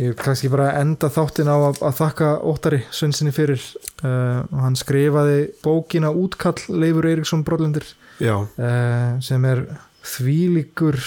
ég 0.00 0.16
kannski 0.20 0.48
bara 0.52 0.72
enda 0.80 1.10
þáttin 1.12 1.50
á 1.50 1.56
að, 1.56 1.80
að 1.84 1.98
þakka 1.98 2.30
Óttari 2.48 2.80
Svensinni 2.94 3.32
fyrir 3.36 3.60
uh, 4.02 4.46
hann 4.62 4.78
skrifaði 4.78 5.50
bókina 5.64 6.12
Útkall 6.14 6.58
Leifur 6.72 7.08
Eiríksson 7.10 7.44
Brotlendir 7.46 7.86
Já, 8.20 8.36
uh, 8.40 9.20
sem 9.24 9.44
er 9.48 9.64
þvílíkur 10.06 10.98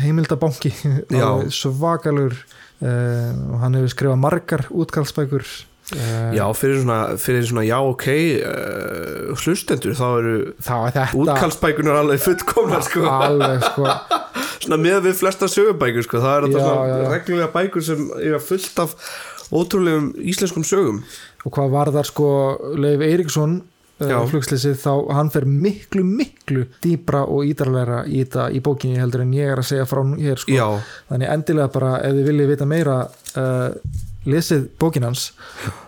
heimildabanki 0.00 0.72
svakalugur 1.60 2.36
uh, 2.36 3.32
og 3.52 3.58
hann 3.64 3.76
hefur 3.76 3.92
skrifað 3.92 4.22
margar 4.22 4.64
útkallsbækur 4.72 5.44
uh, 5.44 6.30
já 6.36 6.46
fyrir, 6.56 6.80
svona, 6.84 7.00
fyrir 7.20 7.44
svona 7.50 7.66
já 7.68 7.76
ok 7.84 8.08
uh, 8.08 9.36
hlustendur 9.36 9.96
þá 9.98 10.06
eru 10.22 10.34
er 10.56 11.14
útkallsbækunar 11.20 12.00
alveg 12.04 12.24
fullkomnar 12.24 12.88
sko. 12.88 13.04
alveg 13.04 13.68
sko 13.68 13.92
svona 14.60 14.78
með 14.80 15.00
við 15.08 15.18
flesta 15.22 15.48
sögubækur 15.50 16.06
sko. 16.06 16.22
það 16.22 16.36
er 16.36 16.46
þetta 16.46 16.64
svona 16.66 17.10
reglulega 17.14 17.50
bækur 17.54 17.86
sem 17.86 18.06
eiga 18.20 18.40
fullt 18.44 18.82
af 18.84 18.94
ótrúlegum 19.50 20.12
íslenskum 20.30 20.66
sögum 20.66 21.02
og 21.44 21.52
hvað 21.56 21.74
var 21.74 21.92
þar 21.94 22.10
sko 22.10 22.30
Leif 22.78 23.04
Eiríksson 23.06 23.60
Já. 24.00 24.16
uh, 24.16 24.26
flugslýsið 24.30 24.78
þá 24.80 24.92
hann 25.12 25.30
fer 25.32 25.44
miklu 25.44 26.04
miklu 26.06 26.66
dýbra 26.84 27.26
og 27.28 27.48
ídarlegra 27.50 28.04
í 28.08 28.22
þetta 28.22 28.46
í 28.56 28.62
bókinni 28.64 29.00
heldur 29.00 29.26
en 29.26 29.34
ég 29.36 29.50
er 29.52 29.60
að 29.60 29.72
segja 29.72 29.88
frá 29.88 30.00
hér 30.16 30.40
sko 30.40 30.68
þannig 31.10 31.34
endilega 31.34 31.72
bara 31.74 31.96
ef 32.06 32.14
þið 32.16 32.30
viljið 32.30 32.52
vita 32.54 32.68
meira 32.70 33.00
uh, 33.04 33.68
lesið 34.28 34.66
bókin 34.80 35.06
hans 35.06 35.30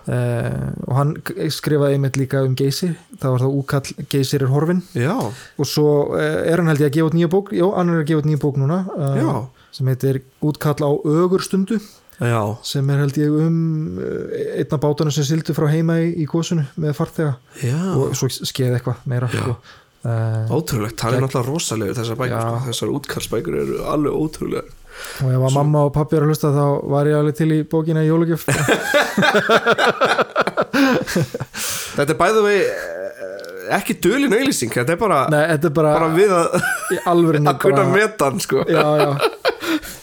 uh, 0.09 0.73
og 0.87 0.93
hann 0.97 1.15
skrifaði 1.53 1.99
einmitt 1.99 2.19
líka 2.21 2.43
um 2.47 2.55
Geysir. 2.57 2.95
Það 3.21 3.35
var 3.35 3.45
það 3.45 3.57
úkall 3.59 4.07
Geysir 4.13 4.47
er 4.47 4.53
horfin 4.53 4.85
já, 4.97 5.15
og 5.21 5.69
svo 5.69 5.89
uh, 6.15 6.21
er 6.49 6.63
hann 6.63 6.71
held 6.73 6.85
ég 6.85 6.93
að 6.93 6.97
gefa 6.97 7.11
út 7.11 7.19
nýja 7.19 7.33
bók. 7.33 7.53
Já, 7.57 7.67
hann 7.77 7.93
er 7.93 8.01
að 8.01 8.09
gefa 8.11 8.23
út 8.23 8.31
nýja 8.31 8.43
bók 8.43 8.63
núna 8.63 8.81
uh, 8.97 9.43
sem 9.73 9.93
heitir 9.93 10.23
útkall 10.45 10.81
á 10.81 10.91
ögurstundu 10.93 11.79
já. 12.21 12.41
sem 12.65 12.91
er 12.93 13.05
held 13.05 13.21
ég 13.21 13.37
um 13.37 14.01
einna 14.01 14.81
bátunum 14.81 15.15
sem 15.15 15.29
sildu 15.29 15.57
frá 15.57 15.69
heima 15.73 16.01
í, 16.01 16.13
í 16.25 16.29
gósunu 16.29 16.67
með 16.81 16.97
farþega. 16.99 17.37
Og 17.97 18.17
svo 18.17 18.33
skeið 18.33 18.79
eitthvað 18.79 19.09
meira 19.13 19.29
sko. 19.33 19.59
uh, 20.09 20.53
ótrúlegt, 20.53 21.05
hann 21.05 21.19
er 21.19 21.27
náttúrulega 21.27 21.53
rosalegur 21.53 22.01
þessar 22.01 22.21
bækur, 22.21 22.39
sko. 22.41 22.63
þessar 22.71 22.95
útkallsbækur 22.97 23.59
eru 23.65 23.83
alveg 23.93 24.23
ótrúlega 24.25 24.79
og 25.23 25.29
ef 25.33 25.43
að 25.49 25.55
mamma 25.59 25.79
og 25.89 25.93
pappi 25.95 26.17
eru 26.19 26.25
að 26.27 26.33
hlusta 26.33 26.55
þá 26.55 26.67
var 26.95 27.05
ég 27.11 27.17
alveg 27.19 27.35
til 27.39 27.51
í 27.55 27.61
bókina 27.69 28.05
í 28.05 28.11
jólugjöf 28.11 28.43
þetta 31.97 32.11
er 32.11 32.19
bæðu 32.19 32.41
vegi 32.47 32.65
ekki 33.73 33.97
dölin 34.03 34.35
auðlýsing, 34.37 34.73
þetta 34.75 34.95
er 34.95 35.01
bara, 35.01 35.19
Nei, 35.33 35.43
þetta 35.53 35.69
er 35.69 35.75
bara, 35.77 35.93
bara 35.97 36.11
við 36.17 36.35
að, 36.37 36.47
að 37.53 37.59
kunna 37.63 37.85
metan 37.93 38.43
sko. 38.43 38.65
já, 38.69 38.85
já. 39.03 39.13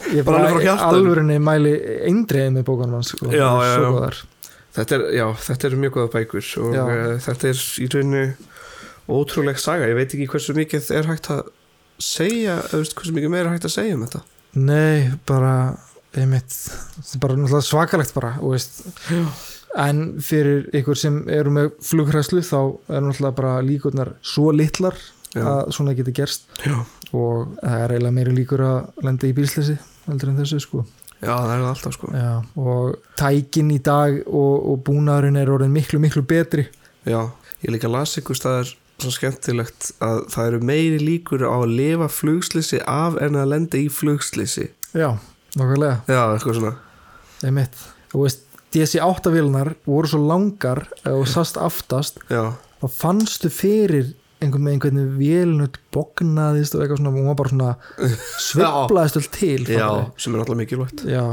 Ég 0.09 0.25
Bara 0.25 0.47
alveg 0.49 1.35
mæli 1.43 1.75
eindreið 2.09 2.55
með 2.55 2.63
bókanum 2.65 2.95
hans 2.97 3.11
sko. 3.13 3.27
Er 3.29 4.17
þetta 4.73 4.97
er, 4.97 5.03
þetta 5.43 5.67
eru 5.69 5.81
mjög 5.83 5.93
góða 5.99 6.09
bækur 6.15 6.47
og 6.63 6.77
uh, 6.79 7.11
þetta 7.21 7.51
er 7.51 7.61
í 7.83 7.89
rauninu 7.93 8.23
ótrúleg 9.09 9.61
saga, 9.61 9.89
ég 9.89 9.97
veit 9.97 10.09
ekki 10.09 10.27
hversu 10.31 10.55
mikið 10.57 10.89
er 10.97 11.09
hægt 11.09 11.29
að 11.33 11.51
segja, 12.01 12.57
eða 12.71 12.81
hversu 12.87 13.13
mikið 13.13 13.33
meira 13.35 13.49
er 13.49 13.55
hægt 13.57 13.69
að 13.69 13.75
segja 13.75 13.97
um 13.99 14.05
þetta 14.07 14.23
nei, 14.55 15.11
bara 15.27 15.53
einmitt, 16.17 16.49
þetta 16.49 17.15
er 17.15 17.21
bara 17.21 17.37
náttúrulega 17.37 17.67
svakalegt 17.67 18.15
bara 18.15 18.33
og 18.41 18.55
veist. 18.55 18.81
En 19.77 20.15
fyrir 20.25 20.65
ykkur 20.79 20.97
sem 20.97 21.19
eru 21.29 21.51
með 21.53 21.71
flughræslu 21.85 22.41
þá 22.45 22.59
er 22.89 23.03
náttúrulega 23.05 23.37
bara 23.37 23.51
líkurnar 23.61 24.15
svo 24.25 24.49
litlar 24.55 24.97
Já. 25.35 25.43
að 25.45 25.75
svona 25.77 25.93
geti 25.97 26.15
gerst. 26.17 26.47
Já. 26.65 26.79
og 27.13 27.55
það 27.61 27.83
er 27.83 27.93
eiginlega 27.93 28.13
meiri 28.13 28.33
líkur 28.37 28.61
að 28.65 29.05
lenda 29.05 29.29
í 29.29 29.35
bílsleysi 29.37 29.77
heldur 30.07 30.31
en 30.31 30.41
þessu 30.41 30.59
sko. 30.61 30.83
Já, 31.19 31.33
það 31.35 31.53
er 31.53 31.61
það 31.61 31.69
alltaf 31.69 31.95
sko. 31.97 32.09
Já, 32.15 32.33
og 32.63 33.15
tækin 33.19 33.71
í 33.75 33.79
dag 33.83 34.19
og, 34.25 34.53
og 34.71 34.83
búnaðurinn 34.87 35.39
er 35.41 35.49
orðin 35.51 35.73
miklu 35.73 35.99
miklu 36.01 36.23
betri. 36.27 36.67
Já, 37.05 37.19
ég 37.65 37.73
líka 37.73 37.89
las 37.91 38.13
ykkur 38.21 38.37
staðar 38.37 38.69
svo 39.03 39.13
skemmtilegt 39.15 39.89
að 40.03 40.21
það 40.33 40.51
eru 40.51 40.59
meiri 40.69 40.99
líkur 41.01 41.45
á 41.47 41.55
að 41.55 41.73
lifa 41.77 42.09
flugslýsi 42.11 42.81
af 42.85 43.17
en 43.23 43.39
að 43.39 43.51
lenda 43.53 43.79
í 43.79 43.87
flugslýsi 43.93 44.69
Já, 44.97 45.11
nokkulega, 45.59 45.99
Já, 46.09 46.21
eitthvað 46.33 46.55
svona. 46.57 46.71
Einmitt. 47.45 47.75
Og 48.15 48.25
veist, 48.25 48.45
DC-8 48.73 49.33
vélunar 49.33 49.73
voru 49.85 50.09
svo 50.09 50.21
langar 50.25 50.87
eh, 51.03 51.13
og 51.13 51.27
sast 51.29 51.59
aftast 51.61 52.19
Já, 52.29 52.55
þá 52.81 52.87
fannstu 52.93 53.51
fyrir 53.53 54.11
einhvern 54.39 54.69
veginn 54.69 54.81
hvernig 54.83 55.07
vélnut 55.19 55.79
bognaðist 55.93 56.75
og 56.75 56.83
eitthvað 56.83 57.01
svona, 57.01 57.11
hún 57.15 57.27
var 57.27 57.37
bara 57.41 57.51
svona 57.51 57.71
sveiflaðist 58.47 59.19
öll 59.19 59.31
til 59.35 59.65
já 59.67 59.87
sem 60.15 60.35
er 60.35 60.43
alltaf 60.43 60.59
mikilvægt. 60.59 61.03
Já, 61.09 61.23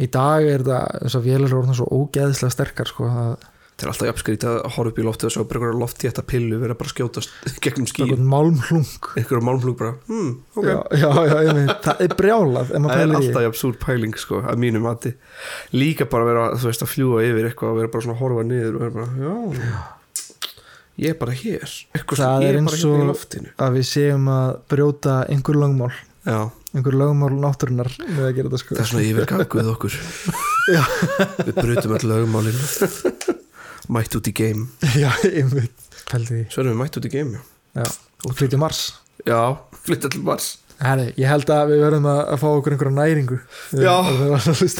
í 0.00 0.08
dag 0.12 0.46
er 0.48 0.64
það 0.64 1.02
þessar 1.04 1.26
vélar 1.26 1.48
eru 1.50 1.58
orðnar 1.60 1.78
svo 1.80 1.88
ógeðslega 1.92 2.56
sterkar 2.56 2.90
sko, 2.90 3.10
að 3.10 3.50
Það 3.74 3.82
er 3.82 3.90
alltaf 3.90 4.06
jafnskrít 4.06 4.44
að 4.46 4.56
horfa 4.76 4.90
upp 4.92 4.98
í 5.02 5.04
loftið 5.04 5.26
og 5.26 5.32
svo 5.34 5.42
bara 5.50 5.58
einhverja 5.58 5.78
loft 5.80 6.04
í 6.04 6.06
þetta 6.06 6.22
pillu 6.30 6.58
vera 6.62 6.76
bara 6.78 6.90
skjótast 6.92 7.32
gegnum 7.64 7.88
skín 7.90 8.04
eitthvað 8.06 8.28
málmhlung. 8.30 9.08
Einhverja 9.18 9.46
málmflug 9.48 9.74
bara, 9.80 9.94
hmm, 10.06 10.28
ok. 10.54 10.68
Já, 10.68 10.76
já, 11.02 11.08
já, 11.26 11.34
einmitt, 11.40 11.72
það 11.88 12.04
er 12.06 12.14
brjálað 12.20 12.70
Það 12.70 13.02
er 13.02 13.14
alltaf 13.18 13.42
jafn 13.48 13.58
súr 13.64 13.74
pæling 13.82 14.14
sko, 14.22 14.40
að 14.46 14.62
mínu 14.62 14.84
mati. 14.84 15.14
Líka 15.74 16.06
bara 16.06 16.28
vera, 16.30 16.46
þú 16.54 16.70
veist, 16.70 16.86
að 16.86 16.92
fljúa 16.94 17.26
yfir 17.26 17.50
eitthvað 17.50 17.74
og 17.74 17.80
vera 17.82 17.92
bara 17.96 18.06
svona 18.06 18.14
að 18.14 18.22
horfa 18.22 18.46
niður 18.52 18.78
og 18.78 18.84
vera 18.86 18.94
bara, 19.00 19.10
já 19.26 19.84
ég 21.02 21.10
er 21.10 21.18
bara 21.18 21.34
hér. 21.34 21.70
Eitthvað 21.98 22.20
Það 22.22 22.44
er 22.46 22.58
eins 22.60 22.76
hérna 22.78 23.10
og- 23.10 23.54
að 23.66 23.78
við 23.80 23.86
séum 23.90 24.28
að 24.30 24.50
brjóta 24.70 25.16
einhver 25.26 25.58
lögmál. 25.58 25.90
Já, 26.24 26.38
einhver 26.70 26.94
lögmál 26.94 27.34
náttúrunar 27.42 27.90
með 28.06 28.22
að 28.28 28.34
gera 28.38 28.52
þetta 28.52 28.62
sko. 28.62 28.78
Það 28.78 28.84
er 28.84 28.92
svona 28.92 29.08
yfirganguð 29.10 29.72
okkur. 29.74 29.98
Við 31.44 31.58
brutum 31.58 31.92
öll 31.98 32.06
lögumálin 32.08 33.33
Mætt 33.92 34.16
út 34.16 34.30
í 34.30 34.32
game 34.36 34.68
já, 35.02 35.10
einmitt 35.28 35.90
erum 36.62 36.74
við 36.74 36.80
mætt 36.80 37.00
út 37.00 37.08
í 37.08 37.12
game, 37.12 37.40
já. 37.40 37.42
Já, 37.74 37.88
flytja 38.38 38.60
Mars. 38.60 38.84
Já, 39.26 39.56
flytta 39.84 40.10
til 40.12 40.22
Mars. 40.22 40.58
Herri, 40.84 41.06
ég 41.16 41.30
held 41.30 41.50
að 41.54 41.70
við 41.70 41.82
verðum 41.84 42.06
að, 42.10 42.20
að 42.34 42.40
fá 42.42 42.46
okkur 42.50 42.74
einhverja 42.74 42.94
næringu. 42.96 43.36
Já. 43.78 43.92
það 44.04 44.22
er 44.24 44.32
alveg 44.36 44.46
þurfum 44.48 44.70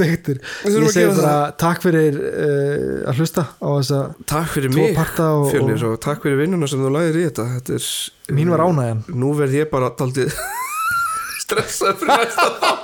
ég 0.89 0.94
segi 0.97 1.12
bara 1.20 1.35
takk 1.62 1.85
fyrir 1.85 2.18
uh, 2.18 2.97
að 3.10 3.22
hlusta 3.22 3.47
á 3.47 3.68
þessa 3.68 4.01
Takk 4.35 4.51
fyrir 4.56 4.74
mig, 4.74 4.98
og, 4.98 5.47
Fjölnir 5.52 5.86
og 5.89 5.97
takk 6.02 6.26
fyrir 6.26 6.43
vinnuna 6.43 6.70
sem 6.70 6.82
þú 6.82 6.93
læðir 6.97 7.20
í 7.20 7.26
þetta. 7.28 7.48
Þetta 7.56 7.78
er 7.78 8.36
mín 8.40 8.55
var 8.55 8.66
ánægjan. 8.66 9.05
Nú 9.22 9.35
verð 9.39 9.60
ég 9.62 9.70
bara 9.72 9.93
daldið 10.02 10.35
stressað 11.47 12.02
fyrir 12.02 12.26
næsta 12.26 12.74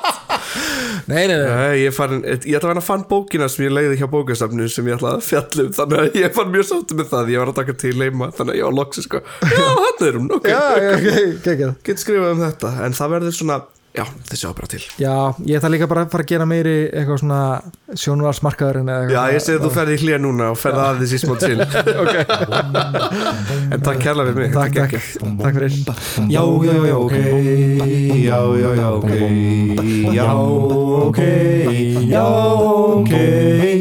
Nei, 1.11 1.25
nei, 1.31 1.37
nei, 1.41 1.49
Nei, 1.61 1.81
ég, 1.85 1.95
farin, 1.97 2.23
ég 2.25 2.57
ætla 2.57 2.71
að 2.71 2.73
vera 2.73 2.83
að 2.83 2.87
fann 2.89 3.05
bókina 3.11 3.49
sem 3.51 3.65
ég 3.67 3.75
leiði 3.75 3.99
hjá 4.01 4.07
bókasafnu 4.13 4.69
sem 4.71 4.87
ég 4.91 4.97
ætla 4.99 5.17
að 5.17 5.25
fjalla 5.27 5.67
um 5.67 5.75
þannig 5.81 6.03
að 6.05 6.21
ég 6.23 6.37
fann 6.37 6.53
mjög 6.55 6.69
sáttu 6.71 6.99
með 7.01 7.11
það 7.13 7.33
ég 7.35 7.43
var 7.43 7.53
að 7.53 7.59
taka 7.61 7.77
til 7.85 7.97
heima 8.01 8.31
þannig 8.37 8.55
að 8.55 8.61
ég 8.61 8.69
var 8.71 8.79
loksi 8.79 9.05
sko 9.07 9.23
já, 9.25 9.67
hann 9.81 10.07
er 10.09 10.19
hún, 10.21 10.31
ok, 10.39 10.49
já, 10.51 10.63
já, 10.85 10.91
ok, 10.97 11.11
geggjað 11.49 11.75
get 11.91 12.03
skrifað 12.05 12.35
um 12.37 12.43
þetta 12.47 12.73
en 12.87 12.97
það 13.01 13.15
verður 13.17 13.37
svona, 13.41 13.59
já, 13.97 14.05
þessi 14.31 14.47
á 14.47 14.51
bara 14.55 14.69
til. 14.71 14.83
Já, 15.03 15.15
ég 15.47 15.59
ætla 15.59 15.71
líka 15.73 15.89
bara 15.91 16.05
að 16.07 16.13
fara 16.15 16.25
að 16.25 16.31
gera 16.31 16.47
meiri 16.49 16.75
eitthvað 16.95 17.19
svona 17.23 17.41
sjónvarsmarkaðurinn 17.99 18.91
eða 18.95 19.11
Já, 19.11 19.23
ég 19.35 19.43
segi 19.45 19.59
að 19.59 19.65
þú 19.67 19.71
ferði 19.75 19.97
í 19.97 20.01
hlýja 20.05 20.19
núna 20.23 20.45
og 20.55 20.59
ferði 20.61 20.83
að 20.87 21.01
þessi 21.03 21.19
smá 21.25 21.35
til 21.43 21.59
En 23.75 23.83
takk 23.87 23.99
kærlega 24.05 24.31
við 24.31 24.37
mig 24.41 24.55
Takk, 24.55 24.73
takk, 24.79 24.95
takk 25.43 25.55
fyrir. 25.59 25.73
Já, 26.31 26.43
já, 26.71 26.75
já, 26.87 26.97
ok. 27.01 27.17
Já, 28.21 28.39
já, 28.63 28.71
já, 28.79 28.89
ok. 29.01 29.11
Já, 30.15 30.29
ok. 31.11 31.21
Já, 32.11 32.25
ok 33.01 33.80